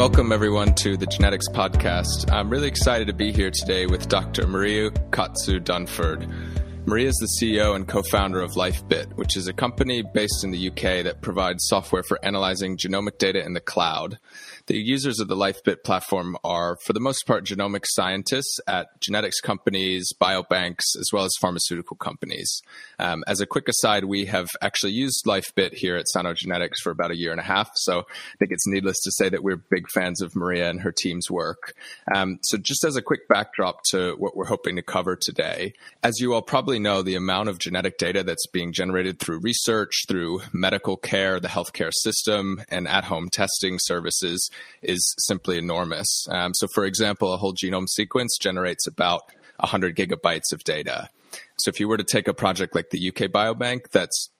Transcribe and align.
Welcome, 0.00 0.32
everyone, 0.32 0.74
to 0.76 0.96
the 0.96 1.04
Genetics 1.04 1.46
Podcast. 1.50 2.32
I'm 2.32 2.48
really 2.48 2.68
excited 2.68 3.06
to 3.08 3.12
be 3.12 3.32
here 3.32 3.50
today 3.50 3.84
with 3.84 4.08
Dr. 4.08 4.46
Maria 4.46 4.88
Chatzou 5.10 5.60
Dunford. 5.60 6.26
Maria 6.86 7.08
is 7.08 7.16
the 7.16 7.28
CEO 7.38 7.76
and 7.76 7.86
co 7.86 8.02
founder 8.02 8.40
of 8.40 8.52
LifeBit, 8.52 9.18
which 9.18 9.36
is 9.36 9.46
a 9.46 9.52
company 9.52 10.02
based 10.02 10.42
in 10.42 10.52
the 10.52 10.68
UK 10.68 11.04
that 11.04 11.20
provides 11.20 11.66
software 11.68 12.02
for 12.02 12.18
analyzing 12.24 12.78
genomic 12.78 13.18
data 13.18 13.44
in 13.44 13.52
the 13.52 13.60
cloud. 13.60 14.18
The 14.70 14.78
users 14.78 15.18
of 15.18 15.26
the 15.26 15.34
LifeBit 15.34 15.82
platform 15.82 16.36
are, 16.44 16.76
for 16.84 16.92
the 16.92 17.00
most 17.00 17.26
part, 17.26 17.44
genomic 17.44 17.82
scientists 17.86 18.60
at 18.68 19.00
genetics 19.00 19.40
companies, 19.40 20.12
biobanks, 20.22 20.96
as 20.96 21.08
well 21.12 21.24
as 21.24 21.32
pharmaceutical 21.40 21.96
companies. 21.96 22.62
Um, 23.00 23.24
as 23.26 23.40
a 23.40 23.46
quick 23.46 23.68
aside, 23.68 24.04
we 24.04 24.26
have 24.26 24.46
actually 24.62 24.92
used 24.92 25.24
LifeBit 25.26 25.74
here 25.74 25.96
at 25.96 26.06
Sano 26.06 26.34
Genetics 26.34 26.80
for 26.80 26.92
about 26.92 27.10
a 27.10 27.16
year 27.16 27.32
and 27.32 27.40
a 27.40 27.42
half. 27.42 27.68
So 27.74 28.02
I 28.02 28.36
think 28.38 28.52
it's 28.52 28.68
needless 28.68 29.00
to 29.00 29.10
say 29.10 29.28
that 29.28 29.42
we're 29.42 29.56
big 29.56 29.90
fans 29.90 30.22
of 30.22 30.36
Maria 30.36 30.70
and 30.70 30.82
her 30.82 30.92
team's 30.92 31.28
work. 31.28 31.74
Um, 32.14 32.38
so 32.44 32.56
just 32.56 32.84
as 32.84 32.94
a 32.94 33.02
quick 33.02 33.26
backdrop 33.26 33.82
to 33.90 34.14
what 34.18 34.36
we're 34.36 34.44
hoping 34.44 34.76
to 34.76 34.82
cover 34.82 35.16
today, 35.16 35.72
as 36.04 36.20
you 36.20 36.32
all 36.32 36.42
probably 36.42 36.78
know, 36.78 37.02
the 37.02 37.16
amount 37.16 37.48
of 37.48 37.58
genetic 37.58 37.98
data 37.98 38.22
that's 38.22 38.46
being 38.46 38.72
generated 38.72 39.18
through 39.18 39.40
research, 39.40 40.04
through 40.06 40.42
medical 40.52 40.96
care, 40.96 41.40
the 41.40 41.48
healthcare 41.48 41.92
system, 41.92 42.62
and 42.68 42.86
at 42.86 43.02
home 43.02 43.28
testing 43.30 43.80
services 43.80 44.48
is 44.82 45.14
simply 45.18 45.58
enormous. 45.58 46.26
Um, 46.30 46.54
so, 46.54 46.66
for 46.74 46.84
example, 46.84 47.32
a 47.32 47.36
whole 47.36 47.54
genome 47.54 47.88
sequence 47.88 48.36
generates 48.40 48.86
about 48.86 49.22
100 49.58 49.96
gigabytes 49.96 50.52
of 50.52 50.64
data. 50.64 51.08
So, 51.58 51.68
if 51.68 51.80
you 51.80 51.88
were 51.88 51.96
to 51.96 52.04
take 52.04 52.28
a 52.28 52.34
project 52.34 52.74
like 52.74 52.90
the 52.90 53.08
UK 53.08 53.30
Biobank 53.30 53.90
that's 53.90 54.30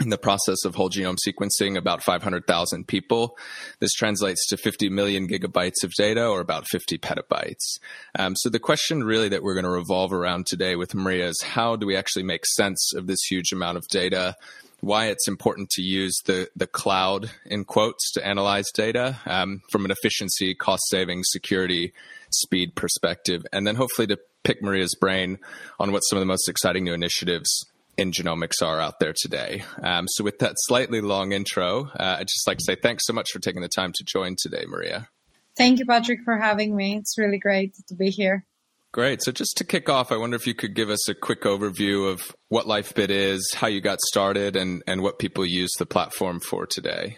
in 0.00 0.08
the 0.08 0.18
process 0.18 0.64
of 0.64 0.74
whole 0.74 0.88
genome 0.88 1.18
sequencing 1.26 1.76
about 1.76 2.02
500,000 2.02 2.86
people. 2.86 3.36
This 3.78 3.92
translates 3.92 4.46
to 4.48 4.56
50 4.56 4.88
million 4.88 5.28
gigabytes 5.28 5.84
of 5.84 5.92
data 5.92 6.26
or 6.26 6.40
about 6.40 6.66
50 6.66 6.98
petabytes. 6.98 7.78
Um, 8.18 8.34
so 8.36 8.48
the 8.48 8.58
question 8.58 9.04
really 9.04 9.28
that 9.28 9.42
we're 9.42 9.54
going 9.54 9.64
to 9.64 9.70
revolve 9.70 10.12
around 10.12 10.46
today 10.46 10.76
with 10.76 10.94
Maria 10.94 11.28
is 11.28 11.42
how 11.42 11.76
do 11.76 11.86
we 11.86 11.96
actually 11.96 12.22
make 12.22 12.46
sense 12.46 12.92
of 12.94 13.06
this 13.06 13.22
huge 13.28 13.52
amount 13.52 13.76
of 13.76 13.86
data? 13.88 14.36
Why 14.82 15.06
it's 15.06 15.28
important 15.28 15.70
to 15.70 15.80
use 15.80 16.14
the, 16.26 16.50
the 16.56 16.66
cloud 16.66 17.30
in 17.46 17.64
quotes 17.64 18.10
to 18.12 18.26
analyze 18.26 18.66
data 18.74 19.16
um, 19.26 19.62
from 19.70 19.84
an 19.84 19.92
efficiency, 19.92 20.54
cost 20.54 20.82
saving, 20.88 21.22
security, 21.24 21.92
speed 22.30 22.74
perspective, 22.74 23.46
and 23.52 23.64
then 23.64 23.76
hopefully 23.76 24.08
to 24.08 24.18
pick 24.42 24.60
Maria's 24.60 24.96
brain 25.00 25.38
on 25.78 25.92
what 25.92 26.00
some 26.00 26.16
of 26.16 26.20
the 26.20 26.26
most 26.26 26.48
exciting 26.48 26.82
new 26.82 26.94
initiatives 26.94 27.48
in 27.96 28.10
genomics 28.10 28.60
are 28.60 28.80
out 28.80 28.98
there 28.98 29.14
today. 29.16 29.62
Um, 29.84 30.06
so, 30.08 30.24
with 30.24 30.40
that 30.40 30.54
slightly 30.56 31.00
long 31.00 31.30
intro, 31.30 31.88
uh, 31.94 32.16
I'd 32.18 32.26
just 32.26 32.46
like 32.48 32.58
to 32.58 32.64
say 32.64 32.74
thanks 32.74 33.06
so 33.06 33.12
much 33.12 33.30
for 33.32 33.38
taking 33.38 33.62
the 33.62 33.68
time 33.68 33.92
to 33.94 34.04
join 34.04 34.34
today, 34.36 34.64
Maria. 34.66 35.08
Thank 35.56 35.78
you, 35.78 35.86
Patrick, 35.86 36.20
for 36.24 36.36
having 36.36 36.74
me. 36.74 36.96
It's 36.96 37.16
really 37.18 37.38
great 37.38 37.74
to 37.86 37.94
be 37.94 38.10
here. 38.10 38.44
Great. 38.92 39.22
So 39.22 39.32
just 39.32 39.56
to 39.56 39.64
kick 39.64 39.88
off, 39.88 40.12
I 40.12 40.18
wonder 40.18 40.36
if 40.36 40.46
you 40.46 40.54
could 40.54 40.74
give 40.74 40.90
us 40.90 41.08
a 41.08 41.14
quick 41.14 41.42
overview 41.42 42.10
of 42.12 42.36
what 42.48 42.66
LifeBit 42.66 43.08
is, 43.08 43.54
how 43.54 43.66
you 43.66 43.80
got 43.80 44.00
started, 44.02 44.54
and, 44.54 44.82
and 44.86 45.00
what 45.00 45.18
people 45.18 45.46
use 45.46 45.70
the 45.78 45.86
platform 45.86 46.40
for 46.40 46.66
today. 46.66 47.16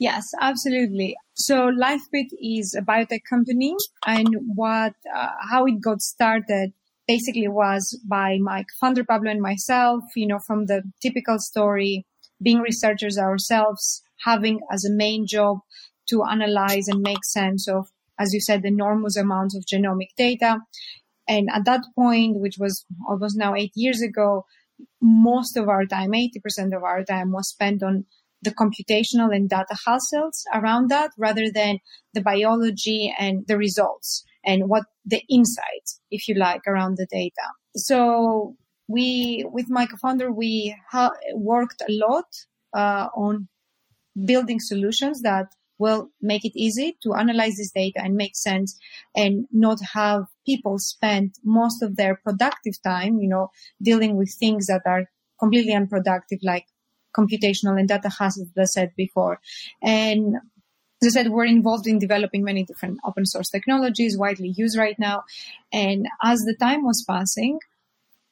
Yes, 0.00 0.24
absolutely. 0.40 1.16
So 1.34 1.70
LifeBit 1.70 2.30
is 2.40 2.76
a 2.76 2.82
biotech 2.82 3.20
company, 3.30 3.76
and 4.06 4.28
what 4.54 4.94
uh, 5.14 5.28
how 5.50 5.66
it 5.66 5.80
got 5.80 6.00
started 6.00 6.72
basically 7.06 7.48
was 7.48 8.00
by 8.04 8.38
my 8.40 8.64
founder 8.80 9.04
Pablo 9.04 9.30
and 9.30 9.40
myself. 9.40 10.02
You 10.16 10.26
know, 10.26 10.40
from 10.44 10.66
the 10.66 10.82
typical 11.00 11.38
story, 11.38 12.06
being 12.42 12.58
researchers 12.58 13.18
ourselves, 13.18 14.02
having 14.24 14.60
as 14.72 14.84
a 14.84 14.92
main 14.92 15.26
job 15.28 15.60
to 16.10 16.24
analyze 16.24 16.88
and 16.88 17.02
make 17.02 17.24
sense 17.24 17.68
of 17.68 17.88
as 18.18 18.32
you 18.32 18.40
said, 18.40 18.64
enormous 18.64 19.16
amounts 19.16 19.56
of 19.56 19.64
genomic 19.64 20.08
data. 20.16 20.58
And 21.28 21.48
at 21.52 21.64
that 21.66 21.84
point, 21.94 22.40
which 22.40 22.56
was 22.58 22.84
almost 23.08 23.36
now 23.36 23.54
eight 23.54 23.72
years 23.74 24.00
ago, 24.00 24.44
most 25.00 25.56
of 25.56 25.68
our 25.68 25.84
time, 25.86 26.12
80% 26.12 26.76
of 26.76 26.82
our 26.82 27.04
time 27.04 27.32
was 27.32 27.48
spent 27.48 27.82
on 27.82 28.04
the 28.42 28.52
computational 28.52 29.34
and 29.34 29.48
data 29.48 29.76
hassles 29.86 30.44
around 30.54 30.90
that 30.90 31.10
rather 31.18 31.50
than 31.52 31.78
the 32.14 32.20
biology 32.20 33.12
and 33.18 33.44
the 33.48 33.58
results 33.58 34.24
and 34.44 34.68
what 34.68 34.84
the 35.04 35.22
insights, 35.28 36.00
if 36.10 36.28
you 36.28 36.34
like, 36.34 36.62
around 36.66 36.96
the 36.96 37.06
data. 37.10 37.48
So 37.76 38.56
we, 38.86 39.44
with 39.50 39.66
my 39.68 39.86
co-founder, 39.86 40.32
we 40.32 40.76
ha- 40.90 41.16
worked 41.34 41.82
a 41.82 41.92
lot 41.92 42.26
uh, 42.74 43.08
on 43.14 43.48
building 44.24 44.60
solutions 44.60 45.22
that 45.22 45.46
will 45.78 46.10
make 46.20 46.44
it 46.44 46.52
easy 46.54 46.96
to 47.02 47.14
analyze 47.14 47.56
this 47.56 47.70
data 47.70 48.00
and 48.02 48.14
make 48.14 48.36
sense 48.36 48.78
and 49.16 49.46
not 49.52 49.78
have 49.94 50.24
people 50.44 50.78
spend 50.78 51.34
most 51.44 51.82
of 51.82 51.96
their 51.96 52.16
productive 52.16 52.74
time, 52.82 53.18
you 53.20 53.28
know, 53.28 53.50
dealing 53.80 54.16
with 54.16 54.32
things 54.32 54.66
that 54.66 54.82
are 54.86 55.04
completely 55.38 55.72
unproductive, 55.72 56.40
like 56.42 56.66
computational 57.16 57.78
and 57.78 57.88
data 57.88 58.08
hassles, 58.08 58.50
as 58.56 58.58
I 58.58 58.64
said 58.64 58.92
before. 58.96 59.40
And 59.82 60.36
as 61.02 61.16
I 61.16 61.22
said, 61.22 61.30
we're 61.30 61.44
involved 61.44 61.86
in 61.86 61.98
developing 61.98 62.42
many 62.42 62.64
different 62.64 62.98
open 63.04 63.24
source 63.24 63.50
technologies 63.50 64.18
widely 64.18 64.52
used 64.56 64.76
right 64.76 64.98
now. 64.98 65.22
And 65.72 66.06
as 66.22 66.40
the 66.40 66.56
time 66.58 66.84
was 66.84 67.04
passing, 67.08 67.60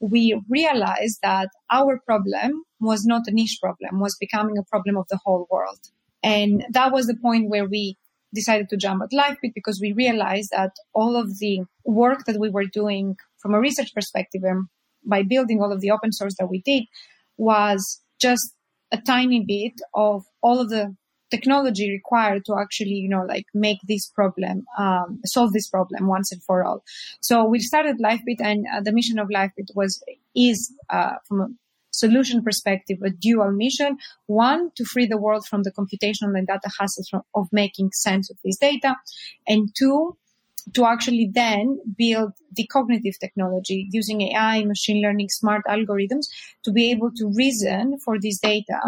we 0.00 0.40
realized 0.48 1.20
that 1.22 1.48
our 1.70 1.98
problem 1.98 2.64
was 2.80 3.04
not 3.04 3.28
a 3.28 3.30
niche 3.30 3.58
problem, 3.62 4.00
was 4.00 4.16
becoming 4.18 4.58
a 4.58 4.64
problem 4.64 4.96
of 4.96 5.06
the 5.08 5.18
whole 5.24 5.46
world. 5.50 5.78
And 6.26 6.64
that 6.70 6.92
was 6.92 7.06
the 7.06 7.16
point 7.16 7.48
where 7.48 7.66
we 7.66 7.96
decided 8.34 8.68
to 8.70 8.76
jump 8.76 9.00
at 9.00 9.16
LifeBit 9.16 9.54
because 9.54 9.78
we 9.80 9.92
realized 9.92 10.50
that 10.50 10.72
all 10.92 11.14
of 11.14 11.38
the 11.38 11.60
work 11.84 12.24
that 12.26 12.40
we 12.40 12.50
were 12.50 12.64
doing 12.64 13.16
from 13.38 13.54
a 13.54 13.60
research 13.60 13.94
perspective 13.94 14.42
and 14.42 14.66
by 15.04 15.22
building 15.22 15.62
all 15.62 15.72
of 15.72 15.80
the 15.80 15.92
open 15.92 16.10
source 16.10 16.34
that 16.40 16.50
we 16.50 16.60
did 16.62 16.82
was 17.36 18.02
just 18.20 18.54
a 18.90 19.00
tiny 19.00 19.44
bit 19.46 19.74
of 19.94 20.24
all 20.42 20.60
of 20.60 20.68
the 20.68 20.96
technology 21.30 21.90
required 21.90 22.44
to 22.46 22.56
actually, 22.58 22.98
you 23.04 23.08
know, 23.08 23.24
like 23.24 23.46
make 23.54 23.78
this 23.86 24.08
problem, 24.08 24.64
um, 24.76 25.20
solve 25.24 25.52
this 25.52 25.68
problem 25.68 26.08
once 26.08 26.32
and 26.32 26.42
for 26.42 26.64
all. 26.64 26.82
So 27.20 27.44
we 27.44 27.60
started 27.60 28.00
LifeBit 28.00 28.40
and 28.40 28.66
uh, 28.72 28.80
the 28.80 28.92
mission 28.92 29.20
of 29.20 29.28
LifeBit 29.28 29.74
was, 29.74 30.02
is, 30.34 30.72
uh, 30.90 31.14
from 31.28 31.40
a 31.40 31.48
solution 31.96 32.42
perspective, 32.42 32.98
a 33.04 33.10
dual 33.10 33.52
mission. 33.52 33.98
One, 34.26 34.70
to 34.76 34.84
free 34.84 35.06
the 35.06 35.18
world 35.18 35.46
from 35.46 35.62
the 35.62 35.72
computational 35.72 36.36
and 36.38 36.46
data 36.46 36.70
hassles 36.80 37.08
of 37.34 37.48
making 37.52 37.90
sense 37.92 38.30
of 38.30 38.36
this 38.44 38.58
data. 38.58 38.96
And 39.46 39.74
two, 39.76 40.16
to 40.74 40.84
actually 40.84 41.30
then 41.32 41.78
build 41.96 42.32
the 42.52 42.66
cognitive 42.66 43.18
technology 43.20 43.88
using 43.92 44.22
AI, 44.22 44.64
machine 44.64 45.00
learning, 45.00 45.28
smart 45.28 45.62
algorithms 45.68 46.26
to 46.64 46.72
be 46.72 46.90
able 46.90 47.10
to 47.12 47.32
reason 47.34 47.98
for 48.04 48.18
this 48.20 48.38
data 48.38 48.80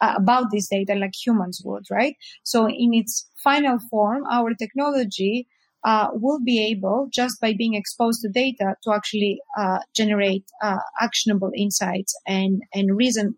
uh, 0.00 0.14
about 0.16 0.46
this 0.50 0.68
data 0.68 0.94
like 0.94 1.12
humans 1.14 1.60
would, 1.64 1.84
right? 1.90 2.16
So 2.44 2.66
in 2.66 2.94
its 2.94 3.28
final 3.36 3.78
form, 3.90 4.24
our 4.30 4.54
technology 4.54 5.46
uh, 5.84 6.08
will 6.12 6.40
be 6.40 6.64
able, 6.70 7.08
just 7.12 7.40
by 7.40 7.52
being 7.52 7.74
exposed 7.74 8.22
to 8.22 8.28
data, 8.28 8.74
to 8.84 8.92
actually 8.92 9.40
uh, 9.56 9.78
generate 9.94 10.44
uh, 10.62 10.78
actionable 11.00 11.52
insights 11.56 12.14
and 12.26 12.62
and 12.74 12.96
reason 12.96 13.34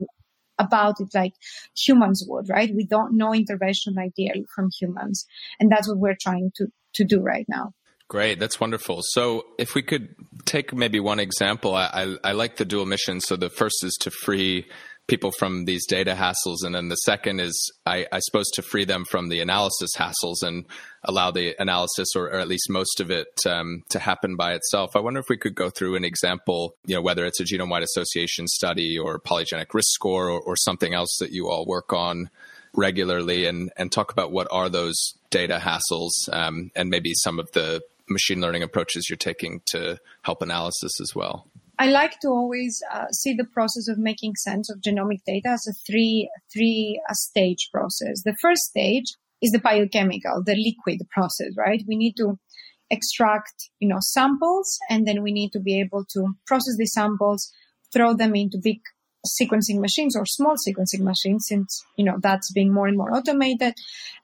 about 0.58 1.00
it 1.00 1.08
like 1.14 1.32
humans 1.76 2.24
would, 2.28 2.48
right? 2.48 2.74
We 2.74 2.84
don't 2.84 3.16
know 3.16 3.34
intervention 3.34 3.98
ideally 3.98 4.46
from 4.54 4.70
humans, 4.78 5.26
and 5.58 5.70
that's 5.70 5.88
what 5.88 5.98
we're 5.98 6.18
trying 6.20 6.52
to 6.56 6.66
to 6.94 7.04
do 7.04 7.20
right 7.20 7.46
now. 7.48 7.72
Great, 8.08 8.40
that's 8.40 8.58
wonderful. 8.58 9.02
So, 9.02 9.44
if 9.56 9.76
we 9.76 9.82
could 9.82 10.16
take 10.44 10.74
maybe 10.74 10.98
one 10.98 11.20
example, 11.20 11.76
I, 11.76 12.16
I, 12.24 12.30
I 12.30 12.32
like 12.32 12.56
the 12.56 12.64
dual 12.64 12.84
mission. 12.84 13.20
So, 13.20 13.36
the 13.36 13.48
first 13.48 13.84
is 13.84 13.96
to 14.00 14.10
free 14.10 14.66
people 15.10 15.32
from 15.32 15.64
these 15.64 15.84
data 15.86 16.14
hassles. 16.14 16.64
And 16.64 16.72
then 16.72 16.88
the 16.88 16.94
second 16.94 17.40
is, 17.40 17.72
I, 17.84 18.06
I 18.12 18.20
suppose, 18.20 18.48
to 18.54 18.62
free 18.62 18.84
them 18.84 19.04
from 19.04 19.28
the 19.28 19.40
analysis 19.40 19.90
hassles 19.96 20.42
and 20.42 20.64
allow 21.02 21.32
the 21.32 21.56
analysis, 21.58 22.10
or, 22.14 22.26
or 22.26 22.38
at 22.38 22.46
least 22.46 22.70
most 22.70 23.00
of 23.00 23.10
it, 23.10 23.40
um, 23.44 23.82
to 23.90 23.98
happen 23.98 24.36
by 24.36 24.54
itself. 24.54 24.94
I 24.94 25.00
wonder 25.00 25.18
if 25.18 25.28
we 25.28 25.36
could 25.36 25.56
go 25.56 25.68
through 25.68 25.96
an 25.96 26.04
example, 26.04 26.76
you 26.86 26.94
know, 26.94 27.02
whether 27.02 27.26
it's 27.26 27.40
a 27.40 27.44
genome 27.44 27.70
wide 27.70 27.82
association 27.82 28.46
study 28.46 28.96
or 28.96 29.18
polygenic 29.18 29.74
risk 29.74 29.90
score 29.90 30.30
or, 30.30 30.40
or 30.40 30.56
something 30.56 30.94
else 30.94 31.16
that 31.18 31.32
you 31.32 31.48
all 31.48 31.66
work 31.66 31.92
on 31.92 32.30
regularly 32.72 33.46
and, 33.46 33.72
and 33.76 33.90
talk 33.90 34.12
about 34.12 34.30
what 34.30 34.46
are 34.52 34.68
those 34.68 35.14
data 35.30 35.60
hassles 35.60 36.12
um, 36.32 36.70
and 36.76 36.88
maybe 36.88 37.14
some 37.14 37.40
of 37.40 37.50
the 37.50 37.82
machine 38.08 38.40
learning 38.40 38.62
approaches 38.62 39.08
you're 39.10 39.16
taking 39.16 39.60
to 39.66 39.98
help 40.22 40.40
analysis 40.40 40.92
as 41.00 41.14
well. 41.16 41.46
I 41.80 41.86
like 41.86 42.20
to 42.20 42.28
always 42.28 42.82
uh, 42.92 43.06
see 43.08 43.32
the 43.32 43.46
process 43.54 43.88
of 43.88 43.96
making 43.96 44.34
sense 44.36 44.68
of 44.68 44.82
genomic 44.82 45.20
data 45.26 45.48
as 45.48 45.66
a 45.66 45.72
three 45.90 46.30
three 46.52 47.00
uh, 47.08 47.14
stage 47.14 47.70
process. 47.72 48.22
The 48.22 48.36
first 48.42 48.60
stage 48.64 49.06
is 49.40 49.52
the 49.52 49.60
biochemical, 49.60 50.42
the 50.44 50.56
liquid 50.56 51.08
process, 51.10 51.56
right? 51.56 51.82
We 51.88 51.96
need 51.96 52.18
to 52.18 52.38
extract, 52.90 53.70
you 53.78 53.88
know, 53.88 53.96
samples, 54.00 54.78
and 54.90 55.08
then 55.08 55.22
we 55.22 55.32
need 55.32 55.52
to 55.52 55.60
be 55.60 55.80
able 55.80 56.04
to 56.12 56.34
process 56.46 56.76
the 56.76 56.84
samples, 56.84 57.50
throw 57.94 58.12
them 58.12 58.34
into 58.34 58.58
big 58.62 58.80
sequencing 59.40 59.80
machines 59.80 60.14
or 60.14 60.26
small 60.26 60.56
sequencing 60.56 61.00
machines 61.00 61.46
since 61.48 61.82
you 61.96 62.04
know 62.04 62.18
that's 62.22 62.52
being 62.52 62.72
more 62.72 62.86
and 62.86 62.96
more 62.96 63.14
automated 63.14 63.74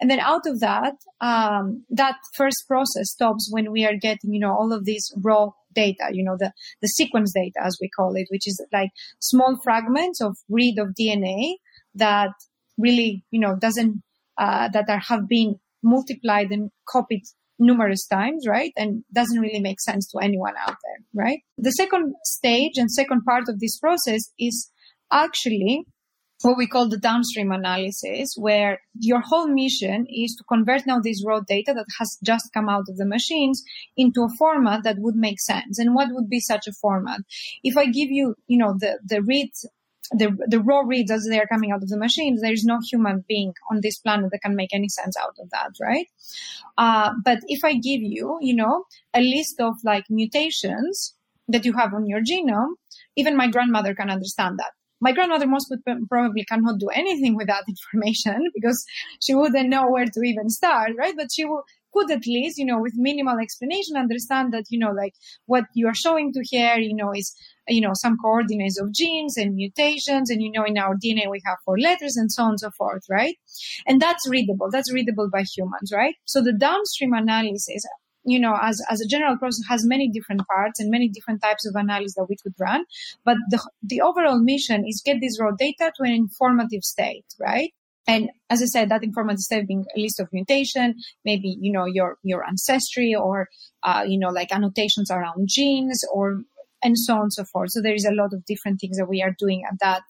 and 0.00 0.10
then 0.10 0.18
out 0.20 0.46
of 0.46 0.60
that 0.60 0.94
um, 1.20 1.84
that 1.90 2.16
first 2.34 2.64
process 2.66 3.10
stops 3.10 3.50
when 3.52 3.70
we 3.70 3.84
are 3.84 3.94
getting 3.94 4.32
you 4.32 4.40
know 4.40 4.52
all 4.52 4.72
of 4.72 4.86
these 4.86 5.12
raw 5.22 5.50
data 5.76 6.06
you 6.12 6.24
know 6.24 6.36
the 6.38 6.50
the 6.82 6.88
sequence 6.88 7.32
data 7.32 7.60
as 7.62 7.78
we 7.80 7.88
call 7.96 8.14
it 8.16 8.26
which 8.30 8.48
is 8.48 8.60
like 8.72 8.90
small 9.20 9.56
fragments 9.62 10.20
of 10.20 10.36
read 10.48 10.76
of 10.78 10.88
dna 11.00 11.54
that 11.94 12.30
really 12.78 13.24
you 13.30 13.40
know 13.40 13.54
doesn't 13.56 14.02
uh, 14.38 14.68
that 14.68 14.88
are 14.88 14.98
have 14.98 15.28
been 15.28 15.54
multiplied 15.82 16.50
and 16.50 16.70
copied 16.88 17.22
numerous 17.58 18.06
times, 18.06 18.46
right? 18.46 18.72
And 18.76 19.04
doesn't 19.12 19.40
really 19.40 19.60
make 19.60 19.80
sense 19.80 20.10
to 20.10 20.18
anyone 20.18 20.54
out 20.60 20.76
there, 20.84 21.04
right? 21.14 21.40
The 21.58 21.70
second 21.70 22.14
stage 22.24 22.72
and 22.76 22.90
second 22.90 23.22
part 23.24 23.48
of 23.48 23.60
this 23.60 23.78
process 23.78 24.30
is 24.38 24.70
actually 25.12 25.84
what 26.42 26.56
we 26.56 26.66
call 26.66 26.88
the 26.88 26.98
downstream 26.98 27.50
analysis, 27.50 28.34
where 28.36 28.80
your 28.98 29.20
whole 29.20 29.48
mission 29.48 30.06
is 30.08 30.34
to 30.36 30.44
convert 30.44 30.86
now 30.86 31.00
this 31.00 31.24
raw 31.26 31.40
data 31.40 31.72
that 31.74 31.86
has 31.98 32.18
just 32.22 32.52
come 32.52 32.68
out 32.68 32.84
of 32.88 32.96
the 32.96 33.06
machines 33.06 33.62
into 33.96 34.22
a 34.22 34.28
format 34.38 34.82
that 34.84 34.98
would 34.98 35.16
make 35.16 35.40
sense. 35.40 35.78
And 35.78 35.94
what 35.94 36.08
would 36.10 36.28
be 36.28 36.40
such 36.40 36.66
a 36.66 36.72
format? 36.72 37.20
If 37.62 37.76
I 37.76 37.86
give 37.86 38.10
you, 38.10 38.34
you 38.46 38.58
know, 38.58 38.76
the, 38.78 38.98
the 39.04 39.22
read 39.22 39.50
the, 40.12 40.36
the 40.46 40.60
raw 40.60 40.80
reads 40.80 41.10
as 41.10 41.26
they 41.28 41.40
are 41.40 41.48
coming 41.48 41.72
out 41.72 41.82
of 41.82 41.88
the 41.88 41.98
machines, 41.98 42.40
there 42.40 42.52
is 42.52 42.64
no 42.64 42.78
human 42.88 43.24
being 43.26 43.52
on 43.70 43.80
this 43.82 43.98
planet 43.98 44.30
that 44.30 44.42
can 44.42 44.54
make 44.54 44.72
any 44.72 44.88
sense 44.88 45.16
out 45.16 45.34
of 45.40 45.50
that, 45.50 45.72
right? 45.80 46.06
Uh, 46.78 47.12
but 47.24 47.40
if 47.48 47.64
I 47.64 47.74
give 47.74 48.02
you, 48.02 48.38
you 48.40 48.54
know, 48.54 48.84
a 49.14 49.20
list 49.20 49.60
of 49.60 49.74
like 49.84 50.04
mutations 50.08 51.14
that 51.48 51.64
you 51.64 51.72
have 51.72 51.94
on 51.94 52.06
your 52.06 52.20
genome, 52.20 52.74
even 53.16 53.36
my 53.36 53.48
grandmother 53.48 53.94
can 53.94 54.10
understand 54.10 54.58
that. 54.58 54.72
My 55.00 55.12
grandmother 55.12 55.46
most 55.46 55.72
probably 56.08 56.44
cannot 56.44 56.78
do 56.78 56.88
anything 56.88 57.36
with 57.36 57.48
that 57.48 57.64
information 57.68 58.50
because 58.54 58.84
she 59.22 59.34
wouldn't 59.34 59.68
know 59.68 59.88
where 59.88 60.06
to 60.06 60.20
even 60.22 60.48
start, 60.48 60.92
right? 60.98 61.14
But 61.16 61.28
she 61.32 61.44
will, 61.44 61.62
could 61.92 62.10
at 62.10 62.26
least, 62.26 62.58
you 62.58 62.64
know, 62.64 62.80
with 62.80 62.92
minimal 62.96 63.38
explanation, 63.38 63.96
understand 63.96 64.52
that, 64.52 64.64
you 64.70 64.78
know, 64.78 64.92
like 64.92 65.14
what 65.46 65.64
you 65.74 65.86
are 65.88 65.94
showing 65.94 66.32
to 66.32 66.40
here, 66.42 66.76
you 66.76 66.94
know, 66.94 67.12
is 67.14 67.34
you 67.68 67.80
know, 67.80 67.92
some 67.94 68.16
coordinates 68.18 68.80
of 68.80 68.92
genes 68.92 69.36
and 69.36 69.54
mutations. 69.54 70.30
And, 70.30 70.42
you 70.42 70.50
know, 70.50 70.64
in 70.64 70.78
our 70.78 70.94
DNA, 70.94 71.30
we 71.30 71.42
have 71.44 71.58
four 71.64 71.78
letters 71.78 72.16
and 72.16 72.30
so 72.30 72.44
on 72.44 72.50
and 72.50 72.60
so 72.60 72.70
forth, 72.70 73.02
right? 73.10 73.36
And 73.86 74.00
that's 74.00 74.28
readable. 74.28 74.68
That's 74.70 74.92
readable 74.92 75.28
by 75.30 75.44
humans, 75.56 75.92
right? 75.92 76.14
So 76.24 76.42
the 76.42 76.52
downstream 76.52 77.12
analysis, 77.12 77.84
you 78.26 78.40
know, 78.40 78.58
as, 78.60 78.82
as 78.90 79.00
a 79.00 79.06
general 79.06 79.36
process 79.38 79.64
has 79.68 79.86
many 79.86 80.08
different 80.08 80.42
parts 80.48 80.80
and 80.80 80.90
many 80.90 81.08
different 81.08 81.40
types 81.42 81.66
of 81.66 81.74
analysis 81.76 82.14
that 82.16 82.26
we 82.28 82.36
could 82.42 82.54
run. 82.58 82.84
But 83.24 83.36
the, 83.50 83.60
the 83.82 84.00
overall 84.00 84.42
mission 84.42 84.84
is 84.86 85.02
get 85.04 85.20
this 85.20 85.40
raw 85.40 85.52
data 85.52 85.92
to 85.96 86.02
an 86.02 86.12
informative 86.12 86.82
state, 86.82 87.24
right? 87.40 87.72
And 88.08 88.30
as 88.50 88.62
I 88.62 88.66
said, 88.66 88.88
that 88.90 89.02
informative 89.02 89.40
state 89.40 89.66
being 89.66 89.84
a 89.96 90.00
list 90.00 90.20
of 90.20 90.28
mutation, 90.32 90.94
maybe, 91.24 91.56
you 91.60 91.72
know, 91.72 91.86
your, 91.86 92.18
your 92.22 92.46
ancestry 92.46 93.14
or, 93.14 93.48
uh, 93.82 94.04
you 94.06 94.18
know, 94.18 94.28
like 94.28 94.52
annotations 94.52 95.10
around 95.10 95.48
genes 95.48 96.04
or 96.12 96.42
and 96.82 96.96
so 96.96 97.14
on 97.14 97.22
and 97.22 97.32
so 97.32 97.44
forth. 97.44 97.70
So 97.70 97.80
there 97.82 97.94
is 97.94 98.04
a 98.04 98.14
lot 98.14 98.32
of 98.32 98.44
different 98.44 98.80
things 98.80 98.98
that 98.98 99.08
we 99.08 99.22
are 99.22 99.34
doing 99.38 99.64
at 99.66 99.78
that, 99.80 100.02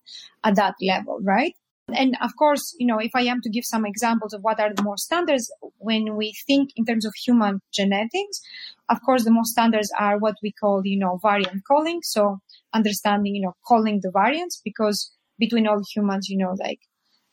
at 0.44 0.56
that 0.56 0.74
level, 0.82 1.20
right? 1.22 1.54
And 1.94 2.16
of 2.20 2.34
course, 2.36 2.74
you 2.78 2.86
know, 2.86 2.98
if 2.98 3.12
I 3.14 3.22
am 3.22 3.40
to 3.42 3.50
give 3.50 3.64
some 3.64 3.86
examples 3.86 4.32
of 4.32 4.42
what 4.42 4.58
are 4.58 4.74
the 4.74 4.82
more 4.82 4.96
standards 4.96 5.52
when 5.78 6.16
we 6.16 6.34
think 6.46 6.70
in 6.74 6.84
terms 6.84 7.04
of 7.06 7.14
human 7.14 7.60
genetics, 7.72 8.40
of 8.88 8.98
course, 9.04 9.24
the 9.24 9.30
most 9.30 9.50
standards 9.52 9.92
are 9.98 10.18
what 10.18 10.34
we 10.42 10.50
call, 10.50 10.82
you 10.84 10.98
know, 10.98 11.20
variant 11.22 11.64
calling. 11.64 12.00
So 12.02 12.38
understanding, 12.72 13.36
you 13.36 13.42
know, 13.42 13.54
calling 13.64 14.00
the 14.02 14.10
variants 14.10 14.60
because 14.64 15.12
between 15.38 15.68
all 15.68 15.80
humans, 15.94 16.28
you 16.28 16.38
know, 16.38 16.56
like 16.58 16.80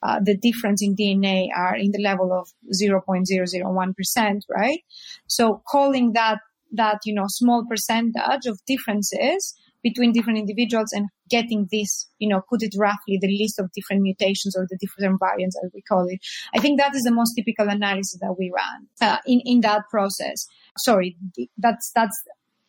uh, 0.04 0.20
the 0.24 0.38
difference 0.38 0.84
in 0.84 0.96
DNA 0.96 1.48
are 1.56 1.76
in 1.76 1.92
the 1.92 2.02
level 2.02 2.32
of 2.32 2.50
0.001%, 2.72 4.42
right? 4.50 4.80
So 5.28 5.64
calling 5.68 6.14
that 6.14 6.40
that, 6.74 7.00
you 7.06 7.14
know, 7.14 7.26
small 7.28 7.66
percentage 7.66 8.46
of 8.46 8.60
differences 8.66 9.56
between 9.84 10.12
different 10.12 10.40
individuals 10.40 10.92
and 10.92 11.10
getting 11.36 11.68
this, 11.72 11.92
you 12.20 12.30
know, 12.30 12.42
put 12.50 12.62
it 12.68 12.74
roughly, 12.78 13.18
the 13.20 13.36
list 13.42 13.56
of 13.60 13.72
different 13.78 14.02
mutations 14.10 14.54
or 14.58 14.64
the 14.70 14.78
different 14.84 15.20
variants 15.20 15.58
as 15.64 15.72
we 15.74 15.82
call 15.82 16.06
it. 16.14 16.20
I 16.56 16.60
think 16.60 16.80
that 16.80 16.96
is 16.96 17.04
the 17.04 17.18
most 17.20 17.34
typical 17.38 17.68
analysis 17.78 18.20
that 18.22 18.36
we 18.40 18.52
run 18.62 18.80
uh, 19.02 19.20
in, 19.26 19.40
in 19.52 19.62
that 19.62 19.82
process. 19.90 20.46
Sorry, 20.78 21.18
that's, 21.58 21.92
that's, 21.98 22.18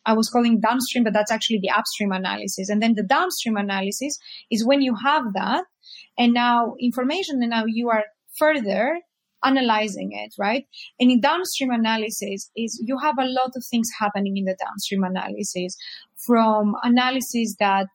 I 0.05 0.13
was 0.13 0.29
calling 0.29 0.59
downstream, 0.59 1.03
but 1.03 1.13
that's 1.13 1.31
actually 1.31 1.59
the 1.61 1.73
upstream 1.79 2.11
analysis. 2.11 2.69
And 2.69 2.81
then 2.81 2.93
the 2.95 3.03
downstream 3.17 3.57
analysis 3.57 4.17
is 4.51 4.65
when 4.65 4.81
you 4.81 4.95
have 5.03 5.33
that 5.33 5.63
and 6.17 6.33
now 6.33 6.75
information 6.79 7.41
and 7.41 7.49
now 7.49 7.65
you 7.67 7.89
are 7.89 8.03
further 8.37 8.99
analyzing 9.43 10.09
it, 10.13 10.33
right? 10.39 10.65
And 10.99 11.11
in 11.11 11.21
downstream 11.21 11.71
analysis 11.71 12.49
is 12.55 12.81
you 12.83 12.97
have 12.97 13.17
a 13.19 13.25
lot 13.39 13.51
of 13.55 13.63
things 13.69 13.89
happening 13.99 14.37
in 14.37 14.45
the 14.45 14.57
downstream 14.59 15.03
analysis 15.03 15.75
from 16.25 16.75
analysis 16.83 17.55
that 17.59 17.87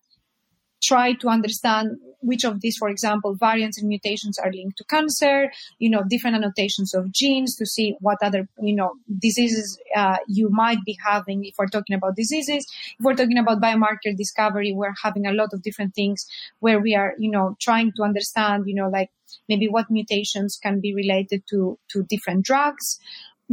try 0.81 1.13
to 1.15 1.29
understand 1.29 1.99
which 2.23 2.45
of 2.45 2.61
these, 2.61 2.77
for 2.77 2.89
example, 2.89 3.35
variants 3.35 3.79
and 3.79 3.89
mutations 3.89 4.39
are 4.39 4.53
linked 4.53 4.77
to 4.79 4.85
cancer, 4.85 5.51
you 5.79 5.89
know, 5.89 6.03
different 6.09 6.37
annotations 6.37 6.95
of 6.95 7.11
genes 7.13 7.57
to 7.57 7.67
see 7.67 7.97
what 8.01 8.19
other, 8.23 8.49
you 8.61 8.75
know, 8.75 8.93
diseases 9.19 9.79
uh, 9.97 10.19
you 10.27 10.51
might 10.51 10.85
be 10.85 10.99
having 11.05 11.45
if 11.45 11.55
we're 11.59 11.67
talking 11.67 11.97
about 11.97 12.17
diseases. 12.17 12.67
If 12.99 13.05
we're 13.05 13.15
talking 13.15 13.39
about 13.39 13.61
biomarker 13.61 14.17
discovery, 14.17 14.73
we're 14.73 14.95
having 15.03 15.27
a 15.27 15.33
lot 15.33 15.53
of 15.53 15.63
different 15.63 15.95
things 15.95 16.27
where 16.61 16.81
we 16.81 16.95
are, 16.95 17.15
you 17.19 17.31
know, 17.31 17.57
trying 17.61 17.93
to 17.97 18.03
understand, 18.03 18.65
you 18.67 18.75
know, 18.75 18.89
like 18.89 19.11
maybe 19.49 19.69
what 19.69 19.91
mutations 19.91 20.59
can 20.63 20.81
be 20.81 20.95
related 20.95 21.43
to, 21.51 21.79
to 21.93 22.03
different 22.05 22.45
drugs. 22.45 22.99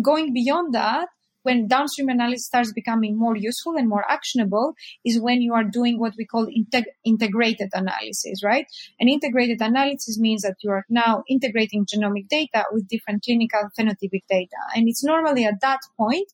Going 0.01 0.33
beyond 0.33 0.73
that, 0.75 1.07
when 1.47 1.65
downstream 1.65 2.09
analysis 2.09 2.45
starts 2.45 2.73
becoming 2.73 3.17
more 3.17 3.37
useful 3.37 3.77
and 3.77 3.87
more 3.87 4.03
actionable 4.11 4.73
is 5.05 5.21
when 5.21 5.41
you 5.41 5.53
are 5.53 5.63
doing 5.63 5.97
what 5.97 6.13
we 6.17 6.25
call 6.25 6.45
integ- 6.45 6.91
integrated 7.05 7.69
analysis, 7.73 8.43
right? 8.43 8.65
And 8.99 9.07
integrated 9.09 9.61
analysis 9.61 10.19
means 10.19 10.41
that 10.41 10.57
you 10.61 10.71
are 10.71 10.83
now 10.89 11.23
integrating 11.29 11.85
genomic 11.85 12.27
data 12.27 12.65
with 12.73 12.89
different 12.89 13.23
clinical 13.23 13.69
phenotypic 13.79 14.23
data. 14.29 14.59
And 14.75 14.89
it's 14.89 15.05
normally 15.05 15.45
at 15.45 15.61
that 15.61 15.79
point 15.95 16.29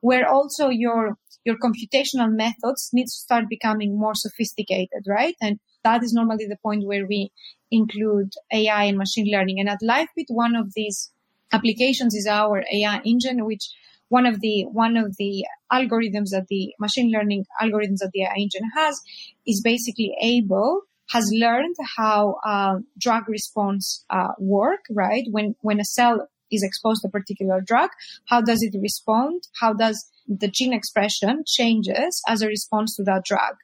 where 0.00 0.26
also 0.26 0.70
your 0.70 1.18
your 1.44 1.58
computational 1.58 2.32
methods 2.44 2.88
need 2.94 3.08
to 3.12 3.22
start 3.26 3.44
becoming 3.50 3.98
more 3.98 4.14
sophisticated, 4.14 5.02
right? 5.06 5.36
And 5.42 5.60
that 5.84 6.02
is 6.02 6.14
normally 6.14 6.46
the 6.46 6.62
point 6.62 6.86
where 6.86 7.06
we 7.06 7.30
include 7.70 8.30
AI 8.50 8.84
and 8.84 8.96
machine 8.96 9.30
learning. 9.30 9.60
And 9.60 9.68
at 9.68 9.80
LifeBit, 9.92 10.28
one 10.28 10.56
of 10.56 10.72
these 10.74 11.12
applications 11.52 12.14
is 12.14 12.26
our 12.26 12.64
AI 12.72 13.00
engine, 13.04 13.44
which 13.44 13.68
one 14.08 14.26
of 14.26 14.40
the 14.40 14.64
one 14.72 14.96
of 14.96 15.16
the 15.18 15.44
algorithms 15.72 16.30
that 16.30 16.46
the 16.48 16.72
machine 16.78 17.10
learning 17.10 17.44
algorithms 17.60 17.98
that 17.98 18.10
the 18.12 18.22
engine 18.22 18.68
has 18.76 19.00
is 19.46 19.60
basically 19.62 20.14
able 20.22 20.82
has 21.10 21.24
learned 21.32 21.76
how 21.96 22.36
uh, 22.44 22.76
drug 22.98 23.28
response 23.28 24.04
uh, 24.10 24.32
work 24.38 24.80
right? 24.90 25.24
When 25.30 25.54
when 25.60 25.80
a 25.80 25.84
cell 25.84 26.28
is 26.50 26.62
exposed 26.62 27.02
to 27.02 27.08
a 27.08 27.10
particular 27.10 27.60
drug 27.60 27.90
how 28.26 28.40
does 28.40 28.62
it 28.62 28.78
respond? 28.80 29.42
How 29.60 29.72
does 29.72 30.08
the 30.28 30.48
gene 30.48 30.72
expression 30.72 31.44
changes 31.46 32.22
as 32.28 32.42
a 32.42 32.48
response 32.48 32.96
to 32.96 33.02
that 33.04 33.24
drug? 33.24 33.54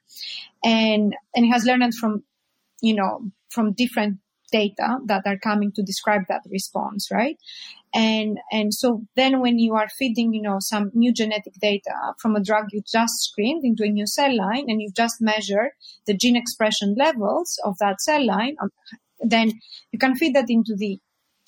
And 0.63 1.15
and 1.35 1.45
it 1.45 1.51
has 1.51 1.65
learned 1.65 1.93
from 1.95 2.23
you 2.81 2.95
know 2.95 3.31
from 3.49 3.73
different 3.73 4.19
data 4.53 4.99
that 5.05 5.23
are 5.25 5.37
coming 5.37 5.71
to 5.73 5.83
describe 5.83 6.21
that 6.29 6.43
response, 6.49 7.09
right? 7.11 7.37
And, 7.93 8.39
and 8.51 8.73
so 8.73 9.03
then 9.15 9.39
when 9.39 9.59
you 9.59 9.73
are 9.75 9.89
feeding, 9.99 10.33
you 10.33 10.41
know, 10.41 10.57
some 10.59 10.91
new 10.93 11.13
genetic 11.13 11.53
data 11.61 11.95
from 12.19 12.35
a 12.35 12.43
drug 12.43 12.65
you 12.71 12.81
just 12.81 13.13
screened 13.27 13.63
into 13.65 13.83
a 13.83 13.89
new 13.89 14.07
cell 14.07 14.35
line 14.35 14.65
and 14.69 14.81
you've 14.81 14.95
just 14.95 15.17
measured 15.19 15.71
the 16.07 16.15
gene 16.15 16.35
expression 16.35 16.95
levels 16.97 17.59
of 17.63 17.75
that 17.79 18.01
cell 18.01 18.25
line, 18.25 18.55
um, 18.61 18.69
then 19.19 19.51
you 19.91 19.99
can 19.99 20.15
feed 20.15 20.35
that 20.35 20.49
into 20.49 20.75
the, 20.75 20.99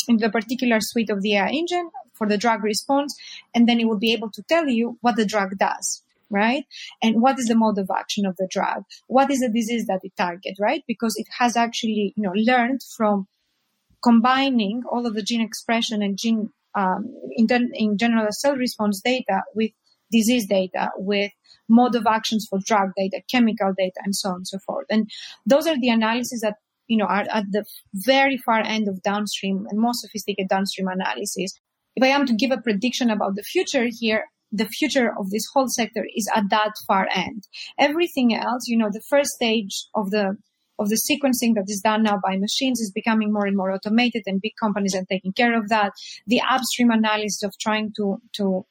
into 0.08 0.26
the 0.26 0.32
particular 0.32 0.80
suite 0.82 1.10
of 1.10 1.22
the 1.22 1.36
AI 1.36 1.50
engine 1.50 1.90
for 2.14 2.28
the 2.28 2.38
drug 2.38 2.64
response. 2.64 3.16
And 3.56 3.68
then 3.68 3.80
it 3.80 3.86
will 3.86 4.00
be 4.00 4.14
able 4.14 4.32
to 4.32 4.44
tell 4.44 4.68
you 4.68 4.98
what 5.02 5.16
the 5.16 5.26
drug 5.26 5.58
does 5.58 6.04
right? 6.36 6.66
And 7.02 7.22
what 7.22 7.40
is 7.40 7.48
the 7.48 7.56
mode 7.56 7.80
of 7.80 7.90
action 7.90 8.26
of 8.26 8.36
the 8.38 8.48
drug? 8.52 8.84
What 9.08 9.32
is 9.32 9.40
the 9.40 9.50
disease 9.50 9.88
that 9.88 10.02
it 10.04 10.14
targets, 10.18 10.60
right? 10.60 10.84
Because 10.88 11.16
it 11.18 11.28
has 11.40 11.56
actually, 11.56 12.14
you 12.16 12.24
know, 12.24 12.34
learned 12.36 12.82
from 12.98 13.28
combining 14.04 14.84
all 14.92 15.08
of 15.08 15.16
the 15.16 15.24
gene 15.24 15.42
expression 15.42 16.04
and 16.04 16.18
gene, 16.18 16.50
um, 16.76 17.12
in, 17.32 17.48
in 17.74 17.98
general 17.98 18.28
cell 18.32 18.56
response 18.56 19.02
data 19.04 19.42
with 19.56 19.72
disease 20.12 20.46
data, 20.48 20.92
with 20.98 21.32
mode 21.68 21.96
of 21.96 22.06
actions 22.06 22.46
for 22.50 22.60
drug 22.64 22.90
data, 22.96 23.22
chemical 23.32 23.74
data, 23.78 24.00
and 24.04 24.16
so 24.16 24.30
on 24.30 24.36
and 24.36 24.48
so 24.48 24.60
forth. 24.60 24.86
And 24.90 25.10
those 25.46 25.68
are 25.68 25.80
the 25.80 25.90
analyses 25.90 26.42
that 26.42 26.56
you 26.88 26.98
know 26.98 27.06
are 27.06 27.26
at 27.32 27.46
the 27.52 27.66
very 27.94 28.38
far 28.38 28.60
end 28.60 28.88
of 28.88 29.02
downstream 29.02 29.66
and 29.70 29.80
more 29.80 29.94
sophisticated 29.94 30.50
downstream 30.50 30.88
analysis. 30.88 31.60
If 31.96 32.04
I 32.04 32.08
am 32.08 32.26
to 32.26 32.36
give 32.36 32.52
a 32.52 32.62
prediction 32.62 33.10
about 33.10 33.36
the 33.36 33.44
future 33.44 33.88
here, 33.90 34.26
the 34.52 34.68
future 34.68 35.12
of 35.18 35.30
this 35.30 35.46
whole 35.54 35.68
sector 35.68 36.06
is 36.16 36.30
at 36.36 36.50
that 36.50 36.74
far 36.88 37.08
end. 37.14 37.44
Everything 37.78 38.36
else, 38.36 38.68
you 38.68 38.78
know, 38.78 38.90
the 38.92 39.04
first 39.10 39.32
stage 39.32 39.88
of 39.94 40.12
the 40.12 40.38
of 40.78 40.90
the 40.90 41.00
sequencing 41.10 41.56
that 41.56 41.66
is 41.68 41.82
done 41.82 42.04
now 42.04 42.20
by 42.22 42.36
machines 42.38 42.82
is 42.82 42.92
becoming 42.92 43.32
more 43.32 43.46
and 43.46 43.56
more 43.56 43.72
automated 43.72 44.24
and 44.26 44.42
big 44.42 44.52
companies 44.62 44.94
are 44.94 45.06
taking 45.06 45.32
care 45.32 45.58
of 45.58 45.70
that. 45.70 45.94
The 46.28 46.42
upstream 46.42 46.92
analysis 46.92 47.44
of 47.44 47.54
trying 47.58 47.94
to, 47.96 48.18
to, 48.38 48.66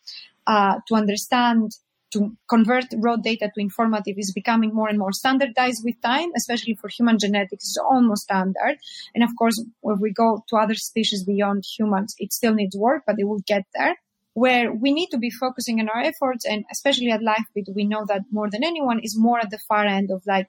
uh, 0.46 0.80
to 0.88 0.94
understand 0.94 1.72
to 2.14 2.36
convert 2.48 2.84
raw 2.98 3.16
data 3.16 3.50
to 3.52 3.60
informative 3.60 4.14
is 4.16 4.32
becoming 4.32 4.72
more 4.72 4.88
and 4.88 4.98
more 4.98 5.12
standardized 5.12 5.82
with 5.84 6.00
time, 6.00 6.30
especially 6.36 6.74
for 6.80 6.88
human 6.88 7.18
genetics, 7.18 7.64
it's 7.64 7.78
almost 7.78 8.22
standard. 8.22 8.76
And 9.14 9.24
of 9.24 9.30
course, 9.36 9.60
when 9.80 9.98
we 10.00 10.12
go 10.12 10.44
to 10.48 10.56
other 10.56 10.74
species 10.74 11.24
beyond 11.24 11.64
humans, 11.76 12.14
it 12.18 12.32
still 12.32 12.54
needs 12.54 12.76
work, 12.76 13.02
but 13.04 13.16
it 13.18 13.24
will 13.24 13.42
get 13.46 13.64
there. 13.74 13.96
Where 14.34 14.72
we 14.72 14.92
need 14.92 15.10
to 15.10 15.18
be 15.18 15.30
focusing 15.30 15.80
on 15.80 15.88
our 15.88 16.02
efforts, 16.02 16.44
and 16.44 16.64
especially 16.70 17.10
at 17.12 17.20
LifeBit, 17.20 17.72
we 17.74 17.84
know 17.84 18.04
that 18.08 18.22
more 18.32 18.50
than 18.50 18.64
anyone 18.64 18.98
is 18.98 19.16
more 19.16 19.38
at 19.38 19.50
the 19.50 19.58
far 19.68 19.86
end 19.86 20.10
of 20.10 20.22
like, 20.26 20.48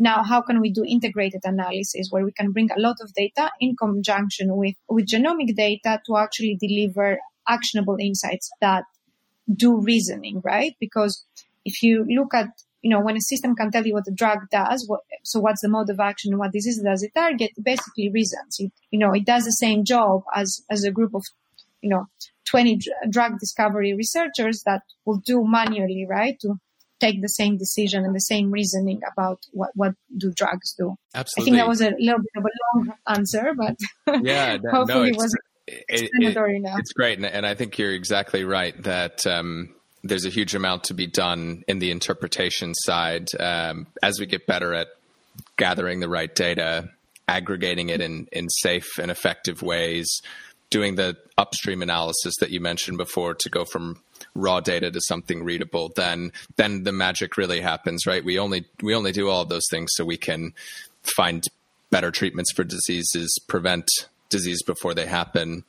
now 0.00 0.24
how 0.24 0.40
can 0.42 0.60
we 0.60 0.70
do 0.72 0.84
integrated 0.84 1.42
analysis 1.44 2.08
where 2.10 2.24
we 2.24 2.32
can 2.32 2.50
bring 2.50 2.70
a 2.72 2.80
lot 2.80 2.96
of 3.00 3.14
data 3.14 3.50
in 3.60 3.76
conjunction 3.76 4.56
with, 4.56 4.74
with 4.88 5.06
genomic 5.06 5.54
data 5.54 6.00
to 6.06 6.16
actually 6.16 6.56
deliver 6.60 7.20
actionable 7.46 7.96
insights 8.00 8.50
that 8.60 8.84
do 9.54 9.80
reasoning, 9.80 10.40
right? 10.44 10.74
Because 10.80 11.24
if 11.64 11.82
you 11.82 12.04
look 12.08 12.34
at, 12.34 12.48
you 12.82 12.90
know, 12.90 13.00
when 13.00 13.16
a 13.16 13.20
system 13.20 13.54
can 13.54 13.70
tell 13.70 13.86
you 13.86 13.94
what 13.94 14.06
the 14.06 14.12
drug 14.12 14.38
does, 14.50 14.88
what, 14.88 15.02
so 15.22 15.38
what's 15.38 15.60
the 15.60 15.68
mode 15.68 15.90
of 15.90 16.00
action, 16.00 16.36
what 16.38 16.52
disease 16.52 16.80
does 16.82 17.02
it 17.02 17.14
target, 17.14 17.52
basically 17.62 18.10
reasons. 18.10 18.56
It, 18.58 18.72
you 18.90 18.98
know, 18.98 19.12
it 19.12 19.24
does 19.24 19.44
the 19.44 19.52
same 19.52 19.84
job 19.84 20.22
as, 20.34 20.62
as 20.70 20.82
a 20.82 20.90
group 20.90 21.14
of, 21.14 21.24
you 21.82 21.90
know, 21.90 22.06
20 22.50 22.76
dr- 22.76 23.10
drug 23.10 23.38
discovery 23.38 23.94
researchers 23.94 24.62
that 24.66 24.82
will 25.04 25.22
do 25.24 25.44
manually, 25.46 26.06
right? 26.08 26.38
To 26.40 26.54
take 27.00 27.22
the 27.22 27.28
same 27.28 27.56
decision 27.56 28.04
and 28.04 28.14
the 28.14 28.20
same 28.20 28.50
reasoning 28.50 29.00
about 29.10 29.40
what, 29.52 29.70
what 29.74 29.94
do 30.16 30.32
drugs 30.32 30.74
do. 30.78 30.94
Absolutely. 31.14 31.42
I 31.42 31.44
think 31.44 31.62
that 31.62 31.68
was 31.68 31.80
a 31.80 31.90
little 31.98 32.20
bit 32.20 32.32
of 32.36 32.44
a 32.44 32.78
long 32.78 32.92
answer, 33.08 33.52
but 33.56 33.76
yeah, 34.22 34.58
that, 34.58 34.70
hopefully 34.70 35.10
no, 35.10 35.16
it 35.16 35.16
was 35.16 35.36
explanatory 35.88 36.58
it. 36.58 36.70
It's 36.78 36.92
great, 36.92 37.18
and, 37.18 37.26
and, 37.26 37.46
I 37.46 37.54
think 37.54 37.78
you're 37.78 37.92
exactly 37.92 38.44
right 38.44 38.80
that 38.82 39.26
um, 39.26 39.74
there's 40.02 40.24
a 40.24 40.30
huge 40.30 40.54
amount 40.54 40.84
to 40.84 40.94
be 40.94 41.06
done 41.06 41.64
in 41.68 41.78
the 41.78 41.90
interpretation 41.90 42.74
side 42.74 43.28
um, 43.38 43.86
as 44.02 44.18
we 44.20 44.26
get 44.26 44.46
better 44.46 44.74
at 44.74 44.88
gathering 45.56 46.00
the 46.00 46.08
right 46.08 46.34
data, 46.34 46.90
aggregating 47.28 47.88
it 47.88 48.00
in 48.00 48.26
in 48.32 48.48
safe 48.48 48.98
and 48.98 49.10
effective 49.10 49.62
ways, 49.62 50.20
doing 50.70 50.94
the 50.94 51.16
upstream 51.36 51.82
analysis 51.82 52.34
that 52.40 52.50
you 52.50 52.60
mentioned 52.60 52.96
before 52.96 53.34
to 53.34 53.48
go 53.48 53.64
from 53.64 54.00
raw 54.34 54.60
data 54.60 54.90
to 54.90 55.00
something 55.00 55.42
readable 55.42 55.90
then 55.96 56.30
then 56.56 56.84
the 56.84 56.92
magic 56.92 57.36
really 57.36 57.60
happens 57.60 58.06
right 58.06 58.24
we 58.24 58.38
only 58.38 58.66
we 58.82 58.94
only 58.94 59.12
do 59.12 59.28
all 59.28 59.42
of 59.42 59.48
those 59.48 59.66
things 59.70 59.90
so 59.94 60.04
we 60.04 60.18
can 60.18 60.52
find 61.02 61.44
better 61.90 62.10
treatments 62.10 62.52
for 62.52 62.64
diseases 62.64 63.38
prevent 63.48 63.88
disease 64.30 64.62
before 64.62 64.94
they 64.94 65.06
happen, 65.06 65.64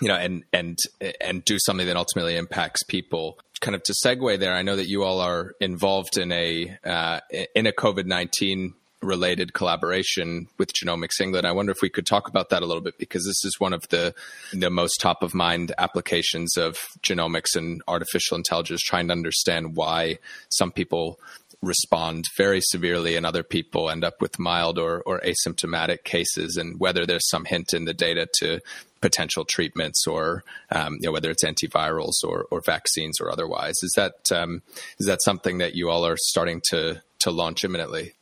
you 0.00 0.08
know, 0.08 0.14
and 0.14 0.44
and 0.52 0.78
and 1.20 1.44
do 1.44 1.58
something 1.58 1.86
that 1.86 1.96
ultimately 1.96 2.36
impacts 2.36 2.84
people. 2.84 3.38
Kind 3.60 3.74
of 3.74 3.82
to 3.84 3.94
segue 4.04 4.38
there, 4.38 4.52
I 4.52 4.62
know 4.62 4.76
that 4.76 4.88
you 4.88 5.02
all 5.02 5.20
are 5.20 5.54
involved 5.60 6.18
in 6.18 6.30
a 6.30 6.76
uh, 6.84 7.20
in 7.54 7.66
a 7.66 7.72
COVID 7.72 8.04
nineteen 8.06 8.74
related 9.04 9.52
collaboration 9.52 10.48
with 10.58 10.72
Genomics 10.72 11.20
England. 11.20 11.46
I 11.46 11.52
wonder 11.52 11.72
if 11.72 11.82
we 11.82 11.90
could 11.90 12.06
talk 12.06 12.28
about 12.28 12.50
that 12.50 12.62
a 12.62 12.66
little 12.66 12.82
bit 12.82 12.98
because 12.98 13.24
this 13.24 13.44
is 13.44 13.60
one 13.60 13.72
of 13.72 13.88
the 13.90 14.14
the 14.52 14.70
most 14.70 15.00
top 15.00 15.22
of 15.22 15.34
mind 15.34 15.72
applications 15.78 16.56
of 16.56 16.78
genomics 17.02 17.56
and 17.56 17.82
artificial 17.86 18.36
intelligence, 18.36 18.80
trying 18.80 19.08
to 19.08 19.12
understand 19.12 19.76
why 19.76 20.18
some 20.48 20.72
people 20.72 21.18
respond 21.64 22.26
very 22.36 22.60
severely 22.60 23.16
and 23.16 23.24
other 23.24 23.42
people 23.42 23.90
end 23.90 24.04
up 24.04 24.20
with 24.20 24.38
mild 24.38 24.78
or, 24.78 25.02
or 25.02 25.20
asymptomatic 25.20 26.04
cases 26.04 26.56
and 26.56 26.78
whether 26.78 27.06
there's 27.06 27.28
some 27.28 27.44
hint 27.44 27.72
in 27.72 27.84
the 27.84 27.94
data 27.94 28.28
to 28.38 28.60
potential 29.00 29.44
treatments 29.44 30.06
or 30.06 30.44
um, 30.70 30.94
you 30.94 31.06
know, 31.06 31.12
whether 31.12 31.30
it's 31.30 31.44
antivirals 31.44 32.24
or, 32.24 32.46
or 32.50 32.60
vaccines 32.64 33.20
or 33.20 33.30
otherwise 33.30 33.74
is 33.82 33.92
that 33.96 34.32
um, 34.32 34.62
is 34.98 35.06
that 35.06 35.22
something 35.22 35.58
that 35.58 35.74
you 35.74 35.90
all 35.90 36.06
are 36.06 36.16
starting 36.16 36.60
to 36.70 37.02
to 37.18 37.30
launch 37.30 37.64
imminently 37.64 38.12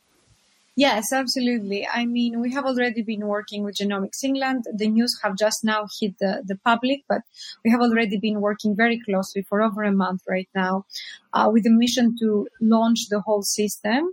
Yes, 0.75 1.13
absolutely. 1.13 1.87
I 1.87 2.05
mean, 2.05 2.41
we 2.41 2.51
have 2.53 2.65
already 2.65 3.03
been 3.03 3.27
working 3.27 3.63
with 3.63 3.75
Genomics 3.75 4.23
England. 4.23 4.63
The 4.73 4.87
news 4.87 5.19
have 5.21 5.37
just 5.37 5.63
now 5.63 5.85
hit 5.99 6.17
the, 6.19 6.41
the 6.43 6.55
public, 6.65 7.03
but 7.07 7.21
we 7.63 7.69
have 7.69 7.79
already 7.81 8.17
been 8.17 8.41
working 8.41 8.75
very 8.75 8.99
closely 8.99 9.43
for 9.43 9.61
over 9.61 9.83
a 9.83 9.91
month 9.91 10.21
right 10.27 10.49
now 10.55 10.85
uh, 11.33 11.47
with 11.53 11.63
the 11.63 11.69
mission 11.69 12.15
to 12.21 12.47
launch 12.59 13.07
the 13.09 13.21
whole 13.21 13.43
system 13.43 14.09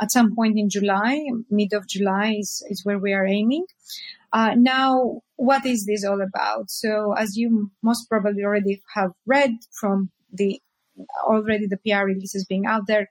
at 0.00 0.12
some 0.12 0.34
point 0.34 0.58
in 0.58 0.68
July, 0.68 1.26
mid 1.50 1.72
of 1.72 1.86
July 1.88 2.36
is, 2.38 2.64
is 2.68 2.84
where 2.84 2.98
we 2.98 3.12
are 3.12 3.26
aiming. 3.26 3.64
Uh, 4.32 4.54
now, 4.56 5.22
what 5.36 5.64
is 5.64 5.86
this 5.86 6.04
all 6.04 6.20
about? 6.20 6.70
So, 6.70 7.14
as 7.14 7.36
you 7.36 7.70
most 7.82 8.08
probably 8.08 8.44
already 8.44 8.82
have 8.94 9.12
read 9.24 9.52
from 9.72 10.10
the 10.32 10.60
already 11.24 11.66
the 11.66 11.78
PR 11.78 12.04
releases 12.04 12.44
being 12.44 12.66
out 12.66 12.86
there, 12.86 13.10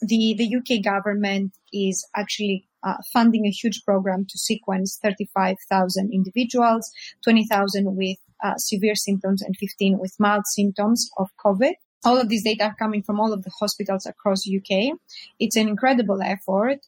the, 0.00 0.34
the 0.36 0.56
UK 0.56 0.84
government 0.84 1.52
is 1.72 2.06
actually 2.16 2.66
uh, 2.82 2.96
funding 3.12 3.46
a 3.46 3.50
huge 3.50 3.84
program 3.84 4.26
to 4.28 4.38
sequence 4.38 4.98
35,000 5.02 6.12
individuals, 6.12 6.90
20,000 7.24 7.96
with 7.96 8.18
uh, 8.42 8.56
severe 8.56 8.94
symptoms 8.94 9.42
and 9.42 9.56
15 9.56 9.98
with 9.98 10.14
mild 10.18 10.46
symptoms 10.46 11.08
of 11.16 11.30
COVID. 11.44 11.72
All 12.04 12.18
of 12.18 12.28
these 12.28 12.42
data 12.42 12.64
are 12.64 12.74
coming 12.76 13.02
from 13.02 13.20
all 13.20 13.32
of 13.32 13.44
the 13.44 13.52
hospitals 13.60 14.06
across 14.06 14.42
UK. 14.48 14.98
It's 15.38 15.56
an 15.56 15.68
incredible 15.68 16.20
effort. 16.20 16.80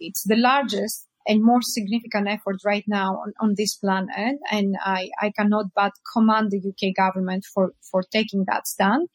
It's 0.00 0.22
the 0.22 0.36
largest 0.36 1.06
and 1.26 1.42
more 1.42 1.62
significant 1.62 2.28
effort 2.28 2.56
right 2.64 2.84
now 2.86 3.16
on, 3.16 3.32
on 3.40 3.54
this 3.56 3.76
planet. 3.76 4.38
And 4.50 4.76
I, 4.84 5.10
I 5.20 5.30
cannot 5.30 5.66
but 5.74 5.92
commend 6.12 6.50
the 6.50 6.58
UK 6.58 6.94
government 6.94 7.44
for, 7.44 7.72
for 7.90 8.02
taking 8.02 8.44
that 8.46 8.66
stand. 8.66 9.08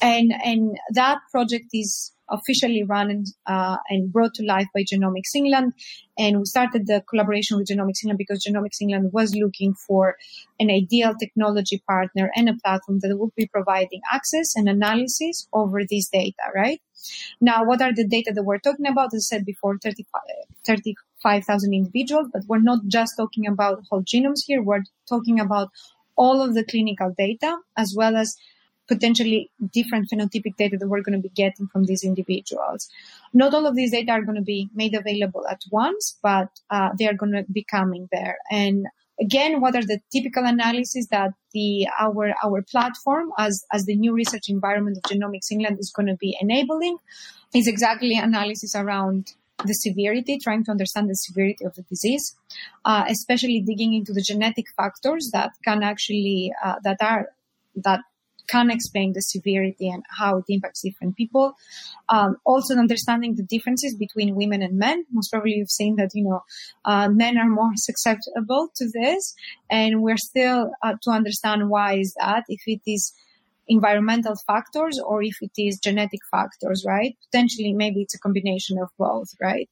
And, 0.00 0.32
and 0.44 0.76
that 0.90 1.18
project 1.30 1.66
is 1.72 2.14
officially 2.30 2.82
run 2.84 3.10
and, 3.10 3.26
uh, 3.46 3.76
and 3.88 4.12
brought 4.12 4.34
to 4.34 4.44
life 4.44 4.66
by 4.74 4.82
Genomics 4.82 5.34
England. 5.34 5.74
And 6.18 6.38
we 6.38 6.44
started 6.46 6.86
the 6.86 7.02
collaboration 7.08 7.58
with 7.58 7.68
Genomics 7.68 8.02
England 8.02 8.18
because 8.18 8.44
Genomics 8.44 8.80
England 8.80 9.12
was 9.12 9.34
looking 9.34 9.74
for 9.74 10.16
an 10.58 10.70
ideal 10.70 11.14
technology 11.14 11.82
partner 11.86 12.30
and 12.34 12.48
a 12.48 12.54
platform 12.64 13.00
that 13.00 13.16
would 13.16 13.34
be 13.36 13.46
providing 13.46 14.00
access 14.10 14.56
and 14.56 14.68
analysis 14.68 15.48
over 15.52 15.82
this 15.88 16.08
data, 16.08 16.42
right? 16.54 16.80
Now, 17.40 17.64
what 17.64 17.82
are 17.82 17.94
the 17.94 18.06
data 18.06 18.32
that 18.32 18.44
we're 18.44 18.58
talking 18.58 18.86
about? 18.86 19.12
As 19.14 19.28
I 19.30 19.36
said 19.36 19.44
before, 19.44 19.78
35, 19.78 20.22
30, 20.64 20.94
5,000 21.24 21.74
individuals, 21.74 22.28
but 22.32 22.42
we're 22.46 22.60
not 22.60 22.80
just 22.86 23.16
talking 23.16 23.48
about 23.48 23.82
whole 23.90 24.04
genomes 24.04 24.42
here. 24.46 24.62
We're 24.62 24.84
talking 25.08 25.40
about 25.40 25.70
all 26.16 26.40
of 26.40 26.54
the 26.54 26.64
clinical 26.64 27.12
data 27.18 27.56
as 27.76 27.94
well 27.96 28.14
as 28.16 28.36
potentially 28.86 29.50
different 29.72 30.10
phenotypic 30.10 30.56
data 30.56 30.76
that 30.76 30.88
we're 30.88 31.02
going 31.02 31.20
to 31.20 31.28
be 31.28 31.34
getting 31.34 31.66
from 31.66 31.84
these 31.84 32.04
individuals. 32.04 32.88
Not 33.32 33.54
all 33.54 33.66
of 33.66 33.74
these 33.74 33.92
data 33.92 34.12
are 34.12 34.22
going 34.22 34.36
to 34.36 34.42
be 34.42 34.68
made 34.74 34.94
available 34.94 35.46
at 35.50 35.62
once, 35.70 36.18
but 36.22 36.48
uh, 36.70 36.90
they 36.98 37.08
are 37.08 37.14
going 37.14 37.32
to 37.32 37.44
be 37.50 37.64
coming 37.64 38.08
there. 38.12 38.36
And 38.50 38.86
again, 39.20 39.60
what 39.60 39.74
are 39.74 39.82
the 39.82 40.00
typical 40.12 40.44
analyses 40.44 41.08
that 41.08 41.32
the 41.52 41.88
our 41.98 42.34
our 42.44 42.62
platform 42.62 43.30
as 43.38 43.64
as 43.72 43.86
the 43.86 43.96
new 43.96 44.12
research 44.12 44.48
environment 44.48 44.98
of 44.98 45.10
Genomics 45.10 45.50
England 45.50 45.78
is 45.78 45.92
going 45.94 46.08
to 46.08 46.16
be 46.16 46.36
enabling 46.40 46.98
is 47.54 47.68
exactly 47.68 48.16
analysis 48.16 48.74
around 48.74 49.32
the 49.66 49.74
severity, 49.74 50.38
trying 50.38 50.64
to 50.64 50.70
understand 50.70 51.08
the 51.08 51.14
severity 51.14 51.64
of 51.64 51.74
the 51.74 51.82
disease, 51.82 52.36
uh, 52.84 53.04
especially 53.08 53.60
digging 53.60 53.94
into 53.94 54.12
the 54.12 54.22
genetic 54.22 54.66
factors 54.76 55.30
that 55.32 55.52
can 55.64 55.82
actually 55.82 56.52
uh, 56.64 56.76
that 56.84 56.98
are 57.00 57.28
that 57.76 58.00
can 58.46 58.70
explain 58.70 59.12
the 59.12 59.20
severity 59.20 59.88
and 59.88 60.02
how 60.18 60.38
it 60.38 60.44
impacts 60.48 60.82
different 60.82 61.16
people. 61.16 61.54
Um, 62.08 62.36
also, 62.44 62.76
understanding 62.76 63.36
the 63.36 63.42
differences 63.42 63.94
between 63.96 64.34
women 64.34 64.62
and 64.62 64.78
men. 64.78 65.04
Most 65.12 65.30
probably, 65.30 65.52
you've 65.52 65.70
seen 65.70 65.96
that 65.96 66.10
you 66.14 66.24
know 66.24 66.42
uh, 66.84 67.08
men 67.08 67.38
are 67.38 67.48
more 67.48 67.72
susceptible 67.76 68.68
to 68.76 68.90
this, 68.92 69.34
and 69.70 70.02
we're 70.02 70.16
still 70.18 70.70
uh, 70.82 70.94
to 71.02 71.10
understand 71.10 71.70
why 71.70 71.98
is 71.98 72.14
that. 72.20 72.44
If 72.48 72.62
it 72.66 72.80
is 72.86 73.12
environmental 73.68 74.36
factors 74.46 74.98
or 74.98 75.22
if 75.22 75.36
it 75.40 75.52
is 75.56 75.78
genetic 75.78 76.20
factors, 76.30 76.84
right? 76.86 77.16
Potentially, 77.30 77.72
maybe 77.72 78.02
it's 78.02 78.14
a 78.14 78.18
combination 78.18 78.78
of 78.78 78.88
both, 78.98 79.28
right? 79.40 79.68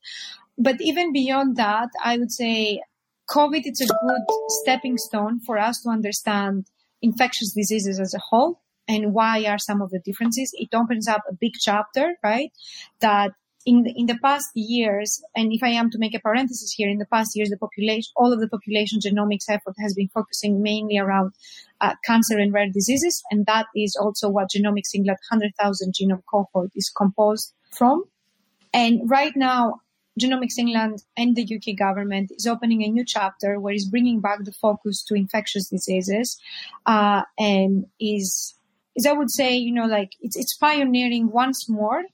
But 0.59 0.81
even 0.81 1.13
beyond 1.13 1.57
that, 1.57 1.89
I 2.05 2.19
would 2.19 2.33
say 2.33 2.83
COVID 3.31 3.63
is 3.65 3.81
a 3.81 3.87
good 3.87 4.23
stepping 4.63 4.99
stone 4.99 5.41
for 5.41 5.59
us 5.59 5.81
to 5.83 5.91
understand 5.91 6.67
infectious 7.01 7.53
diseases 7.53 7.99
as 7.99 8.15
a 8.15 8.19
whole 8.19 8.61
and 8.89 9.13
why 9.13 9.45
are 9.47 9.59
some 9.59 9.81
of 9.81 9.91
the 9.91 10.01
differences. 10.01 10.51
It 10.55 10.75
opens 10.75 11.09
up 11.09 11.23
a 11.29 11.35
big 11.35 11.53
chapter, 11.61 12.15
right? 12.23 12.53
That 13.01 13.33
in 13.65 13.83
the, 13.83 13.93
in 13.97 14.07
the 14.07 14.19
past 14.23 14.51
years, 14.55 15.23
and 15.37 15.53
if 15.53 15.63
I 15.63 15.69
am 15.69 15.91
to 15.91 15.99
make 15.99 16.15
a 16.15 16.21
parenthesis 16.21 16.73
here, 16.73 16.89
in 16.89 16.99
the 16.99 17.07
past 17.07 17.37
years, 17.37 17.51
the 17.51 17.57
population, 17.57 18.11
all 18.17 18.33
of 18.33 18.41
the 18.41 18.49
population 18.49 18.99
genomics 19.01 19.49
effort 19.49 19.75
has 19.79 19.95
been 19.95 20.09
focusing 20.09 20.63
mainly 20.63 20.99
around 20.99 21.33
uh, 21.81 21.95
cancer 22.05 22.39
and 22.39 22.53
rare 22.53 22.69
diseases, 22.69 23.23
and 23.31 23.47
that 23.47 23.67
is 23.77 23.97
also 24.01 24.29
what 24.29 24.51
Genomics 24.51 24.95
England 24.95 25.19
100,000 25.31 25.95
genome 25.95 26.23
cohort 26.31 26.71
is 26.75 26.91
composed 26.91 27.53
from. 27.71 28.05
And 28.75 29.09
right 29.11 29.37
now, 29.37 29.81
Genomics 30.21 30.59
England 30.59 31.03
and 31.17 31.35
the 31.35 31.43
UK 31.43 31.77
government 31.77 32.33
is 32.37 32.47
opening 32.47 32.83
a 32.83 32.89
new 32.89 33.05
chapter 33.05 33.59
where 33.59 33.73
it's 33.73 33.89
bringing 33.89 34.21
back 34.21 34.45
the 34.45 34.53
focus 34.53 35.03
to 35.05 35.15
infectious 35.15 35.69
diseases 35.69 36.39
uh, 36.85 37.23
and 37.39 37.87
is, 37.99 38.55
is 38.95 39.07
I 39.07 39.13
would 39.13 39.31
say, 39.31 39.57
you 39.57 39.73
know, 39.73 39.87
like 39.87 40.11
it's, 40.21 40.37
it's 40.37 40.57
pioneering 40.57 41.31
once 41.31 41.69
more 41.69 42.05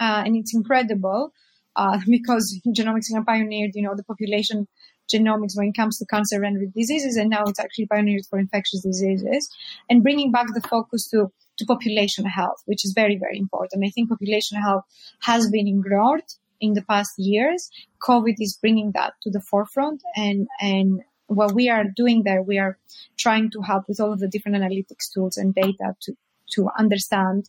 uh, 0.00 0.22
and 0.24 0.36
it's 0.36 0.54
incredible 0.54 1.32
uh, 1.76 1.98
because 2.08 2.60
Genomics 2.68 3.06
pioneered, 3.26 3.72
you 3.74 3.82
know, 3.82 3.94
the 3.94 4.04
population 4.04 4.68
genomics 5.12 5.56
when 5.56 5.68
it 5.68 5.76
comes 5.76 5.98
to 5.98 6.06
cancer 6.06 6.42
and 6.42 6.74
diseases, 6.74 7.16
and 7.16 7.30
now 7.30 7.44
it's 7.46 7.60
actually 7.60 7.86
pioneered 7.86 8.26
for 8.28 8.40
infectious 8.40 8.82
diseases 8.82 9.48
and 9.88 10.02
bringing 10.02 10.32
back 10.32 10.46
the 10.52 10.68
focus 10.68 11.08
to 11.10 11.30
to 11.58 11.64
population 11.64 12.24
health, 12.24 12.62
which 12.66 12.84
is 12.84 12.92
very, 12.92 13.16
very 13.16 13.38
important. 13.38 13.84
I 13.84 13.90
think 13.90 14.10
population 14.10 14.60
health 14.60 14.84
has 15.20 15.48
been 15.50 15.66
ignored 15.66 16.24
in 16.60 16.74
the 16.74 16.82
past 16.82 17.12
years. 17.18 17.70
COVID 18.00 18.34
is 18.38 18.58
bringing 18.60 18.92
that 18.92 19.14
to 19.22 19.30
the 19.30 19.40
forefront 19.40 20.02
and, 20.16 20.48
and 20.60 21.02
what 21.26 21.54
we 21.54 21.68
are 21.68 21.84
doing 21.84 22.22
there, 22.22 22.42
we 22.42 22.58
are 22.58 22.78
trying 23.16 23.50
to 23.50 23.60
help 23.62 23.88
with 23.88 24.00
all 24.00 24.12
of 24.12 24.20
the 24.20 24.28
different 24.28 24.56
analytics 24.58 25.12
tools 25.12 25.36
and 25.36 25.54
data 25.54 25.96
to, 26.02 26.16
to 26.52 26.68
understand, 26.78 27.48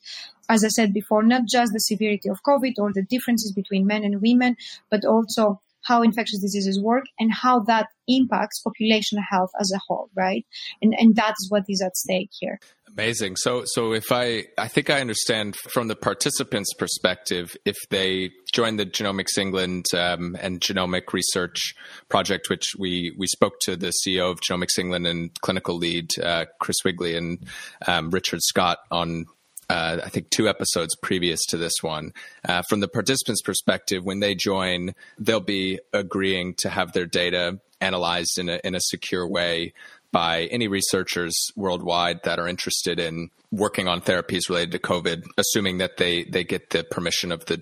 as 0.50 0.64
I 0.64 0.70
said 0.70 0.94
before, 0.94 1.24
not 1.24 1.44
just 1.48 1.74
the 1.74 1.80
severity 1.80 2.30
of 2.30 2.44
COVID 2.44 2.74
or 2.78 2.92
the 2.94 3.04
differences 3.04 3.52
between 3.52 3.86
men 3.86 4.04
and 4.04 4.22
women, 4.22 4.56
but 4.90 5.06
also 5.06 5.62
how 5.84 6.02
infectious 6.02 6.40
diseases 6.40 6.82
work 6.82 7.06
and 7.20 7.32
how 7.32 7.60
that 7.62 7.88
impacts 8.08 8.62
population 8.62 9.20
health 9.30 9.52
as 9.60 9.72
a 9.74 9.80
whole, 9.88 10.10
right? 10.16 10.46
And 10.82 10.94
and 10.98 11.16
that's 11.16 11.48
what 11.50 11.64
is 11.70 11.82
at 11.82 11.96
stake 11.96 12.30
here. 12.32 12.60
Amazing. 12.98 13.36
So, 13.36 13.62
so 13.66 13.94
if 13.94 14.12
I, 14.12 14.46
I 14.58 14.68
think 14.68 14.90
I 14.90 15.02
understand 15.02 15.56
from 15.56 15.88
the 15.88 15.96
participants' 15.96 16.74
perspective, 16.74 17.56
if 17.64 17.76
they 17.92 18.32
join 18.52 18.78
the 18.78 18.88
Genomics 18.88 19.38
England 19.38 19.86
um, 19.94 20.36
and 20.42 20.60
GenOMICC 20.60 21.14
Research 21.14 21.76
Project, 22.10 22.50
which 22.50 22.64
we 22.80 23.14
we 23.16 23.28
spoke 23.28 23.60
to 23.62 23.76
the 23.76 23.94
CEO 24.04 24.32
of 24.32 24.40
Genomics 24.40 24.80
England 24.80 25.06
and 25.06 25.30
clinical 25.42 25.78
lead 25.78 26.10
uh, 26.24 26.46
Chris 26.60 26.78
Wigley 26.84 27.16
and 27.16 27.46
um, 27.88 28.10
Richard 28.10 28.42
Scott 28.42 28.80
on 28.90 29.26
uh, 29.70 30.00
I 30.04 30.10
think 30.10 30.30
two 30.30 30.48
episodes 30.48 30.96
previous 30.96 31.46
to 31.48 31.58
this 31.58 31.74
one. 31.82 32.14
Uh, 32.48 32.62
from 32.70 32.80
the 32.80 32.88
participants' 32.88 33.42
perspective, 33.42 34.04
when 34.04 34.20
they 34.20 34.34
join, 34.36 34.96
they'll 35.20 35.40
be 35.40 35.80
agreeing 35.94 36.54
to 36.56 36.70
have 36.70 36.94
their 36.94 37.06
data 37.06 37.60
analyzed 37.82 38.40
in 38.40 38.50
a 38.50 38.60
in 38.64 38.76
a 38.76 38.82
secure 38.82 39.28
way 39.28 39.74
by 40.12 40.46
any 40.46 40.68
researchers 40.68 41.36
worldwide 41.56 42.24
that 42.24 42.40
are 42.40 42.48
interested 42.48 43.00
in 43.00 43.30
working 43.52 43.88
on 43.88 44.02
therapies 44.02 44.50
related 44.50 44.72
to 44.72 44.80
COVID, 44.80 45.26
assuming 45.38 45.80
that 45.80 45.98
they 45.98 46.24
they 46.24 46.44
get 46.44 46.70
the 46.70 46.84
permission 46.84 47.32
of 47.32 47.46
the 47.46 47.62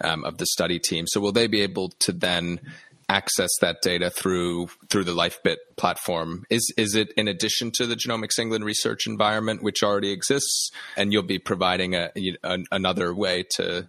um, 0.00 0.24
of 0.24 0.38
the 0.38 0.46
study 0.46 0.78
team. 0.78 1.06
So 1.06 1.20
will 1.20 1.32
they 1.32 1.46
be 1.46 1.62
able 1.62 1.90
to 2.00 2.12
then 2.12 2.60
access 3.08 3.50
that 3.60 3.82
data 3.82 4.10
through 4.10 4.68
through 4.90 5.04
the 5.04 5.14
LifeBit 5.14 5.56
platform? 5.76 6.44
Is 6.50 6.72
is 6.76 6.94
it 6.94 7.12
in 7.16 7.28
addition 7.28 7.70
to 7.72 7.86
the 7.86 7.96
Genomics 7.96 8.38
England 8.38 8.64
research 8.64 9.06
environment, 9.06 9.62
which 9.62 9.82
already 9.82 10.10
exists, 10.10 10.70
and 10.96 11.12
you'll 11.12 11.22
be 11.22 11.38
providing 11.38 11.94
a, 11.94 12.10
a 12.42 12.58
another 12.70 13.14
way 13.14 13.44
to 13.56 13.88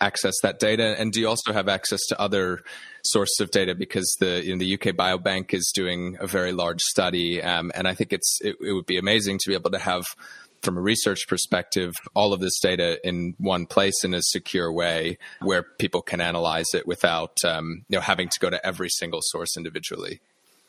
access 0.00 0.34
that 0.42 0.58
data? 0.58 0.94
And 0.98 1.12
do 1.12 1.20
you 1.20 1.28
also 1.28 1.52
have 1.52 1.68
access 1.68 2.00
to 2.08 2.20
other 2.20 2.62
sources 3.04 3.36
of 3.40 3.50
data? 3.50 3.74
Because 3.74 4.16
the 4.20 4.40
the 4.58 4.74
UK 4.74 4.96
Biobank 4.96 5.54
is 5.54 5.70
doing 5.74 6.16
a 6.20 6.26
very 6.26 6.52
large 6.52 6.80
study, 6.80 7.42
um, 7.42 7.72
and 7.74 7.86
I 7.86 7.94
think 7.94 8.12
it's 8.12 8.38
it, 8.42 8.56
it 8.60 8.72
would 8.72 8.86
be 8.86 8.98
amazing 8.98 9.38
to 9.38 9.48
be 9.48 9.54
able 9.54 9.70
to 9.70 9.78
have 9.78 10.04
from 10.66 10.76
a 10.76 10.82
research 10.82 11.28
perspective, 11.28 11.94
all 12.14 12.32
of 12.32 12.40
this 12.40 12.58
data 12.60 12.98
in 13.06 13.34
one 13.38 13.66
place 13.66 14.02
in 14.02 14.12
a 14.12 14.20
secure 14.20 14.72
way 14.72 15.16
where 15.40 15.62
people 15.62 16.02
can 16.02 16.20
analyze 16.20 16.74
it 16.74 16.86
without 16.86 17.38
um, 17.44 17.84
you 17.88 17.96
know 17.96 18.02
having 18.02 18.28
to 18.28 18.38
go 18.40 18.50
to 18.50 18.66
every 18.66 18.88
single 18.90 19.20
source 19.22 19.56
individually. 19.56 20.20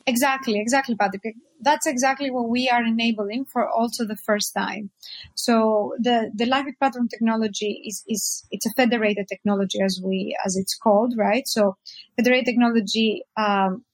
Exactly, 0.06 0.58
exactly, 0.58 0.94
Patrick. 0.94 1.34
That's 1.60 1.86
exactly 1.86 2.30
what 2.30 2.48
we 2.48 2.68
are 2.70 2.82
enabling 2.82 3.46
for 3.52 3.68
also 3.68 4.06
the 4.06 4.16
first 4.24 4.54
time. 4.56 4.90
So 5.34 5.94
the 5.98 6.30
the 6.32 6.46
LifeBit 6.46 6.78
platform 6.78 7.08
technology 7.08 7.82
is 7.84 8.04
is 8.06 8.46
it's 8.52 8.66
a 8.66 8.70
federated 8.76 9.26
technology 9.28 9.80
as 9.82 10.00
we 10.02 10.36
as 10.46 10.56
it's 10.56 10.76
called, 10.76 11.14
right? 11.18 11.42
So 11.46 11.76
federated 12.16 12.46
technology, 12.46 13.22
um, 13.36 13.84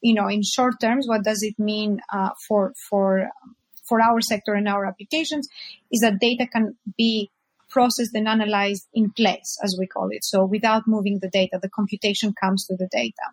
you 0.00 0.14
know, 0.14 0.28
in 0.28 0.42
short 0.42 0.80
terms, 0.80 1.08
what 1.08 1.24
does 1.24 1.42
it 1.42 1.58
mean 1.58 2.00
uh, 2.12 2.30
for 2.46 2.72
for 2.88 3.28
for 3.88 4.00
our 4.00 4.20
sector 4.20 4.54
and 4.54 4.68
our 4.68 4.86
applications 4.86 5.48
is 5.90 6.00
that 6.00 6.20
data 6.20 6.46
can 6.46 6.76
be 6.96 7.30
processed 7.68 8.14
and 8.14 8.28
analyzed 8.28 8.86
in 8.94 9.10
place, 9.10 9.58
as 9.62 9.76
we 9.78 9.86
call 9.86 10.08
it. 10.10 10.24
So 10.24 10.44
without 10.44 10.86
moving 10.86 11.18
the 11.20 11.28
data, 11.28 11.58
the 11.60 11.68
computation 11.68 12.32
comes 12.40 12.66
to 12.66 12.76
the 12.76 12.88
data. 12.90 13.26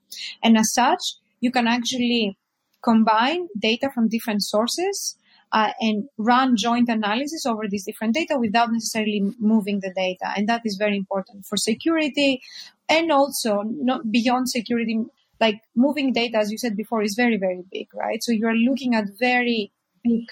And 0.44 0.58
as 0.58 0.74
such, 0.74 1.00
you 1.40 1.52
can 1.52 1.68
actually 1.68 2.38
combine 2.84 3.48
data 3.60 3.90
from 3.94 4.10
different 4.10 4.44
sources 4.44 5.18
uh, 5.52 5.72
and 5.80 6.10
run 6.18 6.56
joint 6.58 6.90
analysis 6.90 7.46
over 7.46 7.64
these 7.68 7.86
different 7.86 8.14
data 8.14 8.38
without 8.40 8.72
necessarily 8.72 9.22
moving 9.40 9.80
the 9.80 9.94
data. 9.96 10.34
And 10.36 10.50
that 10.50 10.62
is 10.66 10.76
very 10.78 10.98
important 10.98 11.46
for 11.46 11.58
security 11.58 12.42
and 12.90 13.12
also 13.12 13.62
not 13.64 14.12
beyond 14.12 14.50
security. 14.50 15.06
Like 15.40 15.62
moving 15.76 16.14
data, 16.14 16.38
as 16.38 16.52
you 16.52 16.58
said 16.58 16.78
before, 16.78 17.02
is 17.02 17.16
very, 17.16 17.38
very 17.38 17.64
big, 17.72 17.88
right? 17.94 18.22
So 18.22 18.32
you 18.32 18.48
are 18.48 18.56
looking 18.56 18.96
at 18.96 19.06
very 19.20 19.72
big 20.04 20.26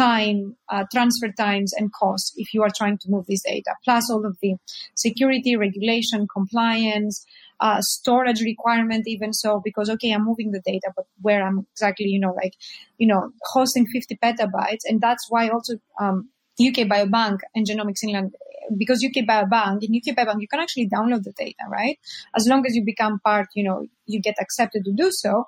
time, 0.00 0.56
uh, 0.68 0.84
transfer 0.92 1.30
times 1.36 1.72
and 1.76 1.92
costs 1.92 2.32
if 2.36 2.54
you 2.54 2.62
are 2.62 2.70
trying 2.74 2.98
to 2.98 3.10
move 3.10 3.26
this 3.26 3.42
data, 3.42 3.74
plus 3.84 4.10
all 4.10 4.24
of 4.24 4.36
the 4.40 4.54
security, 4.94 5.56
regulation, 5.56 6.26
compliance, 6.32 7.24
uh, 7.60 7.80
storage 7.80 8.40
requirement 8.40 9.04
even 9.06 9.32
so, 9.32 9.60
because 9.62 9.90
okay, 9.90 10.10
I'm 10.12 10.24
moving 10.24 10.52
the 10.52 10.62
data, 10.64 10.90
but 10.96 11.06
where 11.20 11.42
I'm 11.46 11.66
exactly, 11.72 12.06
you 12.06 12.20
know, 12.20 12.32
like, 12.32 12.54
you 12.98 13.06
know, 13.06 13.32
hosting 13.52 13.86
50 13.86 14.16
petabytes. 14.16 14.84
And 14.86 15.00
that's 15.00 15.26
why 15.28 15.48
also, 15.48 15.74
um, 16.00 16.30
UK 16.60 16.88
Biobank 16.88 17.38
and 17.54 17.66
Genomics 17.66 18.02
England 18.02 18.34
because 18.76 19.04
UK 19.04 19.24
Biobank, 19.24 19.82
in 19.82 19.94
UK 19.96 20.16
Biobank, 20.16 20.40
you 20.40 20.48
can 20.48 20.60
actually 20.60 20.88
download 20.88 21.24
the 21.24 21.32
data, 21.32 21.64
right? 21.68 21.98
As 22.36 22.46
long 22.46 22.64
as 22.66 22.74
you 22.76 22.84
become 22.84 23.18
part, 23.24 23.48
you 23.54 23.64
know, 23.64 23.86
you 24.06 24.20
get 24.20 24.36
accepted 24.40 24.84
to 24.84 24.92
do 24.92 25.10
so 25.10 25.46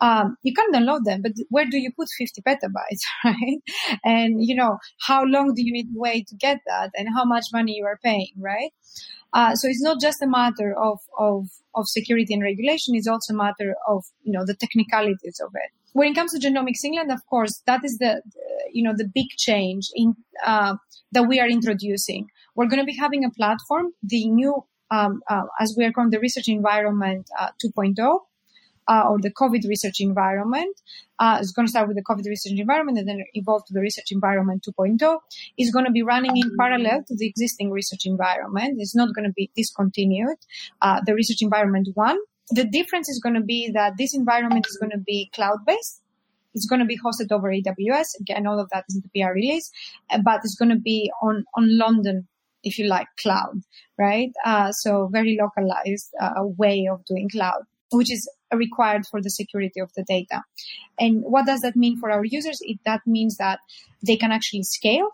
um, 0.00 0.36
you 0.42 0.54
can 0.54 0.72
download 0.72 1.04
them, 1.04 1.22
but 1.22 1.32
where 1.50 1.66
do 1.66 1.78
you 1.78 1.92
put 1.92 2.08
50 2.16 2.40
petabytes, 2.42 3.02
right? 3.24 3.58
And, 4.04 4.42
you 4.44 4.54
know, 4.54 4.78
how 5.06 5.24
long 5.24 5.54
do 5.54 5.62
you 5.62 5.72
need 5.72 5.92
to 5.92 5.98
wait 5.98 6.28
to 6.28 6.36
get 6.36 6.60
that 6.66 6.90
and 6.94 7.08
how 7.14 7.24
much 7.24 7.46
money 7.52 7.76
you 7.76 7.84
are 7.84 7.98
paying, 8.02 8.32
right? 8.38 8.72
Uh, 9.32 9.54
so 9.54 9.68
it's 9.68 9.82
not 9.82 10.00
just 10.00 10.22
a 10.22 10.26
matter 10.26 10.74
of, 10.76 10.98
of, 11.18 11.48
of 11.74 11.86
security 11.86 12.34
and 12.34 12.42
regulation. 12.42 12.94
It's 12.94 13.06
also 13.06 13.34
a 13.34 13.36
matter 13.36 13.76
of, 13.86 14.04
you 14.22 14.32
know, 14.32 14.44
the 14.44 14.54
technicalities 14.54 15.40
of 15.44 15.52
it. 15.54 15.70
When 15.92 16.08
it 16.08 16.14
comes 16.14 16.32
to 16.32 16.40
Genomics 16.40 16.84
England, 16.84 17.12
of 17.12 17.24
course, 17.26 17.62
that 17.66 17.84
is 17.84 17.98
the, 17.98 18.22
you 18.72 18.82
know, 18.82 18.94
the 18.96 19.08
big 19.12 19.28
change 19.36 19.88
in, 19.94 20.16
uh, 20.44 20.76
that 21.12 21.24
we 21.24 21.40
are 21.40 21.48
introducing. 21.48 22.28
We're 22.54 22.66
going 22.66 22.80
to 22.80 22.84
be 22.84 22.96
having 22.96 23.24
a 23.24 23.30
platform, 23.30 23.92
the 24.02 24.28
new, 24.28 24.64
um, 24.90 25.22
uh, 25.28 25.42
as 25.60 25.74
we 25.76 25.84
are 25.84 25.92
calling 25.92 26.10
the 26.10 26.20
research 26.20 26.48
environment 26.48 27.28
uh, 27.38 27.50
2.0, 27.64 28.20
uh, 28.90 29.04
or 29.08 29.20
the 29.20 29.30
COVID 29.30 29.66
research 29.68 30.00
environment. 30.00 30.76
Uh, 31.20 31.38
it's 31.40 31.52
going 31.52 31.66
to 31.66 31.70
start 31.70 31.86
with 31.86 31.96
the 31.96 32.02
COVID 32.02 32.26
research 32.26 32.58
environment 32.58 32.98
and 32.98 33.08
then 33.08 33.24
evolve 33.34 33.64
to 33.66 33.72
the 33.72 33.80
research 33.80 34.10
environment 34.10 34.66
2.0. 34.68 35.18
It's 35.56 35.70
going 35.70 35.84
to 35.84 35.92
be 35.92 36.02
running 36.02 36.36
in 36.36 36.50
parallel 36.58 37.04
to 37.06 37.14
the 37.14 37.26
existing 37.26 37.70
research 37.70 38.04
environment. 38.04 38.78
It's 38.80 38.96
not 38.96 39.14
going 39.14 39.26
to 39.26 39.32
be 39.32 39.50
discontinued. 39.56 40.38
Uh, 40.82 41.00
the 41.06 41.14
research 41.14 41.40
environment 41.40 41.88
one. 41.94 42.18
The 42.50 42.64
difference 42.64 43.08
is 43.08 43.20
going 43.20 43.36
to 43.36 43.42
be 43.42 43.70
that 43.74 43.92
this 43.96 44.12
environment 44.12 44.66
is 44.68 44.76
going 44.76 44.90
to 44.90 44.98
be 44.98 45.30
cloud 45.32 45.58
based. 45.64 46.02
It's 46.52 46.66
going 46.66 46.80
to 46.80 46.84
be 46.84 46.98
hosted 46.98 47.30
over 47.30 47.48
AWS. 47.48 48.20
Again, 48.20 48.48
all 48.48 48.58
of 48.58 48.68
that 48.70 48.86
is 48.88 48.96
in 48.96 49.02
the 49.02 49.22
PR 49.22 49.32
release, 49.34 49.70
but 50.24 50.40
it's 50.42 50.56
going 50.56 50.70
to 50.70 50.80
be 50.80 51.12
on, 51.22 51.44
on 51.54 51.78
London 51.78 52.26
if 52.64 52.76
you 52.76 52.88
like, 52.88 53.06
cloud, 53.22 53.62
right? 53.96 54.32
Uh, 54.44 54.72
so 54.72 55.08
very 55.12 55.38
localized 55.40 56.10
uh, 56.20 56.42
way 56.42 56.88
of 56.90 57.04
doing 57.04 57.28
cloud 57.30 57.62
which 57.92 58.12
is 58.12 58.28
required 58.54 59.06
for 59.10 59.20
the 59.20 59.30
security 59.30 59.80
of 59.80 59.90
the 59.94 60.04
data. 60.04 60.42
And 60.98 61.22
what 61.22 61.46
does 61.46 61.60
that 61.60 61.76
mean 61.76 61.98
for 61.98 62.10
our 62.10 62.24
users? 62.24 62.58
It, 62.62 62.78
that 62.84 63.00
means 63.06 63.36
that 63.36 63.60
they 64.06 64.16
can 64.16 64.32
actually 64.32 64.62
scale 64.64 65.10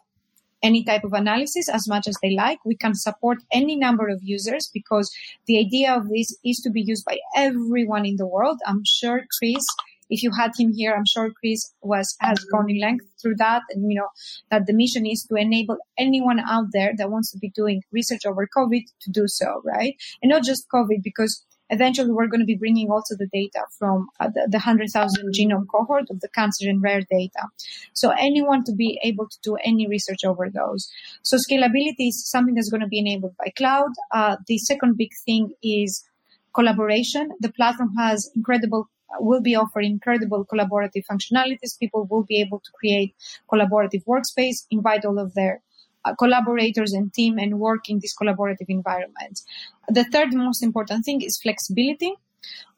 any 0.63 0.83
type 0.83 1.05
of 1.05 1.13
analysis 1.13 1.69
as 1.69 1.87
much 1.89 2.07
as 2.09 2.17
they 2.23 2.31
like. 2.31 2.59
We 2.65 2.77
can 2.77 2.95
support 2.95 3.39
any 3.53 3.77
number 3.77 4.09
of 4.09 4.21
users 4.23 4.71
because 4.73 5.15
the 5.47 5.59
idea 5.59 5.95
of 5.95 6.09
this 6.09 6.37
is 6.45 6.59
to 6.61 6.71
be 6.71 6.83
used 6.83 7.05
by 7.05 7.19
everyone 7.37 8.07
in 8.07 8.17
the 8.17 8.27
world. 8.27 8.59
I'm 8.67 8.83
sure 8.85 9.25
Chris, 9.39 9.65
if 10.09 10.23
you 10.23 10.31
had 10.33 10.53
him 10.59 10.73
here, 10.73 10.95
I'm 10.95 11.07
sure 11.07 11.31
Chris 11.41 11.73
was 11.83 12.17
has 12.21 12.39
mm-hmm. 12.39 12.57
gone 12.57 12.71
in 12.71 12.81
length 12.81 13.07
through 13.21 13.37
that, 13.37 13.63
and 13.71 13.91
you 13.91 13.99
know 13.99 14.09
that 14.51 14.67
the 14.67 14.73
mission 14.73 15.05
is 15.07 15.25
to 15.29 15.37
enable 15.37 15.79
anyone 15.99 16.41
out 16.41 16.67
there 16.73 16.93
that 16.97 17.11
wants 17.11 17.31
to 17.33 17.39
be 17.39 17.51
doing 17.51 17.83
research 17.93 18.25
over 18.27 18.49
COVID 18.57 18.83
to 19.03 19.11
do 19.11 19.25
so, 19.27 19.63
right? 19.65 19.95
And 20.23 20.31
not 20.31 20.45
just 20.45 20.67
COVID, 20.73 21.03
because 21.03 21.45
Eventually, 21.71 22.11
we're 22.11 22.29
going 22.29 22.41
to 22.41 22.47
be 22.47 22.55
bringing 22.55 22.91
also 22.91 23.17
the 23.17 23.27
data 23.33 23.61
from 23.79 24.09
uh, 24.21 24.29
the, 24.29 24.49
the 24.51 24.59
100,000 24.59 25.35
genome 25.35 25.67
cohort 25.69 26.05
of 26.11 26.21
the 26.21 26.29
cancer 26.29 26.69
and 26.69 26.83
rare 26.83 27.03
data. 27.11 27.49
So 27.93 28.11
anyone 28.11 28.65
to 28.65 28.73
be 28.73 29.01
able 29.03 29.29
to 29.29 29.37
do 29.43 29.57
any 29.57 29.87
research 29.87 30.25
over 30.25 30.49
those. 30.49 30.89
So 31.23 31.37
scalability 31.37 32.09
is 32.09 32.29
something 32.31 32.55
that's 32.55 32.71
going 32.71 32.83
to 32.83 32.87
be 32.89 32.99
enabled 32.99 33.37
by 33.39 33.53
cloud. 33.57 33.91
Uh, 34.13 34.37
the 34.47 34.59
second 34.59 34.97
big 34.97 35.11
thing 35.25 35.53
is 35.63 36.05
collaboration. 36.55 37.31
The 37.41 37.53
platform 37.53 37.95
has 37.97 38.31
incredible 38.35 38.89
will 39.21 39.41
be 39.41 39.55
offering 39.55 39.93
incredible 39.93 40.45
collaborative 40.45 41.05
functionalities. 41.11 41.79
People 41.79 42.07
will 42.11 42.25
be 42.25 42.41
able 42.41 42.59
to 42.59 42.71
create 42.73 43.15
collaborative 43.51 44.05
workspace, 44.05 44.67
invite 44.71 45.05
all 45.05 45.19
of 45.19 45.35
their 45.35 45.63
collaborators 46.15 46.93
and 46.93 47.13
team 47.13 47.39
and 47.39 47.59
work 47.59 47.89
in 47.89 47.99
this 48.01 48.15
collaborative 48.15 48.69
environment. 48.69 49.41
The 49.89 50.05
third 50.05 50.35
most 50.35 50.63
important 50.63 51.05
thing 51.05 51.23
is 51.23 51.39
flexibility. 51.39 52.13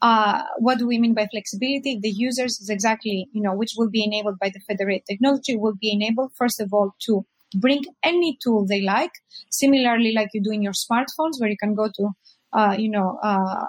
Uh, 0.01 0.43
what 0.59 0.79
do 0.79 0.87
we 0.87 0.99
mean 0.99 1.15
by 1.15 1.27
flexibility? 1.31 1.99
The 2.01 2.11
users 2.11 2.61
is 2.61 2.71
exactly, 2.71 3.29
you 3.33 3.43
know, 3.43 3.55
which 3.55 3.73
will 3.77 3.91
be 3.91 4.05
enabled 4.05 4.39
by 4.39 4.51
the 4.51 4.61
federated 4.61 5.07
technology 5.07 5.57
will 5.57 5.75
be 5.75 5.93
enabled, 5.93 6.33
first 6.37 6.61
of 6.61 6.73
all, 6.73 6.95
to 7.07 7.27
bring 7.55 7.83
any 8.03 8.39
tool 8.43 8.67
they 8.67 8.83
like, 8.83 9.13
similarly 9.51 10.13
like 10.13 10.29
you 10.35 10.43
do 10.43 10.53
in 10.53 10.63
your 10.63 10.73
smartphones 10.73 11.39
where 11.39 11.51
you 11.51 11.57
can 11.57 11.75
go 11.75 11.89
to, 11.89 12.11
uh, 12.53 12.77
you 12.79 12.91
know, 12.91 13.19
uh, 13.23 13.65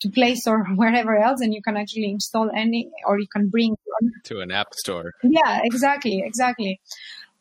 to 0.00 0.10
place 0.10 0.46
or 0.46 0.64
wherever 0.76 1.16
else 1.16 1.40
and 1.40 1.54
you 1.54 1.62
can 1.62 1.76
actually 1.76 2.10
install 2.10 2.50
any 2.54 2.90
or 3.06 3.18
you 3.18 3.26
can 3.32 3.48
bring 3.48 3.76
to 4.24 4.40
an 4.40 4.50
app 4.50 4.74
store 4.74 5.12
yeah 5.22 5.60
exactly 5.64 6.22
exactly 6.24 6.80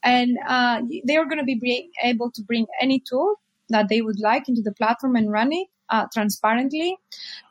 and 0.06 0.38
uh, 0.48 0.82
they 1.06 1.18
are 1.18 1.26
going 1.26 1.40
to 1.40 1.44
be 1.44 1.92
able 2.04 2.32
to 2.32 2.42
bring 2.44 2.68
any 2.80 3.02
tool 3.10 3.36
that 3.70 3.90
they 3.90 4.02
would 4.02 4.20
like 4.20 4.48
into 4.48 4.62
the 4.62 4.72
platform 4.72 5.16
and 5.16 5.32
run 5.32 5.52
it 5.52 5.68
uh, 5.90 6.06
transparently. 6.14 6.98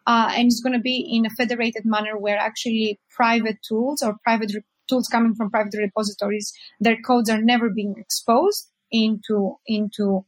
Uh, 0.06 0.32
and 0.34 0.46
it's 0.46 0.60
going 0.60 0.72
to 0.72 0.80
be 0.80 0.98
in 1.12 1.26
a 1.26 1.30
federated 1.30 1.84
manner 1.84 2.16
where 2.16 2.38
actually 2.38 3.00
private 3.10 3.58
tools 3.66 4.02
or 4.02 4.16
private 4.22 4.52
re- 4.54 4.62
tools 4.88 5.08
coming 5.08 5.34
from 5.34 5.50
private 5.50 5.74
repositories 5.78 6.52
their 6.78 7.00
codes 7.00 7.30
are 7.30 7.40
never 7.40 7.70
being 7.70 7.94
exposed 7.96 8.70
into 8.92 9.56
into 9.66 10.24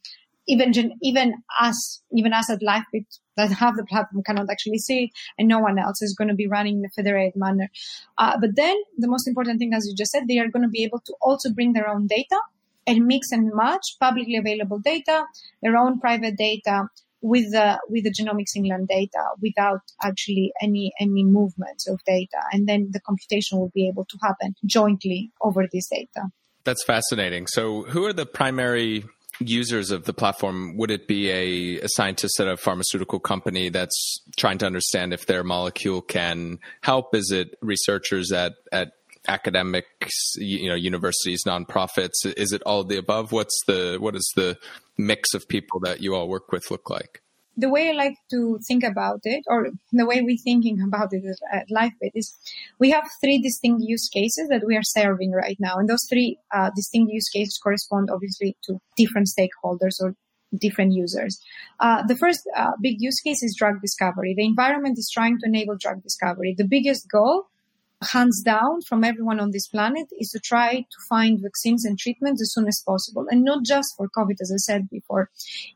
even 0.49 0.73
even 1.03 1.35
us 1.61 2.03
even 2.11 2.33
us 2.33 2.49
at 2.49 2.61
LifeBit 2.61 3.19
that 3.37 3.53
have 3.53 3.77
the 3.77 3.85
platform 3.85 4.23
cannot 4.23 4.51
actually 4.51 4.79
see 4.79 5.05
it, 5.05 5.11
and 5.39 5.49
no 5.49 5.59
one 5.59 5.79
else 5.79 6.03
is 6.03 6.15
going 6.15 6.29
to 6.29 6.35
be 6.35 6.47
running 6.47 6.79
in 6.79 6.85
a 6.85 6.89
federated 6.91 7.37
manner. 7.37 7.71
Uh, 8.19 8.39
but 8.41 8.57
then 8.57 8.77
the 8.99 9.09
most 9.09 9.29
important 9.29 9.59
thing, 9.59 9.73
as 9.75 9.87
you 9.87 9.95
just 9.95 10.11
said, 10.11 10.29
they 10.29 10.39
are 10.39 10.49
going 10.49 10.63
to 10.63 10.69
be 10.69 10.85
able 10.85 11.01
to 11.01 11.15
also 11.21 11.53
bring 11.53 11.73
their 11.73 11.89
own 11.89 12.07
data 12.07 12.39
and 12.87 13.07
mix 13.07 13.33
and 13.33 13.53
match 13.55 13.97
publicly 14.01 14.37
available 14.37 14.79
data, 14.79 15.25
their 15.63 15.77
own 15.77 15.99
private 16.01 16.37
data 16.37 16.89
with 17.21 17.51
the 17.51 17.79
with 17.89 18.05
the 18.05 18.13
Genomics 18.13 18.55
England 18.55 18.89
data 18.89 19.25
without 19.41 19.81
actually 20.03 20.53
any 20.63 20.93
any 21.01 21.25
movements 21.25 21.89
of 21.89 22.03
data, 22.05 22.39
and 22.53 22.69
then 22.69 22.91
the 22.93 23.01
computation 23.01 23.59
will 23.59 23.73
be 23.75 23.89
able 23.89 24.05
to 24.05 24.19
happen 24.23 24.55
jointly 24.65 25.33
over 25.41 25.67
this 25.73 25.89
data. 25.89 26.29
That's 26.65 26.85
fascinating. 26.85 27.47
So, 27.47 27.83
who 27.83 28.05
are 28.07 28.13
the 28.13 28.27
primary 28.27 29.05
users 29.41 29.91
of 29.91 30.05
the 30.05 30.13
platform, 30.13 30.77
would 30.77 30.91
it 30.91 31.07
be 31.07 31.31
a, 31.31 31.85
a, 31.85 31.89
scientist 31.89 32.41
at 32.41 32.49
a 32.49 32.57
pharmaceutical 32.57 33.21
company 33.21 33.69
that's 33.69 34.21
trying 34.37 34.59
to 34.59 34.67
understand 34.67 35.13
if 35.13 35.27
their 35.27 35.45
molecule 35.45 36.01
can 36.03 36.59
help? 36.81 37.15
Is 37.15 37.31
it 37.31 37.57
researchers 37.61 38.33
at, 38.33 38.55
at 38.73 38.93
academics, 39.29 40.35
you 40.37 40.69
know, 40.69 40.75
universities, 40.75 41.43
nonprofits? 41.47 42.25
Is 42.25 42.53
it 42.53 42.63
all 42.63 42.85
the 42.85 42.97
above? 42.97 43.33
What's 43.33 43.59
the, 43.67 43.99
what 44.01 44.15
is 44.15 44.31
the 44.37 44.59
mix 44.97 45.35
of 45.35 45.49
people 45.49 45.81
that 45.81 46.01
you 46.01 46.15
all 46.15 46.29
work 46.29 46.53
with 46.53 46.71
look 46.71 46.89
like? 46.91 47.23
The 47.57 47.71
way 47.71 47.89
I 47.89 47.93
like 47.93 48.17
to 48.31 48.59
think 48.69 48.85
about 48.85 49.21
it, 49.25 49.43
or 49.47 49.69
the 49.93 50.07
way 50.07 50.21
we're 50.23 50.37
thinking 50.37 50.83
about 50.83 51.09
it 51.13 51.25
at 51.53 51.69
LifeBit, 51.71 52.13
is 52.15 52.37
we 52.79 52.91
have 52.91 53.09
three 53.23 53.41
distinct 53.41 53.83
use 53.85 54.09
cases 54.09 54.49
that 54.49 54.65
we 54.67 54.77
are 54.77 54.83
serving 54.83 55.33
right 55.33 55.57
now. 55.59 55.77
And 55.77 55.89
those 55.89 56.07
three 56.09 56.39
uh, 56.55 56.71
distinct 56.77 57.13
use 57.13 57.29
cases 57.29 57.59
correspond 57.63 58.11
obviously 58.11 58.57
to 58.65 58.79
different 58.97 59.29
stakeholders 59.29 60.01
or 60.01 60.15
different 60.61 60.93
users. 60.93 61.41
Uh, 61.81 62.03
the 62.07 62.17
first 62.17 62.41
uh, 62.55 62.73
big 62.83 62.97
use 63.01 63.21
case 63.21 63.43
is 63.43 63.57
drug 63.59 63.81
discovery. 63.81 64.35
The 64.37 64.45
environment 64.45 64.99
is 64.99 65.11
trying 65.13 65.39
to 65.39 65.47
enable 65.47 65.77
drug 65.77 66.03
discovery. 66.03 66.55
The 66.57 66.69
biggest 66.69 67.09
goal 67.11 67.47
hands 68.03 68.43
down 68.43 68.83
from 68.83 69.05
everyone 69.05 69.41
on 69.41 69.51
this 69.51 69.69
planet 69.69 70.07
is 70.21 70.31
to 70.31 70.39
try 70.39 70.81
to 70.81 70.99
find 71.09 71.41
vaccines 71.41 71.85
and 71.85 71.99
treatments 71.99 72.43
as 72.43 72.53
soon 72.53 72.69
as 72.69 72.83
possible. 72.87 73.27
And 73.31 73.43
not 73.43 73.65
just 73.65 73.95
for 73.97 74.09
COVID, 74.17 74.37
as 74.41 74.53
I 74.53 74.59
said 74.59 74.91
before, 74.91 75.31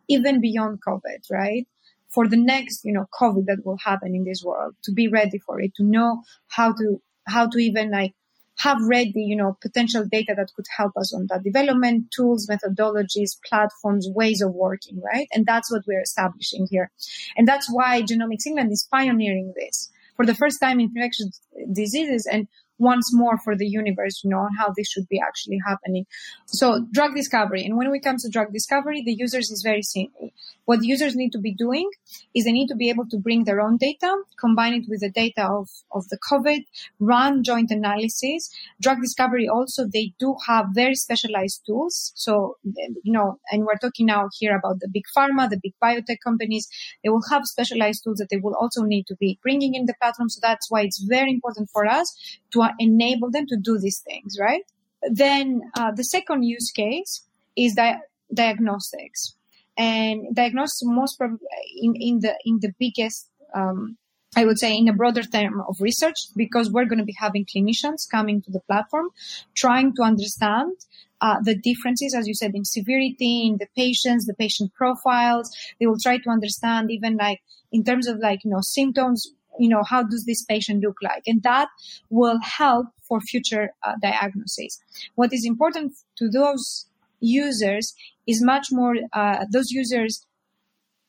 even 0.08 0.40
beyond 0.40 0.80
COVID, 0.86 1.30
right? 1.30 1.66
For 2.08 2.28
the 2.28 2.36
next, 2.36 2.84
you 2.84 2.92
know, 2.92 3.06
COVID 3.18 3.46
that 3.46 3.64
will 3.64 3.78
happen 3.78 4.14
in 4.14 4.24
this 4.24 4.42
world, 4.44 4.74
to 4.84 4.92
be 4.92 5.08
ready 5.08 5.38
for 5.38 5.60
it, 5.60 5.74
to 5.76 5.84
know 5.84 6.22
how 6.48 6.72
to, 6.72 7.00
how 7.26 7.48
to 7.48 7.58
even 7.58 7.90
like 7.90 8.14
have 8.58 8.78
ready, 8.82 9.12
you 9.22 9.36
know, 9.36 9.56
potential 9.62 10.04
data 10.10 10.34
that 10.36 10.50
could 10.54 10.66
help 10.76 10.92
us 10.96 11.14
on 11.14 11.26
that 11.30 11.42
development, 11.42 12.10
tools, 12.14 12.46
methodologies, 12.50 13.30
platforms, 13.48 14.06
ways 14.10 14.42
of 14.42 14.52
working, 14.52 15.00
right? 15.00 15.28
And 15.32 15.46
that's 15.46 15.70
what 15.70 15.82
we're 15.86 16.02
establishing 16.02 16.66
here. 16.70 16.90
And 17.36 17.48
that's 17.48 17.72
why 17.72 18.02
Genomics 18.02 18.46
England 18.46 18.72
is 18.72 18.86
pioneering 18.90 19.54
this 19.56 19.90
for 20.20 20.26
the 20.26 20.34
first 20.34 20.60
time 20.60 20.80
infectious 20.80 21.40
diseases 21.72 22.28
and 22.30 22.46
once 22.80 23.10
more 23.12 23.38
for 23.38 23.54
the 23.54 23.66
universe, 23.66 24.22
you 24.24 24.30
know, 24.30 24.48
how 24.58 24.72
this 24.76 24.88
should 24.88 25.06
be 25.08 25.20
actually 25.20 25.60
happening. 25.66 26.06
So 26.46 26.86
drug 26.90 27.14
discovery. 27.14 27.64
And 27.64 27.76
when 27.76 27.94
it 27.94 28.02
comes 28.02 28.24
to 28.24 28.30
drug 28.30 28.52
discovery, 28.52 29.02
the 29.04 29.14
users 29.14 29.50
is 29.50 29.62
very 29.62 29.82
simple. 29.82 30.30
What 30.64 30.82
users 30.82 31.14
need 31.14 31.32
to 31.32 31.38
be 31.38 31.54
doing 31.54 31.90
is 32.34 32.44
they 32.44 32.52
need 32.52 32.68
to 32.68 32.76
be 32.76 32.88
able 32.88 33.06
to 33.08 33.18
bring 33.18 33.44
their 33.44 33.60
own 33.60 33.76
data, 33.76 34.16
combine 34.38 34.72
it 34.74 34.84
with 34.88 35.00
the 35.00 35.10
data 35.10 35.44
of, 35.44 35.68
of 35.92 36.08
the 36.08 36.18
COVID, 36.30 36.64
run 37.00 37.42
joint 37.42 37.70
analysis. 37.70 38.50
Drug 38.80 39.00
discovery 39.00 39.48
also, 39.48 39.86
they 39.86 40.12
do 40.18 40.36
have 40.46 40.66
very 40.72 40.94
specialized 40.94 41.62
tools. 41.66 42.12
So, 42.14 42.56
you 42.64 43.12
know, 43.12 43.40
and 43.50 43.64
we're 43.64 43.78
talking 43.80 44.06
now 44.06 44.28
here 44.38 44.56
about 44.56 44.80
the 44.80 44.88
big 44.88 45.04
pharma, 45.14 45.50
the 45.50 45.60
big 45.62 45.74
biotech 45.82 46.18
companies. 46.24 46.68
They 47.02 47.10
will 47.10 47.24
have 47.30 47.44
specialized 47.44 48.04
tools 48.04 48.18
that 48.18 48.28
they 48.30 48.38
will 48.38 48.54
also 48.54 48.82
need 48.82 49.06
to 49.08 49.16
be 49.16 49.38
bringing 49.42 49.74
in 49.74 49.86
the 49.86 49.94
platform. 50.00 50.28
So 50.30 50.38
that's 50.40 50.70
why 50.70 50.82
it's 50.82 51.02
very 51.02 51.30
important 51.30 51.68
for 51.72 51.84
us 51.84 52.14
to 52.52 52.62
enable 52.78 53.30
them 53.30 53.46
to 53.46 53.56
do 53.56 53.78
these 53.78 54.00
things, 54.06 54.36
right? 54.38 54.62
Then 55.02 55.62
uh, 55.78 55.92
the 55.92 56.04
second 56.04 56.42
use 56.42 56.70
case 56.70 57.26
is 57.56 57.74
di- 57.74 58.00
diagnostics, 58.32 59.34
and 59.76 60.34
diagnostics 60.34 60.82
most 60.84 61.16
probably 61.18 61.38
in, 61.80 61.94
in 61.96 62.20
the 62.20 62.34
in 62.44 62.58
the 62.60 62.72
biggest. 62.78 63.28
Um, 63.54 63.96
I 64.36 64.44
would 64.44 64.60
say 64.60 64.76
in 64.76 64.88
a 64.88 64.92
broader 64.92 65.24
term 65.24 65.60
of 65.68 65.80
research, 65.80 66.14
because 66.36 66.70
we're 66.70 66.84
going 66.84 67.00
to 67.00 67.04
be 67.04 67.16
having 67.18 67.44
clinicians 67.44 68.08
coming 68.08 68.40
to 68.42 68.50
the 68.52 68.60
platform, 68.60 69.08
trying 69.56 69.92
to 69.96 70.02
understand 70.02 70.76
uh, 71.20 71.38
the 71.42 71.56
differences, 71.56 72.14
as 72.14 72.28
you 72.28 72.34
said, 72.34 72.52
in 72.54 72.64
severity, 72.64 73.46
in 73.46 73.56
the 73.58 73.66
patients, 73.76 74.26
the 74.26 74.34
patient 74.34 74.72
profiles. 74.72 75.50
They 75.78 75.86
will 75.86 75.98
try 76.00 76.18
to 76.18 76.30
understand 76.30 76.92
even 76.92 77.16
like 77.16 77.40
in 77.72 77.82
terms 77.82 78.06
of 78.06 78.18
like, 78.18 78.44
you 78.44 78.50
know, 78.50 78.60
symptoms, 78.60 79.32
you 79.60 79.68
know, 79.68 79.82
how 79.82 80.02
does 80.02 80.24
this 80.24 80.42
patient 80.44 80.82
look 80.82 80.96
like? 81.02 81.22
And 81.26 81.42
that 81.42 81.68
will 82.08 82.40
help 82.40 82.86
for 83.02 83.20
future 83.20 83.70
uh, 83.84 83.94
diagnoses. 84.02 84.80
What 85.14 85.32
is 85.32 85.44
important 85.44 85.92
to 86.16 86.28
those 86.28 86.86
users 87.20 87.94
is 88.26 88.42
much 88.42 88.68
more, 88.72 88.94
uh, 89.12 89.44
those 89.52 89.70
users, 89.70 90.26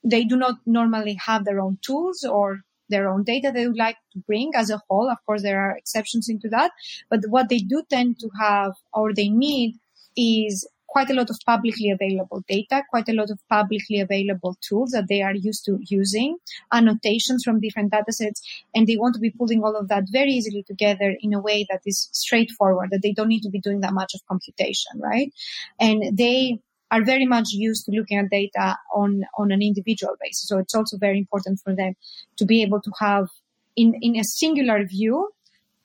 they 0.04 0.24
do 0.26 0.36
not 0.36 0.56
normally 0.66 1.18
have 1.26 1.46
their 1.46 1.60
own 1.62 1.78
tools 1.82 2.24
or 2.24 2.62
their 2.90 3.08
own 3.08 3.24
data 3.24 3.52
they 3.54 3.68
would 3.68 3.78
like 3.78 3.96
to 4.12 4.20
bring 4.28 4.52
as 4.54 4.70
a 4.70 4.82
whole. 4.90 5.10
Of 5.10 5.18
course, 5.26 5.44
there 5.44 5.62
are 5.62 5.78
exceptions 5.78 6.28
into 6.28 6.50
that, 6.50 6.72
but 7.10 7.22
what 7.30 7.48
they 7.48 7.60
do 7.60 7.84
tend 7.90 8.20
to 8.20 8.30
have 8.40 8.74
or 8.94 9.14
they 9.14 9.30
need 9.30 9.78
is 10.18 10.68
quite 10.92 11.10
a 11.10 11.14
lot 11.14 11.30
of 11.30 11.38
publicly 11.46 11.90
available 11.90 12.44
data, 12.48 12.84
quite 12.90 13.08
a 13.08 13.14
lot 13.14 13.30
of 13.30 13.40
publicly 13.50 14.02
available 14.02 14.58
tools 14.62 14.92
that 14.92 15.08
they 15.08 15.22
are 15.22 15.34
used 15.34 15.64
to 15.66 15.80
using, 15.88 16.38
annotations 16.74 17.44
from 17.46 17.62
different 17.62 17.92
datasets, 17.94 18.42
and 18.76 18.88
they 18.88 18.98
want 18.98 19.14
to 19.16 19.22
be 19.22 19.32
pulling 19.32 19.64
all 19.64 19.76
of 19.76 19.88
that 19.88 20.04
very 20.12 20.32
easily 20.32 20.64
together 20.64 21.16
in 21.22 21.34
a 21.34 21.40
way 21.40 21.66
that 21.70 21.82
is 21.86 22.10
straightforward, 22.12 22.90
that 22.92 23.02
they 23.02 23.14
don't 23.14 23.30
need 23.30 23.42
to 23.42 23.50
be 23.50 23.62
doing 23.62 23.80
that 23.80 23.94
much 23.94 24.14
of 24.14 24.22
computation, 24.28 25.00
right? 25.00 25.32
And 25.80 26.18
they 26.18 26.60
are 26.92 27.04
very 27.04 27.26
much 27.26 27.48
used 27.52 27.86
to 27.86 27.92
looking 27.92 28.18
at 28.18 28.30
data 28.30 28.78
on, 28.94 29.24
on 29.38 29.52
an 29.52 29.62
individual 29.62 30.16
basis. 30.22 30.48
So 30.50 30.58
it's 30.58 30.76
also 30.76 30.98
very 30.98 31.18
important 31.18 31.62
for 31.64 31.74
them 31.74 31.94
to 32.38 32.46
be 32.46 32.62
able 32.64 32.82
to 32.82 32.92
have 33.00 33.30
in, 33.78 33.94
in 34.02 34.18
a 34.18 34.26
singular 34.26 34.86
view 34.86 35.30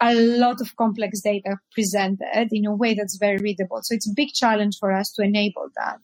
a 0.00 0.14
lot 0.14 0.60
of 0.60 0.76
complex 0.76 1.20
data 1.22 1.56
presented 1.72 2.48
in 2.50 2.66
a 2.66 2.74
way 2.74 2.94
that's 2.94 3.16
very 3.16 3.38
readable. 3.38 3.80
So 3.82 3.94
it's 3.94 4.08
a 4.08 4.14
big 4.14 4.28
challenge 4.34 4.76
for 4.78 4.92
us 4.92 5.10
to 5.12 5.22
enable 5.22 5.68
that. 5.76 5.98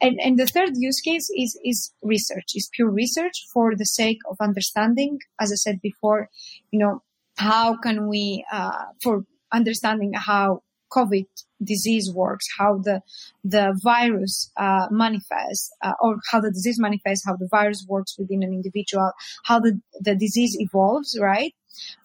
And, 0.00 0.18
and 0.20 0.38
the 0.38 0.46
third 0.46 0.70
use 0.76 1.00
case 1.00 1.28
is, 1.36 1.58
is 1.64 1.92
research, 2.02 2.52
is 2.54 2.70
pure 2.72 2.90
research 2.90 3.44
for 3.52 3.74
the 3.74 3.84
sake 3.84 4.18
of 4.30 4.36
understanding, 4.40 5.18
as 5.40 5.50
I 5.52 5.56
said 5.56 5.80
before, 5.82 6.28
you 6.70 6.78
know, 6.78 7.02
how 7.36 7.76
can 7.76 8.08
we, 8.08 8.44
uh, 8.52 8.84
for 9.02 9.24
understanding 9.52 10.12
how 10.14 10.62
COVID 10.92 11.26
disease 11.64 12.10
works, 12.12 12.44
how 12.58 12.78
the 12.78 13.00
the 13.44 13.78
virus 13.82 14.50
uh, 14.56 14.88
manifests, 14.90 15.72
uh, 15.82 15.92
or 16.00 16.16
how 16.30 16.40
the 16.40 16.50
disease 16.50 16.78
manifests, 16.78 17.24
how 17.26 17.36
the 17.36 17.48
virus 17.50 17.86
works 17.88 18.16
within 18.18 18.42
an 18.42 18.52
individual, 18.52 19.10
how 19.44 19.58
the 19.58 19.80
the 20.00 20.14
disease 20.14 20.56
evolves, 20.58 21.18
right? 21.20 21.54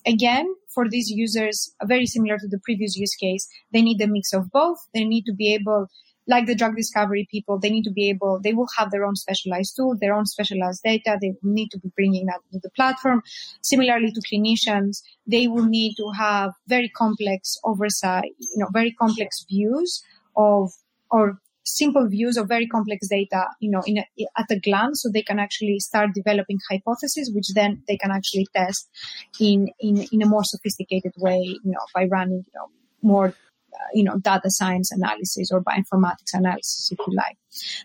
Again, 0.06 0.46
for 0.78 0.88
these 0.88 1.10
users, 1.10 1.74
very 1.86 2.06
similar 2.06 2.38
to 2.38 2.48
the 2.48 2.60
previous 2.60 2.96
use 2.96 3.16
case, 3.16 3.50
they 3.74 3.82
need 3.82 4.00
a 4.00 4.06
mix 4.06 4.32
of 4.32 4.52
both. 4.52 4.78
They 4.94 5.06
need 5.06 5.26
to 5.26 5.34
be 5.34 5.52
able 5.56 5.88
like 6.28 6.46
the 6.46 6.56
drug 6.56 6.76
discovery 6.76 7.28
people, 7.32 7.58
they 7.58 7.70
need 7.70 7.86
to 7.86 7.92
be 7.92 8.10
able, 8.10 8.40
they 8.44 8.54
will 8.54 8.68
have 8.78 8.92
their 8.92 9.06
own 9.06 9.16
specialized 9.16 9.76
tool, 9.76 9.98
their 10.00 10.14
own 10.14 10.26
specialized 10.26 10.84
data. 10.84 11.18
They 11.20 11.34
need 11.42 11.70
to 11.72 11.80
be 11.80 11.90
bringing 11.96 12.26
that 12.28 12.42
to 12.52 12.60
the 12.62 12.70
platform. 12.72 13.24
Similarly 13.62 14.12
to 14.12 14.22
clinicians, 14.22 15.02
they 15.26 15.48
will 15.48 15.66
need 15.66 15.96
to 15.96 16.12
have 16.18 16.52
very 16.68 16.90
complex 16.90 17.58
oversight, 17.64 18.32
you 18.40 18.58
know, 18.58 18.68
very 18.72 18.92
complex 18.92 19.46
views 19.50 20.04
of, 20.36 20.74
or 21.10 21.40
simple 21.68 22.08
views 22.08 22.38
of 22.38 22.48
very 22.48 22.68
complex 22.68 23.08
data, 23.08 23.46
you 23.60 23.70
know, 23.70 23.82
in 23.86 23.98
a, 23.98 24.06
at 24.38 24.46
a 24.50 24.60
glance, 24.60 25.02
so 25.02 25.10
they 25.10 25.22
can 25.22 25.40
actually 25.40 25.80
start 25.80 26.12
developing 26.14 26.60
hypotheses, 26.70 27.32
which 27.34 27.54
then 27.54 27.84
they 27.88 27.98
can 27.98 28.12
actually 28.12 28.48
test 28.56 28.90
in 29.40 29.70
in 29.80 30.06
in 30.12 30.22
a 30.22 30.26
more 30.26 30.44
sophisticated 30.44 31.14
way, 31.18 31.40
you 31.42 31.72
know, 31.72 31.86
by 31.94 32.06
running 32.06 32.44
you 32.46 32.54
know 32.56 32.68
more 33.02 33.28
uh, 33.28 33.90
you 33.94 34.04
know 34.04 34.18
data 34.20 34.50
science 34.50 34.92
analysis 34.92 35.52
or 35.52 35.62
bioinformatics 35.62 36.34
analysis, 36.34 36.90
if 36.92 37.00
you 37.06 37.14
like. 37.14 37.38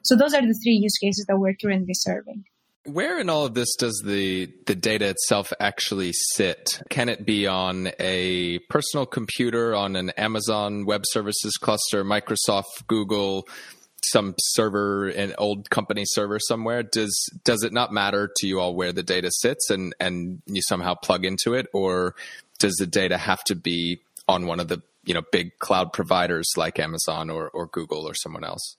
So 0.03 0.17
those 0.17 0.35
are 0.35 0.43
the 0.43 0.59
three 0.63 0.75
use 0.75 0.99
cases 0.99 1.27
that 1.27 1.39
we're 1.39 1.55
currently 1.55 1.95
serving. 1.95 2.45
Where 2.85 3.21
in 3.21 3.31
all 3.31 3.47
of 3.47 3.55
this 3.55 3.77
does 3.77 4.03
the 4.05 4.53
the 4.67 4.75
data 4.75 5.07
itself 5.07 5.53
actually 5.61 6.11
sit? 6.13 6.83
Can 6.91 7.09
it 7.09 7.25
be 7.25 7.47
on 7.47 7.93
a 8.01 8.59
personal 8.71 9.07
computer, 9.07 9.75
on 9.75 9.95
an 9.95 10.11
Amazon 10.11 10.85
Web 10.85 11.03
Services 11.07 11.57
cluster, 11.61 12.05
Microsoft, 12.05 12.87
Google, 12.89 13.47
some 14.05 14.35
server, 14.37 15.09
an 15.09 15.33
old 15.39 15.71
company 15.71 16.03
server 16.05 16.41
somewhere? 16.41 16.83
Does 16.83 17.15
does 17.45 17.63
it 17.63 17.73
not 17.73 17.93
matter 17.93 18.29
to 18.39 18.47
you 18.49 18.59
all 18.59 18.75
where 18.75 18.93
the 18.93 19.05
data 19.05 19.31
sits 19.31 19.71
and 19.71 19.95
and 20.01 20.43
you 20.47 20.63
somehow 20.63 20.95
plug 20.95 21.25
into 21.25 21.55
it, 21.55 21.69
or 21.73 22.17
does 22.59 22.75
the 22.81 22.87
data 22.87 23.17
have 23.17 23.45
to 23.45 23.55
be 23.55 24.01
on 24.27 24.47
one 24.47 24.59
of 24.59 24.67
the 24.67 24.83
you 25.05 25.15
know 25.15 25.23
big 25.31 25.57
cloud 25.61 25.93
providers 25.93 26.51
like 26.57 26.81
Amazon 26.81 27.31
or 27.31 27.49
or 27.51 27.69
Google 27.69 28.09
or 28.09 28.15
someone 28.15 28.43
else? 28.43 28.77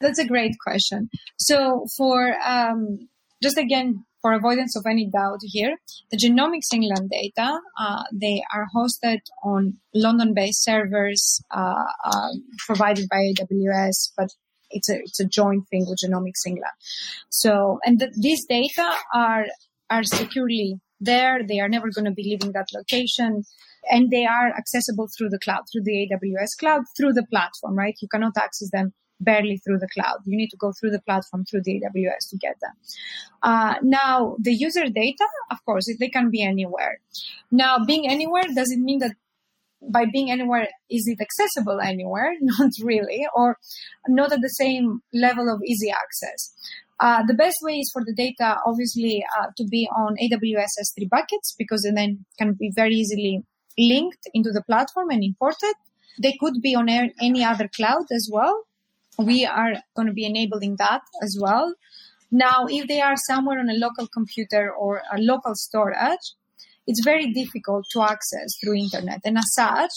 That's 0.00 0.18
a 0.18 0.26
great 0.26 0.56
question. 0.58 1.10
So 1.36 1.86
for 1.96 2.34
um, 2.44 3.08
just 3.42 3.58
again, 3.58 4.04
for 4.20 4.32
avoidance 4.32 4.76
of 4.76 4.84
any 4.86 5.10
doubt 5.10 5.40
here, 5.42 5.76
the 6.10 6.16
Genomics 6.16 6.72
England 6.72 7.10
data, 7.10 7.58
uh, 7.78 8.04
they 8.12 8.42
are 8.54 8.66
hosted 8.74 9.18
on 9.42 9.78
London-based 9.94 10.62
servers 10.62 11.42
uh, 11.50 11.84
uh, 12.04 12.28
provided 12.66 13.08
by 13.08 13.32
AWS, 13.32 14.12
but 14.16 14.28
it's 14.70 14.88
a, 14.88 14.98
it's 15.00 15.20
a 15.20 15.26
joint 15.26 15.64
thing 15.70 15.86
with 15.88 15.98
Genomics 16.04 16.46
England. 16.46 16.72
So, 17.30 17.80
and 17.84 17.98
the, 17.98 18.12
these 18.16 18.46
data 18.46 18.88
are, 19.12 19.46
are 19.90 20.04
securely 20.04 20.80
there. 21.00 21.40
They 21.46 21.58
are 21.58 21.68
never 21.68 21.90
going 21.90 22.04
to 22.04 22.12
be 22.12 22.22
leaving 22.22 22.52
that 22.52 22.68
location 22.72 23.42
and 23.90 24.10
they 24.10 24.24
are 24.24 24.56
accessible 24.56 25.08
through 25.16 25.30
the 25.30 25.38
cloud, 25.38 25.62
through 25.70 25.82
the 25.82 26.08
AWS 26.08 26.58
cloud, 26.58 26.82
through 26.96 27.12
the 27.12 27.26
platform, 27.26 27.76
right? 27.76 27.94
You 28.00 28.08
cannot 28.08 28.36
access 28.36 28.70
them 28.70 28.92
barely 29.24 29.58
through 29.58 29.78
the 29.78 29.88
cloud. 29.88 30.18
You 30.24 30.36
need 30.36 30.50
to 30.50 30.56
go 30.56 30.72
through 30.72 30.90
the 30.90 31.00
platform 31.00 31.44
through 31.44 31.62
the 31.64 31.80
AWS 31.80 32.28
to 32.30 32.36
get 32.36 32.56
them. 32.60 32.72
Uh, 33.42 33.74
now, 33.82 34.36
the 34.40 34.54
user 34.54 34.88
data, 34.88 35.26
of 35.50 35.64
course, 35.64 35.86
they 35.98 36.08
can 36.08 36.30
be 36.30 36.42
anywhere. 36.42 37.00
Now, 37.50 37.78
being 37.84 38.08
anywhere 38.08 38.44
doesn't 38.54 38.84
mean 38.84 39.00
that 39.00 39.16
by 39.90 40.04
being 40.12 40.30
anywhere, 40.30 40.68
is 40.90 41.04
it 41.06 41.20
accessible 41.20 41.80
anywhere? 41.80 42.34
Not 42.40 42.70
really, 42.82 43.26
or 43.34 43.58
not 44.08 44.32
at 44.32 44.40
the 44.40 44.48
same 44.48 45.00
level 45.12 45.52
of 45.52 45.60
easy 45.64 45.90
access. 45.90 46.52
Uh, 47.00 47.22
the 47.26 47.34
best 47.34 47.56
way 47.62 47.78
is 47.78 47.90
for 47.92 48.04
the 48.04 48.14
data, 48.14 48.58
obviously, 48.64 49.24
uh, 49.38 49.46
to 49.56 49.64
be 49.64 49.88
on 49.96 50.14
AWS 50.22 50.78
S3 50.80 51.08
buckets 51.10 51.54
because 51.58 51.88
then 51.94 52.24
can 52.38 52.52
be 52.54 52.70
very 52.74 52.94
easily 52.94 53.42
linked 53.76 54.28
into 54.34 54.52
the 54.52 54.62
platform 54.62 55.10
and 55.10 55.24
imported. 55.24 55.74
They 56.22 56.36
could 56.38 56.62
be 56.62 56.76
on 56.76 56.88
any 56.88 57.42
other 57.42 57.68
cloud 57.74 58.06
as 58.12 58.30
well 58.32 58.66
we 59.18 59.44
are 59.44 59.74
going 59.94 60.08
to 60.08 60.14
be 60.14 60.24
enabling 60.24 60.76
that 60.76 61.02
as 61.22 61.38
well. 61.40 61.74
Now, 62.30 62.66
if 62.68 62.88
they 62.88 63.00
are 63.00 63.16
somewhere 63.16 63.58
on 63.58 63.68
a 63.68 63.74
local 63.74 64.06
computer 64.06 64.72
or 64.72 65.02
a 65.12 65.18
local 65.18 65.54
storage, 65.54 66.32
it's 66.86 67.04
very 67.04 67.32
difficult 67.32 67.86
to 67.92 68.02
access 68.02 68.56
through 68.58 68.76
internet. 68.76 69.20
And 69.24 69.38
as 69.38 69.52
such, 69.54 69.92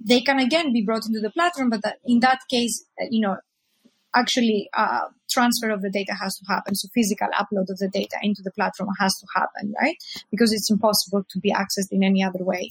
they 0.00 0.20
can 0.20 0.38
again 0.38 0.72
be 0.72 0.82
brought 0.82 1.06
into 1.06 1.20
the 1.20 1.30
platform, 1.30 1.70
but 1.70 1.98
in 2.04 2.20
that 2.20 2.40
case, 2.50 2.84
uh, 3.00 3.06
you 3.10 3.20
know, 3.20 3.36
actually 4.14 4.68
uh, 4.74 5.06
transfer 5.30 5.70
of 5.70 5.82
the 5.82 5.90
data 5.90 6.14
has 6.14 6.36
to 6.36 6.44
happen. 6.46 6.74
So 6.74 6.88
physical 6.94 7.28
upload 7.34 7.68
of 7.68 7.78
the 7.78 7.88
data 7.92 8.16
into 8.22 8.42
the 8.42 8.52
platform 8.52 8.90
has 9.00 9.14
to 9.18 9.26
happen, 9.34 9.74
right? 9.80 9.96
Because 10.30 10.52
it's 10.52 10.70
impossible 10.70 11.24
to 11.28 11.40
be 11.40 11.52
accessed 11.52 11.90
in 11.90 12.02
any 12.02 12.22
other 12.22 12.42
way. 12.44 12.70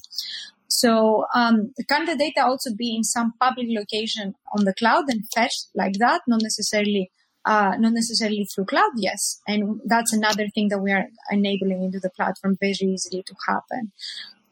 So 0.83 1.23
um, 1.33 1.71
can 1.87 2.05
the 2.05 2.17
data 2.17 2.45
also 2.45 2.71
be 2.75 2.93
in 2.93 3.05
some 3.05 3.33
public 3.39 3.67
location 3.69 4.33
on 4.53 4.65
the 4.65 4.73
cloud 4.73 5.05
and 5.07 5.21
fetched 5.33 5.67
like 5.73 5.93
that? 5.99 6.23
Not 6.27 6.41
necessarily, 6.41 7.09
uh, 7.45 7.75
not 7.79 7.93
necessarily 7.93 8.45
through 8.53 8.65
cloud. 8.65 8.91
Yes, 8.97 9.39
and 9.47 9.79
that's 9.85 10.11
another 10.11 10.47
thing 10.53 10.67
that 10.69 10.79
we 10.79 10.91
are 10.91 11.05
enabling 11.31 11.83
into 11.83 12.01
the 12.01 12.09
platform 12.09 12.57
very 12.59 12.73
easily 12.73 13.23
to 13.23 13.35
happen. 13.47 13.93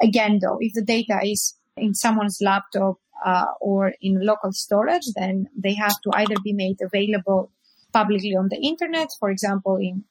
Again, 0.02 0.40
though, 0.42 0.58
if 0.62 0.72
the 0.74 0.86
data 0.86 1.20
is 1.22 1.58
in 1.76 1.94
someone's 1.94 2.38
laptop 2.42 2.96
uh, 3.26 3.48
or 3.60 3.92
in 4.00 4.26
local 4.26 4.54
storage, 4.54 5.08
then 5.18 5.48
they 5.54 5.74
have 5.74 6.00
to 6.04 6.12
either 6.14 6.36
be 6.42 6.54
made 6.54 6.78
available 6.82 7.52
publicly 7.92 8.38
on 8.38 8.48
the 8.48 8.62
internet, 8.66 9.10
for 9.20 9.30
example, 9.30 9.76
in 9.76 10.06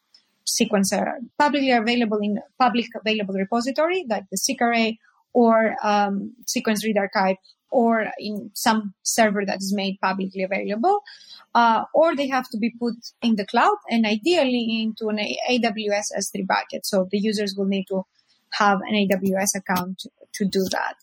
sequencer, 0.47 1.15
publicly 1.39 1.71
available 1.71 2.19
in 2.19 2.41
public 2.59 2.89
available 2.95 3.35
repository 3.35 4.05
like 4.07 4.25
the 4.31 4.37
SRA 4.37 4.99
or 5.33 5.77
um, 5.83 6.35
sequence 6.47 6.85
read 6.85 6.99
archive 6.99 7.37
or 7.71 8.07
in 8.19 8.51
some 8.55 8.95
server 9.03 9.45
that 9.47 9.59
is 9.59 9.73
made 9.75 9.99
publicly 10.03 10.43
available, 10.43 11.01
uh, 11.55 11.85
or 11.95 12.17
they 12.17 12.29
have 12.29 12.49
to 12.51 12.59
be 12.59 12.71
put 12.79 12.95
in 13.23 13.37
the 13.37 13.47
cloud 13.47 13.77
and 13.89 14.07
ideally 14.07 14.83
into 14.83 15.09
an 15.09 15.19
AWS 15.49 16.07
S3 16.19 16.47
bucket. 16.47 16.85
So 16.85 17.09
the 17.11 17.19
users 17.19 17.55
will 17.57 17.67
need 17.67 17.87
to 17.89 18.05
have 18.55 18.81
an 18.81 18.95
AWS 18.95 19.57
account 19.57 20.01
to, 20.01 20.11
to 20.35 20.45
do 20.45 20.65
that. 20.73 20.95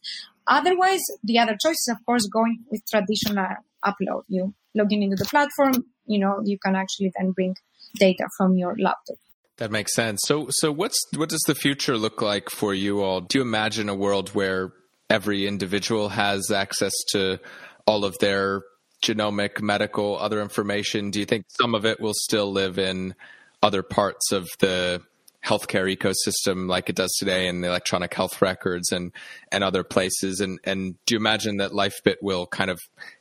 Otherwise, 0.48 1.02
the 1.24 1.40
other 1.40 1.58
choice 1.60 1.88
is, 1.88 1.94
of 1.98 2.06
course, 2.06 2.28
going 2.28 2.64
with 2.70 2.86
traditional 2.90 3.48
upload. 3.86 4.24
You 4.28 4.54
log 4.76 4.92
in 4.92 5.04
into 5.04 5.16
the 5.16 5.26
platform, 5.26 5.86
you 6.06 6.20
know, 6.20 6.42
you 6.44 6.58
can 6.58 6.76
actually 6.76 7.12
then 7.18 7.32
bring 7.32 7.56
data 8.00 8.28
from 8.38 8.58
your 8.58 8.76
laptop. 8.78 9.18
That 9.58 9.72
makes 9.72 9.96
sense. 9.96 10.22
So, 10.26 10.48
so 10.50 10.72
what's 10.72 11.04
what 11.16 11.30
does 11.30 11.44
the 11.48 11.56
future 11.56 11.98
look 11.98 12.22
like 12.22 12.50
for 12.50 12.74
you 12.74 13.02
all? 13.02 13.22
Do 13.22 13.40
you 13.40 13.42
imagine 13.42 13.90
a 13.90 13.96
world 13.96 14.30
where 14.30 14.72
every 15.10 15.48
individual 15.48 16.10
has 16.10 16.52
access 16.52 16.94
to 17.12 17.40
all 17.86 18.06
of 18.06 18.18
their 18.20 18.62
genomic, 19.04 19.62
medical, 19.62 20.18
other 20.20 20.42
information? 20.42 21.10
Do 21.10 21.20
you 21.20 21.26
think 21.26 21.46
some 21.60 21.74
of 21.74 21.86
it 21.86 22.00
will 22.00 22.14
still 22.14 22.52
live 22.52 22.78
in 22.78 23.16
other 23.64 23.82
parts 23.82 24.32
of 24.32 24.48
the 24.60 25.02
healthcare 25.46 25.94
ecosystem 25.96 26.68
like 26.68 26.90
it 26.90 26.96
does 26.96 27.14
today 27.18 27.48
in 27.48 27.62
the 27.62 27.68
electronic 27.68 28.14
health 28.14 28.42
records 28.42 28.92
and 28.92 29.12
and 29.52 29.64
other 29.64 29.84
places. 29.84 30.40
And 30.40 30.60
and 30.64 30.96
do 31.06 31.16
you 31.16 31.20
imagine 31.20 31.58
that 31.58 31.72
lifebit 31.72 32.18
will 32.22 32.48
kind 32.48 32.70
of 32.70 32.80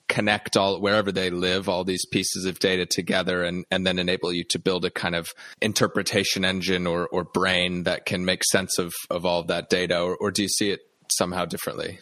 connect 0.08 0.56
all 0.56 0.80
wherever 0.80 1.12
they 1.12 1.30
live 1.30 1.68
all 1.68 1.84
these 1.84 2.06
pieces 2.06 2.44
of 2.44 2.58
data 2.58 2.86
together 2.86 3.42
and 3.42 3.64
and 3.70 3.86
then 3.86 3.98
enable 3.98 4.32
you 4.32 4.44
to 4.50 4.58
build 4.58 4.84
a 4.84 4.90
kind 4.90 5.14
of 5.14 5.28
interpretation 5.60 6.44
engine 6.44 6.86
or 6.86 7.06
or 7.08 7.24
brain 7.24 7.84
that 7.84 8.06
can 8.06 8.24
make 8.24 8.42
sense 8.44 8.78
of 8.78 8.92
of 9.10 9.24
all 9.24 9.40
of 9.40 9.48
that 9.48 9.68
data? 9.68 10.00
Or, 10.00 10.16
or 10.16 10.30
do 10.30 10.42
you 10.42 10.48
see 10.48 10.70
it 10.70 10.80
somehow 11.10 11.44
differently? 11.44 12.00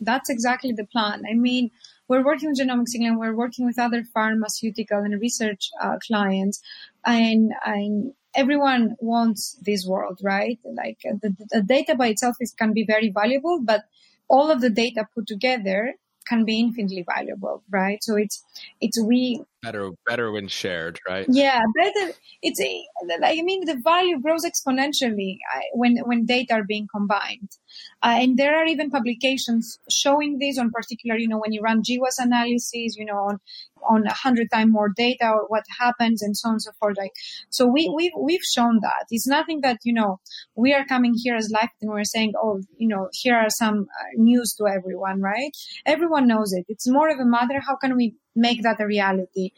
That's 0.00 0.30
exactly 0.30 0.72
the 0.72 0.86
plan. 0.86 1.22
I 1.28 1.34
mean 1.34 1.70
we're 2.08 2.24
working 2.24 2.48
with 2.48 2.58
Genomics 2.58 2.94
England, 2.94 3.18
we're 3.18 3.36
working 3.36 3.66
with 3.66 3.78
other 3.78 4.02
pharmaceutical 4.14 4.98
and 4.98 5.20
research 5.20 5.68
uh, 5.80 5.98
clients, 6.06 6.62
and, 7.04 7.52
and 7.64 8.14
everyone 8.34 8.96
wants 9.00 9.56
this 9.62 9.86
world, 9.86 10.20
right? 10.22 10.58
Like 10.64 10.98
uh, 11.08 11.14
the, 11.20 11.34
the 11.50 11.62
data 11.62 11.94
by 11.94 12.08
itself 12.08 12.36
is, 12.40 12.52
can 12.52 12.72
be 12.72 12.84
very 12.84 13.10
valuable, 13.10 13.60
but 13.62 13.84
all 14.28 14.50
of 14.50 14.60
the 14.60 14.70
data 14.70 15.06
put 15.14 15.26
together 15.26 15.94
can 16.26 16.44
be 16.44 16.60
infinitely 16.60 17.04
valuable, 17.08 17.62
right? 17.70 18.02
So 18.04 18.16
it's 18.16 18.44
it's 18.80 19.00
we 19.00 19.42
better 19.62 19.90
better 20.06 20.30
when 20.32 20.48
shared, 20.48 21.00
right? 21.08 21.26
Yeah, 21.28 21.60
better. 21.76 22.12
It's 22.42 22.60
I 22.60 23.42
mean 23.42 23.64
the 23.64 23.80
value 23.82 24.20
grows 24.20 24.44
exponentially 24.44 25.38
when 25.72 25.98
when 26.04 26.26
data 26.26 26.54
are 26.54 26.64
being 26.64 26.86
combined, 26.94 27.50
uh, 28.02 28.16
and 28.20 28.36
there 28.36 28.56
are 28.56 28.66
even 28.66 28.90
publications 28.90 29.78
showing 29.90 30.38
this 30.38 30.58
on 30.58 30.70
particular. 30.70 31.18
You 31.18 31.28
know, 31.28 31.38
when 31.38 31.52
you 31.52 31.60
run 31.62 31.82
GWAS 31.82 32.18
analysis, 32.18 32.96
you 32.96 33.04
know, 33.04 33.16
on 33.16 33.38
on 33.88 34.06
a 34.06 34.12
hundred 34.12 34.50
times 34.50 34.72
more 34.72 34.92
data 34.96 35.30
or 35.30 35.46
what 35.48 35.64
happens 35.78 36.22
and 36.22 36.36
so 36.36 36.48
on 36.48 36.54
and 36.54 36.62
so 36.62 36.72
forth. 36.80 36.96
Like, 36.96 37.12
so 37.50 37.66
we, 37.66 37.92
we've, 37.94 38.12
we've 38.18 38.42
shown 38.54 38.80
that 38.82 39.06
it's 39.10 39.26
nothing 39.26 39.60
that, 39.62 39.78
you 39.84 39.92
know, 39.92 40.20
we 40.54 40.74
are 40.74 40.84
coming 40.84 41.14
here 41.16 41.36
as 41.36 41.50
life 41.50 41.70
and 41.80 41.90
we're 41.90 42.04
saying, 42.04 42.32
oh, 42.36 42.60
you 42.76 42.88
know, 42.88 43.08
here 43.12 43.36
are 43.36 43.50
some 43.50 43.86
uh, 44.00 44.04
news 44.16 44.54
to 44.54 44.66
everyone, 44.66 45.20
right? 45.20 45.50
Everyone 45.86 46.26
knows 46.26 46.52
it. 46.52 46.64
It's 46.68 46.88
more 46.88 47.08
of 47.08 47.18
a 47.18 47.24
matter. 47.24 47.60
How 47.66 47.76
can 47.76 47.96
we 47.96 48.14
make 48.34 48.62
that 48.62 48.80
a 48.80 48.86
reality? 48.86 49.52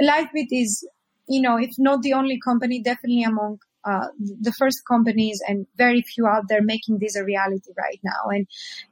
LifeBit 0.00 0.48
is, 0.50 0.86
you 1.28 1.40
know, 1.40 1.56
if 1.56 1.70
not 1.78 2.02
the 2.02 2.12
only 2.12 2.38
company, 2.40 2.82
definitely 2.82 3.22
among 3.22 3.58
uh, 3.84 4.06
the 4.18 4.52
first 4.52 4.82
companies 4.88 5.42
and 5.46 5.66
very 5.76 6.00
few 6.00 6.26
out 6.26 6.44
there 6.48 6.62
making 6.62 6.98
this 6.98 7.16
a 7.16 7.24
reality 7.24 7.70
right 7.76 8.00
now. 8.02 8.30
And, 8.30 8.46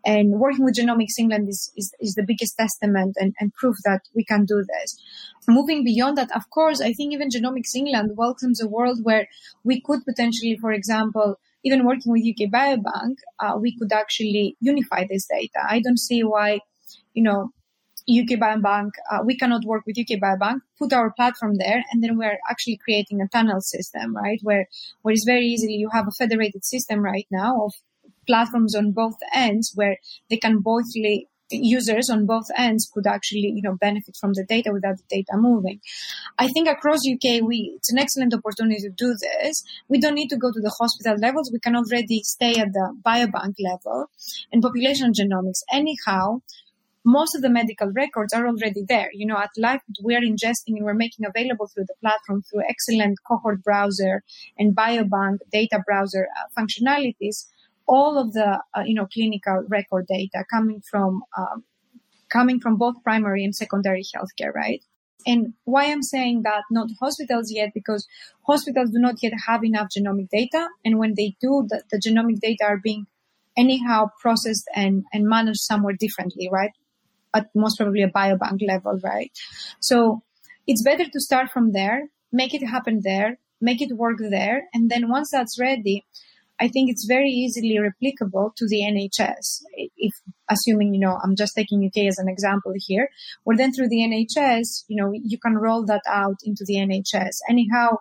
and 0.05 0.39
working 0.39 0.65
with 0.65 0.77
Genomics 0.77 1.19
England 1.19 1.49
is, 1.49 1.73
is, 1.77 1.95
is 2.01 2.15
the 2.15 2.25
biggest 2.27 2.57
testament 2.59 3.17
and, 3.19 3.35
and 3.41 3.55
proof 3.55 3.77
that 3.85 4.03
we 4.15 4.25
can 4.25 4.45
do 4.45 4.63
this. 4.63 4.97
Moving 5.49 5.83
beyond 5.83 6.19
that, 6.19 6.35
of 6.37 6.51
course, 6.51 6.81
I 6.81 6.93
think 6.93 7.13
even 7.13 7.31
Genomics 7.31 7.75
England 7.75 8.13
welcomes 8.17 8.63
a 8.63 8.69
world 8.69 9.01
where 9.03 9.29
we 9.65 9.81
could 9.81 10.05
potentially, 10.05 10.59
for 10.61 10.73
example, 10.73 11.39
even 11.65 11.87
working 11.87 12.13
with 12.13 12.23
UK 12.23 12.51
Biobank, 12.51 13.17
uh, 13.41 13.57
we 13.59 13.77
could 13.77 13.93
actually 13.93 14.57
unify 14.61 15.07
this 15.09 15.27
data. 15.27 15.65
I 15.67 15.81
don't 15.81 15.99
see 15.99 16.23
why, 16.23 16.61
you 17.15 17.23
know, 17.23 17.51
UK 18.09 18.39
Biobank, 18.39 18.91
uh, 19.11 19.19
we 19.25 19.37
cannot 19.37 19.65
work 19.65 19.85
with 19.87 19.99
UK 19.99 20.19
Biobank, 20.19 20.61
put 20.79 20.93
our 20.93 21.13
platform 21.13 21.55
there, 21.57 21.83
and 21.91 22.03
then 22.03 22.19
we're 22.19 22.39
actually 22.51 22.79
creating 22.83 23.21
a 23.21 23.29
tunnel 23.29 23.61
system, 23.61 24.15
right? 24.15 24.41
Where, 24.43 24.69
where 25.03 25.13
it's 25.13 25.25
very 25.25 25.47
easily, 25.47 25.75
you 25.75 25.91
have 25.93 26.09
a 26.09 26.13
federated 26.13 26.65
system 26.65 27.01
right 27.01 27.27
now 27.31 27.67
of 27.67 27.75
platforms 28.27 28.75
on 28.75 28.93
both 28.93 29.17
ends 29.35 29.73
where 29.75 29.97
they 30.31 30.37
can 30.37 30.61
both 30.61 30.85
users 31.51 32.09
on 32.11 32.27
both 32.27 32.47
ends 32.57 32.91
could 32.93 33.07
actually, 33.07 33.53
you 33.55 33.63
know, 33.63 33.77
benefit 33.77 34.17
from 34.19 34.33
the 34.33 34.45
data 34.45 34.71
without 34.73 34.97
the 34.97 35.05
data 35.09 35.33
moving. 35.35 35.81
I 36.39 36.49
think 36.49 36.69
across 36.69 37.01
UK, 37.07 37.43
we, 37.43 37.75
it's 37.77 37.93
an 37.93 37.99
excellent 37.99 38.35
opportunity 38.35 38.81
to 38.83 38.91
do 38.91 39.15
this. 39.21 39.63
We 39.89 40.01
don't 40.01 40.15
need 40.15 40.29
to 40.29 40.37
go 40.37 40.51
to 40.51 40.61
the 40.61 40.75
hospital 40.79 41.17
levels. 41.21 41.51
We 41.53 41.61
can 41.61 41.77
already 41.77 42.23
stay 42.25 42.59
at 42.59 42.73
the 42.73 42.97
biobank 43.05 43.55
level 43.61 44.07
and 44.51 44.63
population 44.63 45.13
genomics. 45.13 45.63
Anyhow, 45.73 46.41
most 47.05 47.35
of 47.35 47.43
the 47.43 47.51
medical 47.51 47.91
records 47.93 48.33
are 48.33 48.47
already 48.47 48.85
there. 48.89 49.11
You 49.13 49.27
know, 49.27 49.37
at 49.37 49.51
Life, 49.57 49.83
we 50.03 50.15
are 50.15 50.21
ingesting 50.21 50.77
and 50.77 50.85
we're 50.85 50.95
making 50.95 51.27
available 51.27 51.67
through 51.67 51.87
the 51.87 51.95
platform 52.01 52.43
through 52.43 52.63
excellent 52.69 53.19
cohort 53.27 53.63
browser 53.63 54.23
and 54.59 54.77
biobank 54.77 55.39
data 55.53 55.83
browser 55.85 56.29
uh, 56.39 56.61
functionalities, 56.61 57.47
all 57.87 58.19
of 58.19 58.33
the, 58.33 58.63
uh, 58.77 58.83
you 58.85 58.95
know, 58.95 59.07
clinical 59.13 59.65
record 59.69 60.07
data 60.07 60.45
coming 60.51 60.81
from, 60.89 61.23
um, 61.37 61.65
coming 62.31 62.61
from 62.61 62.77
both 62.77 63.03
primary 63.03 63.45
and 63.45 63.55
secondary 63.55 64.03
healthcare, 64.03 64.55
right? 64.55 64.83
And 65.27 65.55
why 65.65 65.85
I'm 65.85 66.03
saying 66.03 66.43
that 66.43 66.63
not 66.71 66.89
hospitals 67.01 67.51
yet, 67.51 67.71
because 67.75 68.07
hospitals 68.47 68.91
do 68.91 68.99
not 68.99 69.17
yet 69.23 69.33
have 69.47 69.65
enough 69.65 69.89
genomic 69.97 70.29
data. 70.31 70.69
And 70.85 70.99
when 70.99 71.15
they 71.17 71.37
do, 71.41 71.67
the, 71.69 71.83
the 71.91 71.99
genomic 71.99 72.41
data 72.41 72.65
are 72.65 72.79
being 72.83 73.07
anyhow 73.57 74.11
processed 74.21 74.65
and, 74.75 75.05
and 75.13 75.27
managed 75.27 75.61
somewhere 75.61 75.95
differently, 75.99 76.49
right? 76.51 76.73
At 77.35 77.49
most 77.55 77.77
probably 77.77 78.03
a 78.03 78.11
biobank 78.11 78.61
level, 78.67 78.99
right? 79.03 79.33
So 79.81 80.23
it's 80.67 80.83
better 80.83 81.05
to 81.05 81.21
start 81.21 81.51
from 81.51 81.73
there, 81.73 82.09
make 82.31 82.55
it 82.55 82.67
happen 82.67 83.01
there, 83.03 83.39
make 83.61 83.81
it 83.81 83.97
work 83.97 84.19
there. 84.19 84.65
And 84.75 84.91
then 84.91 85.09
once 85.09 85.31
that's 85.33 85.59
ready, 85.59 86.05
I 86.61 86.69
think 86.69 86.91
it's 86.91 87.07
very 87.07 87.31
easily 87.31 87.77
replicable 87.77 88.55
to 88.55 88.67
the 88.69 88.83
NHS. 88.83 89.63
If 89.97 90.13
assuming, 90.49 90.95
you 90.95 91.01
know, 91.01 91.19
I'm 91.23 91.35
just 91.35 91.55
taking 91.57 91.85
UK 91.85 92.07
as 92.07 92.19
an 92.19 92.29
example 92.29 92.73
here, 92.77 93.09
where 93.43 93.57
then 93.57 93.73
through 93.73 93.89
the 93.89 93.99
NHS, 93.99 94.85
you 94.87 94.97
know, 94.97 95.11
you 95.13 95.39
can 95.39 95.55
roll 95.55 95.85
that 95.87 96.03
out 96.07 96.37
into 96.45 96.65
the 96.65 96.75
NHS. 96.75 97.33
Anyhow, 97.49 97.97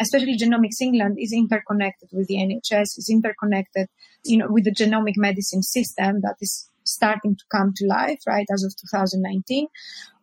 especially 0.00 0.38
Genomics 0.38 0.80
England 0.80 1.18
is 1.20 1.32
interconnected 1.32 2.08
with 2.12 2.26
the 2.28 2.36
NHS, 2.36 2.96
is 2.96 3.08
interconnected, 3.10 3.88
you 4.24 4.38
know, 4.38 4.46
with 4.48 4.64
the 4.64 4.74
genomic 4.74 5.16
medicine 5.16 5.62
system 5.62 6.22
that 6.22 6.36
is 6.40 6.69
starting 6.90 7.36
to 7.36 7.44
come 7.50 7.72
to 7.76 7.86
life, 7.86 8.20
right, 8.26 8.46
as 8.52 8.64
of 8.64 8.74
2019. 8.76 9.66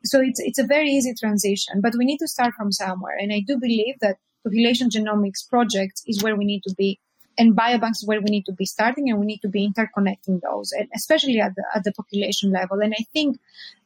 So 0.04 0.22
it's, 0.22 0.40
it's 0.40 0.60
a 0.60 0.66
very 0.66 0.90
easy 0.90 1.14
transition, 1.14 1.82
but 1.82 1.94
we 1.98 2.06
need 2.06 2.20
to 2.20 2.28
start 2.28 2.54
from 2.56 2.72
somewhere. 2.72 3.18
And 3.20 3.34
I 3.34 3.42
do 3.46 3.58
believe 3.60 3.96
that 4.02 4.18
population 4.44 4.90
genomics 4.90 5.48
projects 5.50 6.04
is 6.08 6.24
where 6.24 6.36
we 6.36 6.46
need 6.46 6.64
to 6.68 6.76
be 6.76 7.00
and 7.38 7.56
biobanks 7.56 7.98
is 7.98 8.08
where 8.08 8.22
we 8.22 8.32
need 8.32 8.46
to 8.46 8.52
be 8.52 8.66
starting 8.66 9.10
and 9.10 9.20
we 9.20 9.26
need 9.26 9.42
to 9.42 9.48
be 9.48 9.70
interconnecting 9.70 10.42
those, 10.42 10.72
and 10.72 10.90
especially 10.96 11.40
at 11.40 11.56
the, 11.56 11.64
at 11.76 11.84
the 11.84 11.92
population 11.92 12.52
level. 12.52 12.80
And 12.80 12.94
I 12.98 13.04
think 13.14 13.38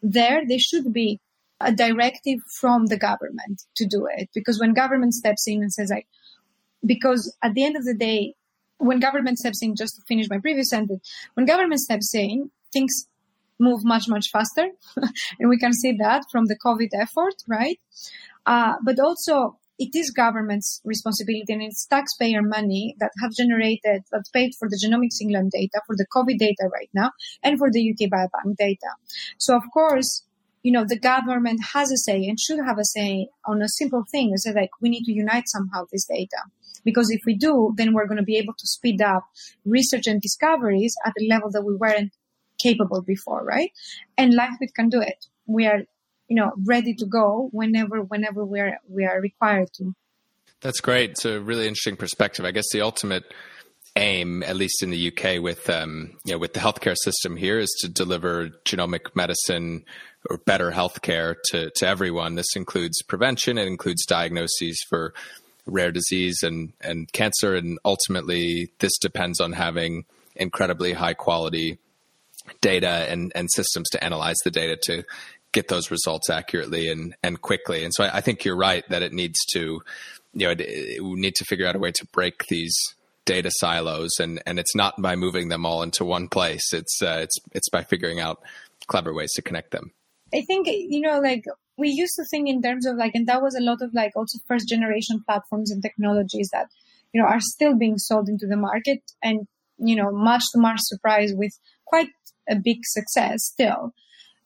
there, 0.01 0.43
there 0.47 0.59
should 0.59 0.93
be 0.93 1.19
a 1.59 1.71
directive 1.71 2.39
from 2.59 2.87
the 2.87 2.97
government 2.97 3.63
to 3.75 3.85
do 3.85 4.07
it 4.11 4.29
because 4.33 4.59
when 4.59 4.73
government 4.73 5.13
steps 5.13 5.47
in 5.47 5.61
and 5.61 5.71
says 5.71 5.89
like, 5.89 6.07
because 6.85 7.35
at 7.43 7.53
the 7.53 7.63
end 7.63 7.75
of 7.75 7.85
the 7.85 7.93
day, 7.93 8.33
when 8.77 8.99
government 8.99 9.37
steps 9.37 9.61
in, 9.61 9.75
just 9.75 9.95
to 9.97 10.01
finish 10.07 10.27
my 10.29 10.39
previous 10.39 10.69
sentence, 10.69 11.07
when 11.35 11.45
government 11.45 11.81
steps 11.81 12.15
in, 12.15 12.49
things 12.73 13.07
move 13.59 13.81
much, 13.83 14.05
much 14.07 14.29
faster. 14.31 14.67
and 15.39 15.49
we 15.49 15.57
can 15.57 15.73
see 15.73 15.95
that 15.99 16.23
from 16.31 16.45
the 16.45 16.57
COVID 16.57 16.89
effort, 16.99 17.35
right? 17.47 17.79
Uh, 18.45 18.73
but 18.83 18.99
also 18.99 19.57
it 19.77 19.95
is 19.95 20.11
government's 20.11 20.81
responsibility 20.83 21.51
and 21.53 21.63
it's 21.63 21.85
taxpayer 21.87 22.41
money 22.41 22.95
that 22.99 23.11
have 23.21 23.31
generated, 23.31 24.03
that 24.11 24.23
paid 24.33 24.51
for 24.59 24.69
the 24.69 24.79
Genomics 24.83 25.21
England 25.21 25.51
data, 25.51 25.81
for 25.87 25.95
the 25.95 26.05
COVID 26.15 26.37
data 26.37 26.69
right 26.71 26.89
now, 26.93 27.11
and 27.41 27.57
for 27.57 27.71
the 27.71 27.91
UK 27.91 28.09
Biobank 28.09 28.57
data. 28.57 28.91
So 29.37 29.55
of 29.55 29.63
course, 29.73 30.23
you 30.63 30.71
know, 30.71 30.85
the 30.87 30.99
government 30.99 31.61
has 31.73 31.91
a 31.91 31.97
say 31.97 32.25
and 32.25 32.39
should 32.39 32.59
have 32.63 32.77
a 32.77 32.85
say 32.85 33.29
on 33.47 33.63
a 33.63 33.69
simple 33.69 34.03
thing. 34.11 34.31
Is 34.33 34.47
like 34.55 34.69
we 34.79 34.89
need 34.89 35.05
to 35.05 35.11
unite 35.11 35.45
somehow 35.47 35.85
this 35.91 36.05
data. 36.05 36.37
Because 36.85 37.09
if 37.09 37.21
we 37.25 37.35
do, 37.35 37.73
then 37.75 37.93
we're 37.93 38.07
going 38.07 38.17
to 38.17 38.23
be 38.23 38.37
able 38.37 38.53
to 38.57 38.67
speed 38.67 39.01
up 39.01 39.23
research 39.65 40.07
and 40.07 40.21
discoveries 40.21 40.95
at 41.05 41.13
a 41.19 41.27
level 41.27 41.49
that 41.51 41.63
we 41.63 41.75
weren't 41.75 42.11
capable 42.61 43.01
before, 43.01 43.43
right? 43.43 43.71
And 44.17 44.33
LifeBit 44.33 44.73
can 44.75 44.89
do 44.89 45.01
it. 45.01 45.25
We 45.45 45.67
are, 45.67 45.81
you 46.27 46.35
know, 46.35 46.51
ready 46.65 46.93
to 46.95 47.05
go 47.05 47.49
whenever, 47.51 48.01
whenever 48.01 48.45
we 48.45 48.59
are, 48.59 48.77
we 48.87 49.05
are 49.05 49.19
required 49.19 49.73
to. 49.75 49.93
That's 50.61 50.79
great. 50.79 51.11
It's 51.11 51.25
a 51.25 51.39
really 51.39 51.67
interesting 51.67 51.97
perspective. 51.97 52.45
I 52.45 52.51
guess 52.51 52.69
the 52.71 52.81
ultimate 52.81 53.23
aim, 53.95 54.43
at 54.43 54.55
least 54.55 54.83
in 54.83 54.89
the 54.89 55.11
UK, 55.11 55.41
with 55.41 55.69
um, 55.69 56.17
you 56.23 56.33
know, 56.33 56.39
with 56.39 56.53
the 56.53 56.59
healthcare 56.59 56.95
system 56.95 57.35
here, 57.35 57.59
is 57.59 57.75
to 57.81 57.89
deliver 57.89 58.49
genomic 58.65 59.15
medicine 59.15 59.83
or 60.29 60.37
better 60.37 60.71
healthcare 60.71 61.35
to 61.45 61.71
to 61.71 61.87
everyone. 61.87 62.35
This 62.35 62.55
includes 62.55 63.01
prevention. 63.01 63.57
It 63.57 63.67
includes 63.67 64.05
diagnoses 64.05 64.83
for 64.87 65.13
rare 65.65 65.91
disease 65.91 66.43
and 66.43 66.73
and 66.81 67.11
cancer, 67.11 67.55
and 67.55 67.79
ultimately, 67.83 68.71
this 68.79 68.97
depends 68.99 69.39
on 69.39 69.53
having 69.53 70.05
incredibly 70.35 70.93
high 70.93 71.13
quality 71.13 71.77
data 72.61 73.07
and, 73.09 73.31
and 73.35 73.49
systems 73.51 73.89
to 73.89 74.03
analyze 74.03 74.37
the 74.43 74.51
data 74.51 74.77
to 74.83 75.03
get 75.51 75.67
those 75.67 75.91
results 75.91 76.29
accurately 76.29 76.89
and, 76.89 77.15
and 77.23 77.41
quickly. 77.41 77.83
And 77.83 77.93
so 77.93 78.05
I, 78.05 78.17
I 78.17 78.21
think 78.21 78.45
you're 78.45 78.57
right 78.57 78.87
that 78.89 79.01
it 79.01 79.13
needs 79.13 79.43
to, 79.53 79.81
you 80.33 80.47
know, 80.47 80.55
we 80.57 81.19
need 81.19 81.35
to 81.35 81.45
figure 81.45 81.67
out 81.67 81.75
a 81.75 81.79
way 81.79 81.91
to 81.91 82.05
break 82.13 82.45
these 82.47 82.75
data 83.25 83.51
silos 83.53 84.11
and, 84.19 84.41
and 84.45 84.59
it's 84.59 84.75
not 84.75 84.99
by 85.01 85.15
moving 85.15 85.49
them 85.49 85.65
all 85.65 85.83
into 85.83 86.05
one 86.05 86.27
place. 86.27 86.73
It's, 86.73 87.01
uh, 87.01 87.19
it's, 87.21 87.37
it's 87.51 87.69
by 87.69 87.83
figuring 87.83 88.19
out 88.19 88.41
clever 88.87 89.13
ways 89.13 89.31
to 89.35 89.41
connect 89.41 89.71
them. 89.71 89.91
I 90.33 90.41
think, 90.41 90.67
you 90.67 91.01
know, 91.01 91.19
like 91.19 91.43
we 91.77 91.89
used 91.89 92.15
to 92.15 92.23
think 92.31 92.47
in 92.47 92.61
terms 92.61 92.85
of 92.85 92.95
like, 92.95 93.11
and 93.13 93.27
that 93.27 93.41
was 93.41 93.55
a 93.55 93.61
lot 93.61 93.81
of 93.81 93.93
like 93.93 94.13
also 94.15 94.39
first 94.47 94.69
generation 94.69 95.21
platforms 95.25 95.71
and 95.71 95.81
technologies 95.81 96.49
that, 96.53 96.67
you 97.13 97.21
know, 97.21 97.27
are 97.27 97.41
still 97.41 97.75
being 97.75 97.97
sold 97.97 98.29
into 98.29 98.47
the 98.47 98.55
market 98.55 99.01
and, 99.21 99.45
you 99.77 99.95
know, 99.95 100.11
much 100.11 100.43
to 100.53 100.59
much 100.59 100.79
surprise 100.81 101.33
with 101.35 101.51
quite 101.85 102.07
a 102.49 102.55
big 102.55 102.79
success 102.83 103.45
still. 103.45 103.93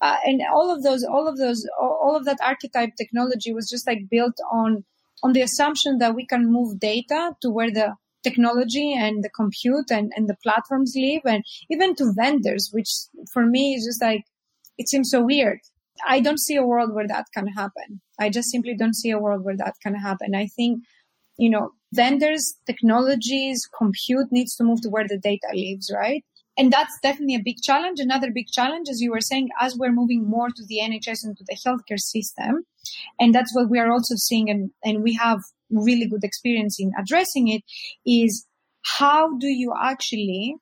Uh, 0.02 0.18
and 0.26 0.42
all 0.54 0.74
of 0.76 0.84
those, 0.84 1.04
all 1.04 1.28
of 1.28 1.38
those, 1.38 1.66
all 1.80 2.16
of 2.16 2.26
that 2.26 2.38
archetype 2.44 2.96
technology 2.98 3.54
was 3.54 3.70
just 3.70 3.88
like 3.88 4.10
built 4.10 4.38
on 4.52 4.84
on 5.24 5.34
the 5.34 5.42
assumption 5.42 5.98
that 6.00 6.14
we 6.14 6.26
can 6.26 6.52
move 6.52 6.80
data 6.80 7.32
to 7.42 7.50
where 7.50 7.72
the 7.72 7.96
technology 8.24 8.94
and 8.94 9.24
the 9.24 9.30
compute 9.30 9.90
and, 9.90 10.12
and 10.16 10.28
the 10.28 10.38
platforms 10.44 10.94
live 10.96 11.22
and 11.26 11.44
even 11.70 11.96
to 11.96 12.12
vendors, 12.16 12.70
which 12.74 12.90
for 13.32 13.46
me 13.46 13.76
is 13.76 13.86
just 13.86 14.02
like, 14.02 14.24
it 14.78 14.90
seems 14.90 15.10
so 15.10 15.24
weird. 15.24 15.60
I 16.06 16.20
don't 16.20 16.40
see 16.40 16.56
a 16.56 16.66
world 16.66 16.94
where 16.94 17.08
that 17.08 17.28
can 17.34 17.48
happen. 17.48 18.02
I 18.20 18.30
just 18.30 18.52
simply 18.52 18.76
don't 18.76 18.96
see 18.96 19.12
a 19.12 19.20
world 19.20 19.46
where 19.46 19.58
that 19.58 19.76
can 19.82 19.96
happen. 19.96 20.36
I 20.36 20.48
think, 20.48 20.84
you 21.38 21.50
know, 21.50 21.72
vendors, 21.94 22.56
technologies, 22.66 23.62
compute 23.78 24.32
needs 24.32 24.56
to 24.58 24.64
move 24.64 24.82
to 24.82 24.90
where 24.90 25.08
the 25.08 25.18
data 25.18 25.48
lives, 25.54 25.92
right? 25.94 26.26
And 26.58 26.72
that's 26.72 26.98
definitely 27.02 27.36
a 27.36 27.44
big 27.44 27.58
challenge. 27.62 28.00
Another 28.00 28.32
big 28.32 28.48
challenge, 28.48 28.88
as 28.90 29.02
you 29.02 29.12
were 29.12 29.22
saying, 29.22 29.50
as 29.60 29.76
we're 29.78 29.92
moving 29.92 30.30
more 30.30 30.48
to 30.48 30.66
the 30.68 30.80
NHS 30.82 31.24
and 31.24 31.38
to 31.38 31.44
the 31.48 31.58
healthcare 31.66 32.00
system. 32.00 32.66
And 33.20 33.34
that's 33.34 33.54
what 33.54 33.70
we 33.70 33.80
are 33.80 33.92
also 33.92 34.16
seeing. 34.16 34.50
And, 34.50 34.72
and 34.84 35.04
we 35.04 35.16
have 35.16 35.40
really 35.70 36.08
good 36.08 36.24
experience 36.24 36.80
in 36.80 36.92
addressing 37.00 37.50
it 37.50 37.64
is 38.06 38.48
how 38.84 39.38
do 39.38 39.48
you 39.48 39.74
actually 39.82 40.56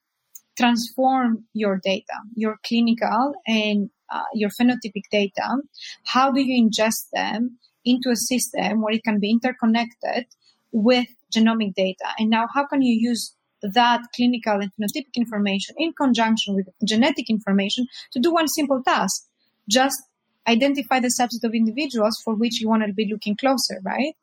transform 0.58 1.46
your 1.54 1.80
data, 1.84 2.14
your 2.36 2.58
clinical 2.66 3.34
and 3.48 3.90
uh, 4.12 4.24
your 4.34 4.50
phenotypic 4.50 5.04
data? 5.12 5.58
How 6.06 6.32
do 6.32 6.42
you 6.42 6.64
ingest 6.64 7.10
them 7.12 7.58
into 7.86 8.10
a 8.10 8.16
system 8.16 8.82
where 8.82 8.94
it 8.94 9.04
can 9.04 9.20
be 9.20 9.32
interconnected 9.32 10.26
with 10.72 11.08
genomic 11.36 11.74
data? 11.76 12.06
And 12.18 12.30
now 12.30 12.48
how 12.54 12.66
can 12.66 12.82
you 12.82 12.94
use 12.94 13.36
that 13.74 14.02
clinical 14.16 14.54
and 14.54 14.72
phenotypic 14.74 15.14
information 15.16 15.76
in 15.78 15.94
conjunction 15.94 16.56
with 16.56 16.70
genetic 16.84 17.30
information 17.30 17.88
to 18.12 18.20
do 18.20 18.32
one 18.32 18.48
simple 18.48 18.82
task. 18.84 19.26
Just 19.70 20.02
identify 20.48 21.00
the 21.00 21.14
subset 21.20 21.44
of 21.44 21.54
individuals 21.54 22.22
for 22.24 22.36
which 22.36 22.60
you 22.60 22.68
want 22.68 22.86
to 22.86 22.94
be 22.94 23.10
looking 23.10 23.36
closer, 23.36 23.80
right? 23.84 24.16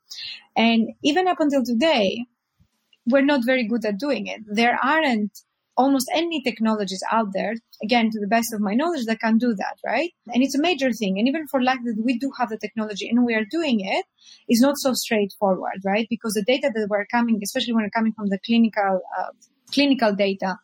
And 0.56 0.90
even 1.02 1.26
up 1.26 1.40
until 1.40 1.64
today, 1.64 2.26
we're 3.06 3.24
not 3.24 3.44
very 3.44 3.66
good 3.66 3.84
at 3.84 3.98
doing 3.98 4.26
it. 4.26 4.42
There 4.46 4.78
aren't 4.82 5.32
almost 5.80 6.10
any 6.14 6.42
technologies 6.42 7.02
out 7.10 7.28
there, 7.32 7.54
again, 7.82 8.10
to 8.10 8.20
the 8.20 8.26
best 8.26 8.52
of 8.52 8.60
my 8.60 8.74
knowledge, 8.74 9.06
that 9.06 9.20
can 9.20 9.38
do 9.38 9.54
that, 9.54 9.76
right? 9.84 10.10
And 10.32 10.42
it's 10.42 10.54
a 10.54 10.60
major 10.60 10.92
thing. 10.92 11.18
And 11.18 11.26
even 11.26 11.46
for 11.46 11.62
lack 11.62 11.78
that 11.84 12.02
we 12.04 12.18
do 12.18 12.30
have 12.38 12.50
the 12.50 12.58
technology 12.58 13.08
and 13.08 13.24
we 13.24 13.34
are 13.34 13.46
doing 13.50 13.80
it, 13.80 14.04
is 14.48 14.60
not 14.60 14.76
so 14.76 14.92
straightforward, 14.92 15.80
right? 15.84 16.06
Because 16.10 16.34
the 16.34 16.44
data 16.44 16.70
that 16.74 16.88
we're 16.90 17.06
coming, 17.06 17.40
especially 17.42 17.72
when 17.72 17.84
we're 17.84 17.98
coming 17.98 18.12
from 18.12 18.28
the 18.28 18.38
clinical, 18.44 19.00
uh, 19.18 19.32
clinical 19.72 20.14
data, 20.14 20.58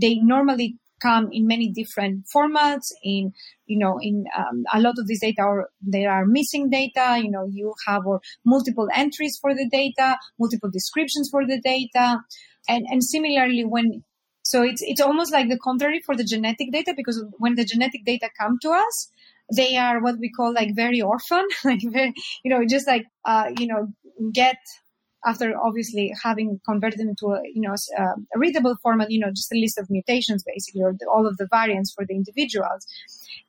they 0.00 0.14
normally 0.14 0.78
come 1.02 1.28
in 1.32 1.46
many 1.46 1.68
different 1.68 2.24
formats 2.34 2.86
in 3.02 3.32
you 3.66 3.78
know 3.78 3.98
in 4.00 4.24
um, 4.38 4.62
a 4.72 4.80
lot 4.80 4.94
of 4.98 5.08
these 5.08 5.20
data 5.20 5.42
or 5.42 5.68
there 5.80 6.10
are 6.10 6.24
missing 6.24 6.70
data 6.70 7.20
you 7.20 7.30
know 7.30 7.44
you 7.50 7.74
have 7.86 8.06
or 8.06 8.20
multiple 8.44 8.88
entries 8.94 9.36
for 9.42 9.52
the 9.52 9.68
data 9.68 10.16
multiple 10.38 10.70
descriptions 10.70 11.28
for 11.28 11.44
the 11.44 11.60
data 11.60 12.20
and 12.68 12.86
and 12.88 13.02
similarly 13.02 13.64
when 13.64 14.04
so 14.42 14.62
it's 14.62 14.82
it's 14.82 15.00
almost 15.00 15.32
like 15.32 15.48
the 15.48 15.58
contrary 15.58 16.00
for 16.04 16.16
the 16.16 16.24
genetic 16.24 16.72
data 16.72 16.94
because 16.96 17.24
when 17.38 17.54
the 17.54 17.64
genetic 17.64 18.04
data 18.04 18.28
come 18.38 18.58
to 18.62 18.70
us, 18.70 19.10
they 19.56 19.76
are 19.76 20.02
what 20.02 20.18
we 20.18 20.30
call 20.30 20.52
like 20.52 20.74
very 20.74 21.00
orphan, 21.00 21.46
like 21.64 21.80
very, 21.84 22.12
you 22.44 22.50
know, 22.50 22.64
just 22.66 22.86
like 22.86 23.06
uh, 23.24 23.50
you 23.58 23.66
know, 23.66 23.88
get 24.32 24.56
after 25.24 25.54
obviously 25.56 26.12
having 26.22 26.60
converted 26.66 26.98
them 26.98 27.08
into 27.08 27.26
a 27.26 27.40
you 27.54 27.60
know 27.60 27.74
uh, 27.98 28.14
a 28.34 28.38
readable 28.38 28.76
format, 28.82 29.10
you 29.10 29.20
know, 29.20 29.30
just 29.30 29.52
a 29.52 29.58
list 29.58 29.78
of 29.78 29.88
mutations 29.90 30.42
basically, 30.44 30.82
or 30.82 30.92
the, 30.98 31.06
all 31.06 31.26
of 31.26 31.36
the 31.36 31.46
variants 31.50 31.92
for 31.94 32.04
the 32.04 32.14
individuals, 32.14 32.86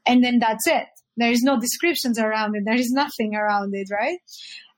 and 0.06 0.24
then 0.24 0.40
that's 0.40 0.68
it. 0.68 0.88
There 1.18 1.32
is 1.32 1.42
no 1.42 1.60
descriptions 1.60 2.20
around 2.20 2.56
it. 2.56 2.64
There 2.66 2.76
is 2.76 2.92
nothing 2.92 3.36
around 3.36 3.74
it, 3.76 3.90
right? 3.92 4.20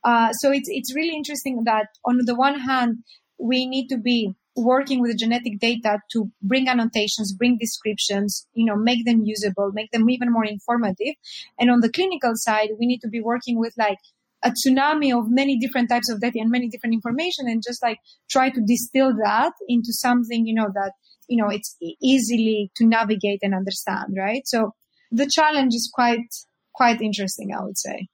Uh, 0.04 0.32
so 0.34 0.52
it's 0.52 0.70
it's 0.70 0.96
really 0.96 1.16
interesting 1.16 1.64
that 1.66 1.88
on 2.06 2.20
the 2.26 2.36
one 2.36 2.60
hand 2.60 3.04
we 3.38 3.66
need 3.66 3.88
to 3.88 3.98
be 3.98 4.34
working 4.56 5.02
with 5.02 5.12
the 5.12 5.18
genetic 5.18 5.60
data 5.60 6.00
to 6.12 6.32
bring 6.42 6.68
annotations, 6.70 7.34
bring 7.34 7.58
descriptions, 7.58 8.48
you 8.54 8.66
know, 8.66 8.76
make 8.76 9.06
them 9.06 9.22
usable, 9.24 9.72
make 9.74 9.92
them 9.92 10.10
even 10.10 10.32
more 10.32 10.46
informative. 10.46 11.16
And 11.60 11.70
on 11.70 11.82
the 11.82 11.92
clinical 11.92 12.32
side, 12.36 12.70
we 12.80 12.86
need 12.86 13.00
to 13.00 13.10
be 13.10 13.22
working 13.22 13.60
with 13.60 13.74
like 13.78 13.98
a 14.44 14.52
tsunami 14.52 15.18
of 15.18 15.26
many 15.30 15.58
different 15.58 15.90
types 15.90 16.10
of 16.10 16.22
data 16.22 16.40
and 16.40 16.52
many 16.52 16.70
different 16.70 16.94
information 16.94 17.48
and 17.48 17.64
just 17.66 17.82
like 17.84 17.98
try 18.30 18.50
to 18.50 18.62
distill 18.66 19.14
that 19.24 19.54
into 19.68 19.92
something, 19.92 20.46
you 20.46 20.54
know, 20.54 20.70
that, 20.74 20.94
you 21.28 21.42
know, 21.42 21.50
it's 21.50 21.76
easily 22.02 22.72
to 22.76 22.86
navigate 22.86 23.40
and 23.42 23.56
understand, 23.56 24.16
right? 24.18 24.44
So 24.46 24.74
the 25.12 25.28
challenge 25.28 25.74
is 25.74 25.92
quite, 25.94 26.28
quite 26.74 27.02
interesting, 27.02 27.54
I 27.54 27.64
would 27.64 27.78
say. 27.78 28.08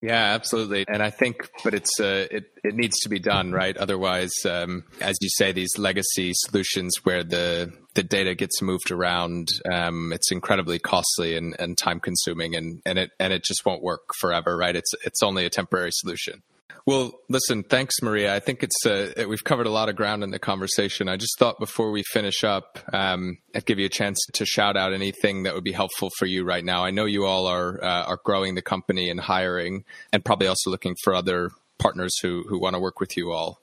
Yeah, 0.00 0.34
absolutely. 0.34 0.84
And 0.86 1.02
I 1.02 1.10
think, 1.10 1.48
but 1.64 1.74
it's 1.74 1.98
uh, 1.98 2.28
it 2.30 2.44
it 2.62 2.74
needs 2.76 3.00
to 3.00 3.08
be 3.08 3.18
done 3.18 3.50
right. 3.50 3.76
Otherwise, 3.76 4.32
um, 4.44 4.84
as 5.00 5.16
you 5.20 5.28
say, 5.28 5.50
these 5.50 5.76
legacy 5.76 6.32
solutions 6.34 6.94
where 7.02 7.24
the 7.24 7.72
the 7.94 8.04
data 8.04 8.36
gets 8.36 8.62
moved 8.62 8.92
around, 8.92 9.48
um, 9.70 10.12
it's 10.12 10.30
incredibly 10.30 10.78
costly 10.78 11.36
and, 11.36 11.56
and 11.58 11.76
time 11.76 11.98
consuming, 11.98 12.54
and 12.54 12.80
and 12.86 12.96
it 12.96 13.10
and 13.18 13.32
it 13.32 13.42
just 13.42 13.66
won't 13.66 13.82
work 13.82 14.02
forever, 14.20 14.56
right? 14.56 14.76
It's 14.76 14.92
it's 15.04 15.22
only 15.22 15.44
a 15.44 15.50
temporary 15.50 15.90
solution. 15.92 16.42
Well, 16.88 17.12
listen, 17.28 17.64
thanks, 17.64 17.96
Maria. 18.02 18.34
I 18.34 18.40
think 18.40 18.62
it's 18.62 18.86
uh, 18.86 19.26
we've 19.28 19.44
covered 19.44 19.66
a 19.66 19.70
lot 19.70 19.90
of 19.90 19.96
ground 19.96 20.24
in 20.24 20.30
the 20.30 20.38
conversation. 20.38 21.08
I 21.08 21.16
just 21.16 21.38
thought 21.38 21.58
before 21.58 21.90
we 21.90 22.02
finish 22.02 22.44
up, 22.44 22.78
um, 22.92 23.36
I'd 23.54 23.66
give 23.66 23.78
you 23.78 23.84
a 23.84 23.90
chance 23.90 24.18
to 24.32 24.46
shout 24.46 24.76
out 24.76 24.94
anything 24.94 25.42
that 25.42 25.54
would 25.54 25.64
be 25.64 25.72
helpful 25.72 26.10
for 26.16 26.24
you 26.24 26.44
right 26.44 26.64
now. 26.64 26.84
I 26.84 26.90
know 26.90 27.04
you 27.04 27.26
all 27.26 27.46
are 27.46 27.82
uh, 27.84 28.04
are 28.04 28.20
growing 28.24 28.54
the 28.54 28.62
company 28.62 29.10
and 29.10 29.20
hiring, 29.20 29.84
and 30.14 30.24
probably 30.24 30.46
also 30.46 30.70
looking 30.70 30.96
for 31.02 31.14
other 31.14 31.50
partners 31.78 32.14
who 32.22 32.44
who 32.48 32.58
want 32.58 32.74
to 32.74 32.80
work 32.80 33.00
with 33.00 33.18
you 33.18 33.32
all. 33.32 33.60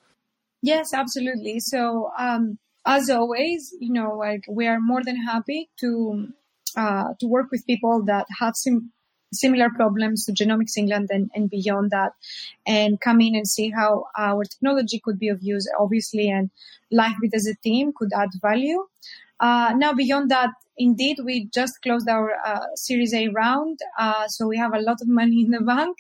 Yes, 0.62 0.94
absolutely. 0.94 1.60
So, 1.60 2.12
um, 2.20 2.60
as 2.86 3.10
always, 3.10 3.74
you 3.80 3.92
know, 3.92 4.16
like 4.16 4.44
we 4.48 4.68
are 4.68 4.80
more 4.80 5.04
than 5.04 5.16
happy 5.16 5.70
to 5.80 6.28
uh, 6.78 7.14
to 7.20 7.28
work 7.28 7.48
with 7.52 7.66
people 7.66 8.04
that 8.06 8.28
have 8.40 8.54
some 8.56 8.92
similar 9.36 9.70
problems 9.70 10.26
to 10.26 10.32
Genomics 10.32 10.78
England 10.78 11.10
and, 11.12 11.30
and 11.36 11.50
beyond 11.50 11.92
that, 11.92 12.14
and 12.66 13.00
come 13.02 13.22
in 13.22 13.36
and 13.36 13.48
see 13.48 13.70
how 13.70 14.06
our 14.18 14.44
technology 14.44 15.00
could 15.04 15.20
be 15.20 15.30
of 15.30 15.42
use, 15.42 15.70
obviously, 15.80 16.30
and 16.30 16.50
like 16.92 17.14
LifeBit 17.14 17.34
as 17.34 17.48
a 17.48 17.56
team 17.56 17.94
could 17.96 18.12
add 18.14 18.30
value. 18.42 18.86
Uh, 19.40 19.74
now, 19.76 19.94
beyond 19.94 20.32
that, 20.32 20.52
indeed, 20.78 21.18
we 21.24 21.50
just 21.54 21.82
closed 21.82 22.08
our 22.08 22.34
uh, 22.46 22.66
Series 22.76 23.14
A 23.14 23.28
round, 23.30 23.80
uh, 24.00 24.28
so 24.28 24.48
we 24.48 24.58
have 24.58 24.74
a 24.74 24.80
lot 24.80 25.02
of 25.02 25.08
money 25.08 25.42
in 25.42 25.52
the 25.52 25.60
bank, 25.60 25.98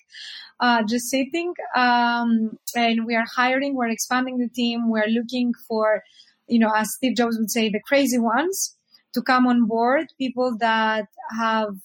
uh, 0.61 0.83
just 0.83 1.09
sitting, 1.09 1.53
um, 1.75 2.57
and 2.75 3.05
we 3.05 3.13
are 3.13 3.25
hiring. 3.35 3.75
We're 3.75 3.89
expanding 3.89 4.37
the 4.37 4.47
team. 4.47 4.89
We're 4.89 5.07
looking 5.07 5.53
for, 5.67 6.01
you 6.47 6.59
know, 6.59 6.71
as 6.73 6.93
Steve 6.93 7.17
Jobs 7.17 7.37
would 7.37 7.51
say, 7.51 7.69
the 7.69 7.81
crazy 7.81 8.19
ones 8.19 8.75
to 9.13 9.21
come 9.21 9.47
on 9.47 9.65
board. 9.65 10.07
People 10.17 10.57
that 10.59 11.07
have 11.37 11.75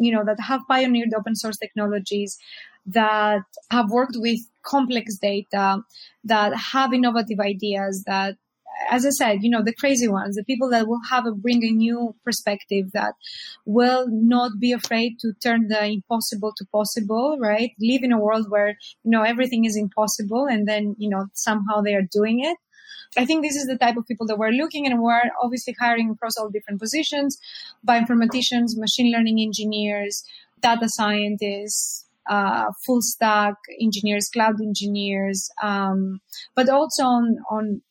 you 0.00 0.12
know, 0.12 0.24
that 0.24 0.40
have 0.40 0.62
pioneered 0.68 1.14
open 1.16 1.36
source 1.36 1.58
technologies, 1.58 2.38
that 2.86 3.42
have 3.70 3.90
worked 3.90 4.16
with 4.16 4.40
complex 4.64 5.18
data, 5.18 5.82
that 6.24 6.56
have 6.56 6.92
innovative 6.92 7.38
ideas, 7.40 8.04
that 8.06 8.36
as 8.90 9.04
I 9.04 9.10
said, 9.10 9.42
you 9.42 9.50
know, 9.50 9.62
the 9.62 9.74
crazy 9.74 10.08
ones, 10.08 10.36
the 10.36 10.44
people 10.44 10.70
that 10.70 10.86
will 10.88 11.00
have 11.10 11.26
a 11.26 11.32
bring 11.32 11.62
a 11.64 11.70
new 11.70 12.14
perspective 12.24 12.92
that 12.92 13.14
will 13.66 14.06
not 14.08 14.52
be 14.58 14.72
afraid 14.72 15.18
to 15.20 15.32
turn 15.42 15.68
the 15.68 15.84
impossible 15.84 16.52
to 16.56 16.64
possible, 16.72 17.36
right? 17.38 17.72
Live 17.78 18.02
in 18.02 18.12
a 18.12 18.18
world 18.18 18.46
where, 18.48 18.70
you 19.04 19.10
know, 19.10 19.22
everything 19.22 19.64
is 19.64 19.76
impossible 19.76 20.46
and 20.46 20.66
then, 20.66 20.94
you 20.98 21.10
know, 21.10 21.26
somehow 21.34 21.82
they 21.82 21.94
are 21.94 22.08
doing 22.10 22.40
it. 22.40 22.56
I 23.16 23.24
think 23.24 23.42
this 23.42 23.56
is 23.56 23.66
the 23.66 23.76
type 23.76 23.96
of 23.96 24.06
people 24.06 24.26
that 24.26 24.38
we're 24.38 24.50
looking 24.50 24.86
and 24.86 25.02
we're 25.02 25.30
obviously 25.42 25.74
hiring 25.78 26.10
across 26.10 26.36
all 26.36 26.48
different 26.48 26.80
positions, 26.80 27.38
bioinformaticians, 27.86 28.76
machine 28.76 29.12
learning 29.12 29.40
engineers, 29.40 30.24
data 30.60 30.88
scientists, 30.88 32.06
uh, 32.28 32.70
full 32.86 33.02
stack 33.02 33.54
engineers, 33.80 34.28
cloud 34.28 34.60
engineers, 34.60 35.50
um, 35.62 36.20
but 36.54 36.68
also 36.68 37.02
on, 37.02 37.38
on 37.50 37.82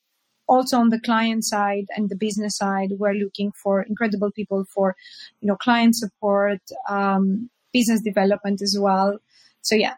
also 0.48 0.78
on 0.78 0.90
the 0.90 1.00
client 1.00 1.46
side 1.46 1.86
and 1.96 2.10
the 2.10 2.16
business 2.16 2.58
side, 2.58 2.90
we're 2.98 3.14
looking 3.14 3.52
for 3.52 3.84
incredible 3.84 4.32
people 4.32 4.66
for, 4.66 4.96
you 5.42 5.48
know, 5.48 5.56
client 5.56 5.96
support, 5.96 6.60
um, 6.90 7.50
business 7.72 8.02
development 8.02 8.62
as 8.62 8.76
well. 8.80 9.20
So 9.62 9.76
yeah, 9.76 9.96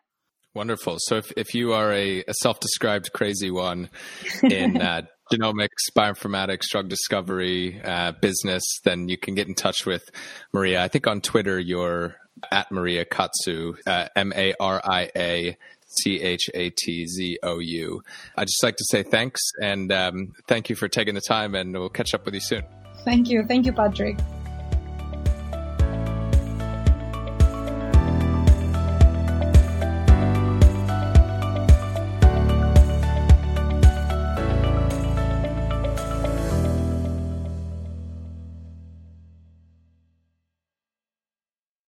Wonderful. 0.53 0.97
So 0.99 1.17
if, 1.17 1.31
if 1.37 1.53
you 1.53 1.73
are 1.73 1.91
a, 1.93 2.23
a 2.27 2.33
self-described 2.41 3.13
crazy 3.13 3.51
one 3.51 3.89
in 4.43 4.81
uh, 4.81 5.03
genomics, 5.31 5.89
bioinformatics, 5.95 6.69
drug 6.69 6.89
discovery, 6.89 7.81
uh, 7.83 8.11
business, 8.13 8.63
then 8.83 9.07
you 9.07 9.17
can 9.17 9.33
get 9.33 9.47
in 9.47 9.55
touch 9.55 9.85
with 9.85 10.09
Maria. 10.51 10.83
I 10.83 10.89
think 10.89 11.07
on 11.07 11.21
Twitter 11.21 11.57
you're 11.57 12.15
at 12.51 12.71
Maria 12.71 13.05
Chatzou, 13.05 13.77
uh, 13.87 14.07
M 14.15 14.33
A 14.35 14.53
R 14.59 14.81
I 14.83 15.09
A 15.15 15.57
C 15.85 16.21
H 16.21 16.49
A 16.53 16.69
T 16.69 17.05
Z 17.05 17.39
O 17.43 17.59
U. 17.59 18.03
I'd 18.35 18.47
just 18.47 18.63
like 18.63 18.75
to 18.75 18.85
say 18.89 19.03
thanks 19.03 19.41
and 19.61 19.91
um, 19.91 20.33
thank 20.47 20.69
you 20.69 20.75
for 20.75 20.87
taking 20.87 21.15
the 21.15 21.21
time, 21.21 21.55
and 21.55 21.73
we'll 21.73 21.89
catch 21.89 22.13
up 22.13 22.25
with 22.25 22.33
you 22.33 22.41
soon. 22.41 22.63
Thank 23.05 23.29
you. 23.29 23.45
Thank 23.45 23.65
you, 23.65 23.73
Patrick. 23.73 24.17